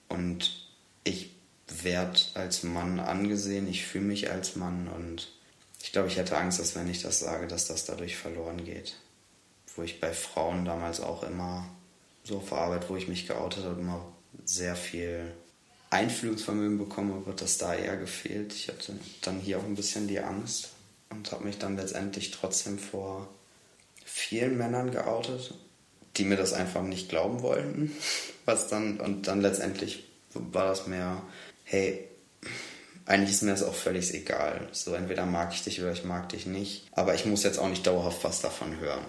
Und 0.10 0.68
ich 1.04 1.32
werde 1.68 2.20
als 2.34 2.64
Mann 2.64 3.00
angesehen, 3.00 3.68
ich 3.68 3.86
fühle 3.86 4.06
mich 4.06 4.32
als 4.32 4.56
Mann 4.56 4.88
und 4.88 5.32
ich 5.82 5.92
glaube, 5.92 6.08
ich 6.08 6.18
hätte 6.18 6.38
Angst, 6.38 6.60
dass 6.60 6.76
wenn 6.76 6.90
ich 6.90 7.02
das 7.02 7.20
sage, 7.20 7.48
dass 7.48 7.68
das 7.68 7.86
dadurch 7.86 8.18
verloren 8.18 8.64
geht. 8.64 8.98
Wo 9.76 9.84
ich 9.84 10.00
bei 10.00 10.12
Frauen 10.12 10.66
damals 10.66 11.02
auch 11.02 11.24
immer 11.24 11.70
so 12.24 12.38
auf 12.38 12.52
Arbeit, 12.52 12.90
wo 12.90 12.96
ich 12.96 13.08
mich 13.08 13.28
geoutet 13.28 13.64
habe, 13.64 13.80
immer 13.80 14.12
sehr 14.44 14.76
viel 14.76 15.34
Einfühlungsvermögen 15.90 16.78
bekommen 16.78 17.14
habe, 17.14 17.28
wird 17.28 17.42
das 17.42 17.58
da 17.58 17.74
eher 17.74 17.98
gefehlt. 17.98 18.54
Ich 18.54 18.68
hatte 18.68 18.94
dann 19.22 19.40
hier 19.40 19.60
auch 19.60 19.64
ein 19.64 19.76
bisschen 19.76 20.08
die 20.08 20.20
Angst 20.20 20.70
und 21.10 21.32
habe 21.32 21.46
mich 21.46 21.58
dann 21.58 21.78
letztendlich 21.78 22.32
trotzdem 22.32 22.78
vor 22.78 23.30
vielen 24.04 24.58
Männern 24.58 24.92
geoutet, 24.92 25.54
die 26.18 26.26
mir 26.26 26.38
das 26.38 26.54
einfach 26.54 26.82
nicht 26.82 27.10
glauben 27.10 27.42
wollten. 27.42 27.96
Was 28.46 28.68
dann, 28.68 29.00
und 29.00 29.28
dann 29.28 29.42
letztendlich 29.42 30.04
war 30.34 30.66
das 30.66 30.88
mehr, 30.88 31.22
hey, 31.64 32.08
eigentlich 33.06 33.32
ist 33.32 33.44
mir 33.44 33.52
das 33.52 33.64
auch 33.64 33.76
völlig 33.76 34.14
egal. 34.14 34.68
So, 34.74 34.94
entweder 34.94 35.26
mag 35.26 35.54
ich 35.54 35.64
dich 35.64 35.82
oder 35.82 35.94
ich 35.94 36.04
mag 36.04 36.30
dich 36.30 36.46
nicht. 36.46 36.88
Aber 36.92 37.16
ich 37.16 37.26
muss 37.26 37.44
jetzt 37.44 37.60
auch 37.60 37.70
nicht 37.70 37.88
dauerhaft 37.88 38.24
was 38.24 38.42
davon 38.42 38.80
hören. 38.80 39.06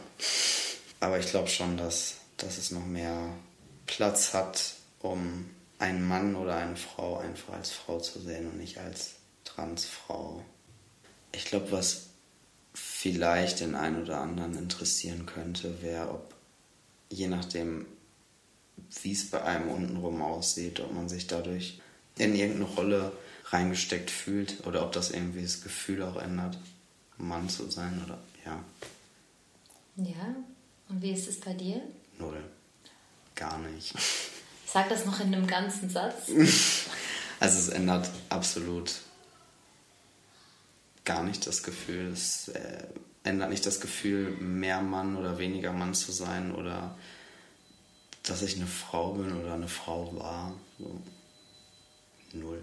Aber 1.01 1.19
ich 1.19 1.29
glaube 1.29 1.49
schon, 1.49 1.77
dass, 1.77 2.15
dass 2.37 2.59
es 2.59 2.71
noch 2.71 2.87
mehr 2.87 3.19
Platz 3.87 4.35
hat, 4.35 4.75
um 5.01 5.51
einen 5.79 6.07
Mann 6.07 6.35
oder 6.35 6.57
eine 6.57 6.77
Frau 6.77 7.19
einfach 7.19 7.55
als 7.55 7.71
Frau 7.71 8.01
zu 8.01 8.21
sehen 8.21 8.49
und 8.49 8.59
nicht 8.59 8.79
als 8.79 9.15
Transfrau. 9.45 10.45
Ich 11.33 11.45
glaube, 11.45 11.73
was 11.73 12.09
vielleicht 12.75 13.61
den 13.61 13.75
einen 13.75 14.03
oder 14.03 14.21
anderen 14.21 14.57
interessieren 14.57 15.27
könnte, 15.27 15.83
wäre, 15.83 16.11
ob 16.11 16.35
je 17.11 17.29
nachdem, 17.29 17.87
wie 19.03 19.13
es 19.13 19.31
bei 19.31 19.43
einem 19.43 19.71
untenrum 19.71 20.23
aussieht, 20.23 20.81
ob 20.81 20.93
man 20.93 21.09
sich 21.09 21.27
dadurch 21.27 21.81
in 22.17 22.35
irgendeine 22.35 22.75
Rolle 22.75 23.13
reingesteckt 23.47 24.11
fühlt 24.11 24.67
oder 24.67 24.83
ob 24.83 24.93
das 24.93 25.11
irgendwie 25.11 25.43
das 25.43 25.63
Gefühl 25.63 26.03
auch 26.03 26.17
ändert, 26.17 26.59
Mann 27.17 27.49
zu 27.49 27.71
sein 27.71 28.03
oder 28.05 28.19
ja. 28.45 28.63
Ja, 29.97 30.37
und 30.89 31.03
wie 31.03 31.13
ist 31.13 31.29
es 31.29 31.41
bei 31.41 31.55
dir? 31.55 31.81
Null. 32.19 32.43
Gar 33.35 33.59
nicht. 33.59 33.95
Sag 34.71 34.91
das 34.91 35.07
noch 35.07 35.19
in 35.21 35.35
einem 35.35 35.47
ganzen 35.47 35.89
Satz. 35.89 36.29
also 37.41 37.59
es 37.59 37.69
ändert 37.69 38.11
absolut 38.29 38.93
gar 41.05 41.23
nicht 41.23 41.47
das 41.47 41.63
Gefühl, 41.63 42.13
es 42.13 42.49
äh, 42.49 42.87
ändert 43.25 43.49
nicht 43.49 43.65
das 43.65 43.81
Gefühl, 43.81 44.33
mehr 44.41 44.83
Mann 44.83 45.17
oder 45.17 45.39
weniger 45.39 45.73
Mann 45.73 45.95
zu 45.95 46.13
sein 46.13 46.55
oder 46.55 46.97
dass 48.25 48.43
ich 48.43 48.57
eine 48.57 48.67
Frau 48.67 49.15
bin 49.15 49.41
oder 49.41 49.55
eine 49.55 49.69
Frau 49.69 50.15
war. 50.19 50.53
So. 50.79 51.01
Null. 52.35 52.63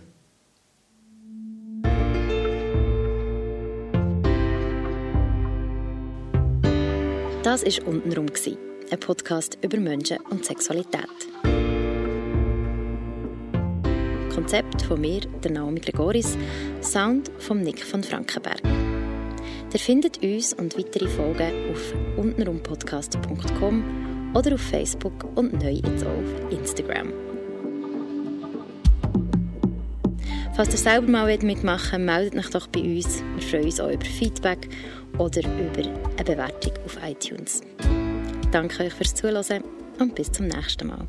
Das 7.42 7.64
war 7.64 7.88
«Untenrum», 7.88 8.28
ein 8.92 9.00
Podcast 9.00 9.58
über 9.64 9.78
Menschen 9.78 10.18
und 10.30 10.46
Sexualität. 10.46 11.35
Konzept 14.36 14.82
von 14.82 15.00
mir, 15.00 15.22
der 15.44 15.52
Naomi 15.52 15.80
Gregoris, 15.80 16.38
Sound 16.82 17.32
von 17.40 17.62
Nick 17.62 17.82
von 17.82 18.04
Frankenberg. 18.04 18.62
Ihr 19.74 19.80
findet 19.80 20.22
uns 20.22 20.54
und 20.54 20.78
weitere 20.78 21.08
Folgen 21.08 21.72
auf 21.72 21.94
untenrumpodcast.com 22.18 24.32
oder 24.34 24.56
auf 24.56 24.62
Facebook 24.62 25.14
und 25.36 25.54
neu 25.54 25.72
jetzt 25.72 26.06
auch 26.06 26.10
auf 26.10 26.52
Instagram. 26.52 27.14
Falls 30.54 30.74
ihr 30.74 30.80
selber 30.80 31.10
mal 31.10 31.38
mitmachen 31.38 32.06
wollt, 32.06 32.06
meldet 32.06 32.36
euch 32.36 32.50
doch 32.50 32.68
bei 32.68 32.82
uns. 32.82 33.24
Wir 33.38 33.42
freuen 33.42 33.66
uns 33.66 33.80
auch 33.80 33.90
über 33.90 34.06
Feedback 34.06 34.68
oder 35.18 35.42
über 35.42 35.90
eine 36.18 36.26
Bewertung 36.26 36.74
auf 36.86 36.98
iTunes. 37.06 37.62
Danke 38.52 38.84
euch 38.84 38.94
fürs 38.94 39.16
Zuhören 39.16 39.64
und 40.00 40.14
bis 40.14 40.30
zum 40.30 40.48
nächsten 40.48 40.88
Mal. 40.88 41.08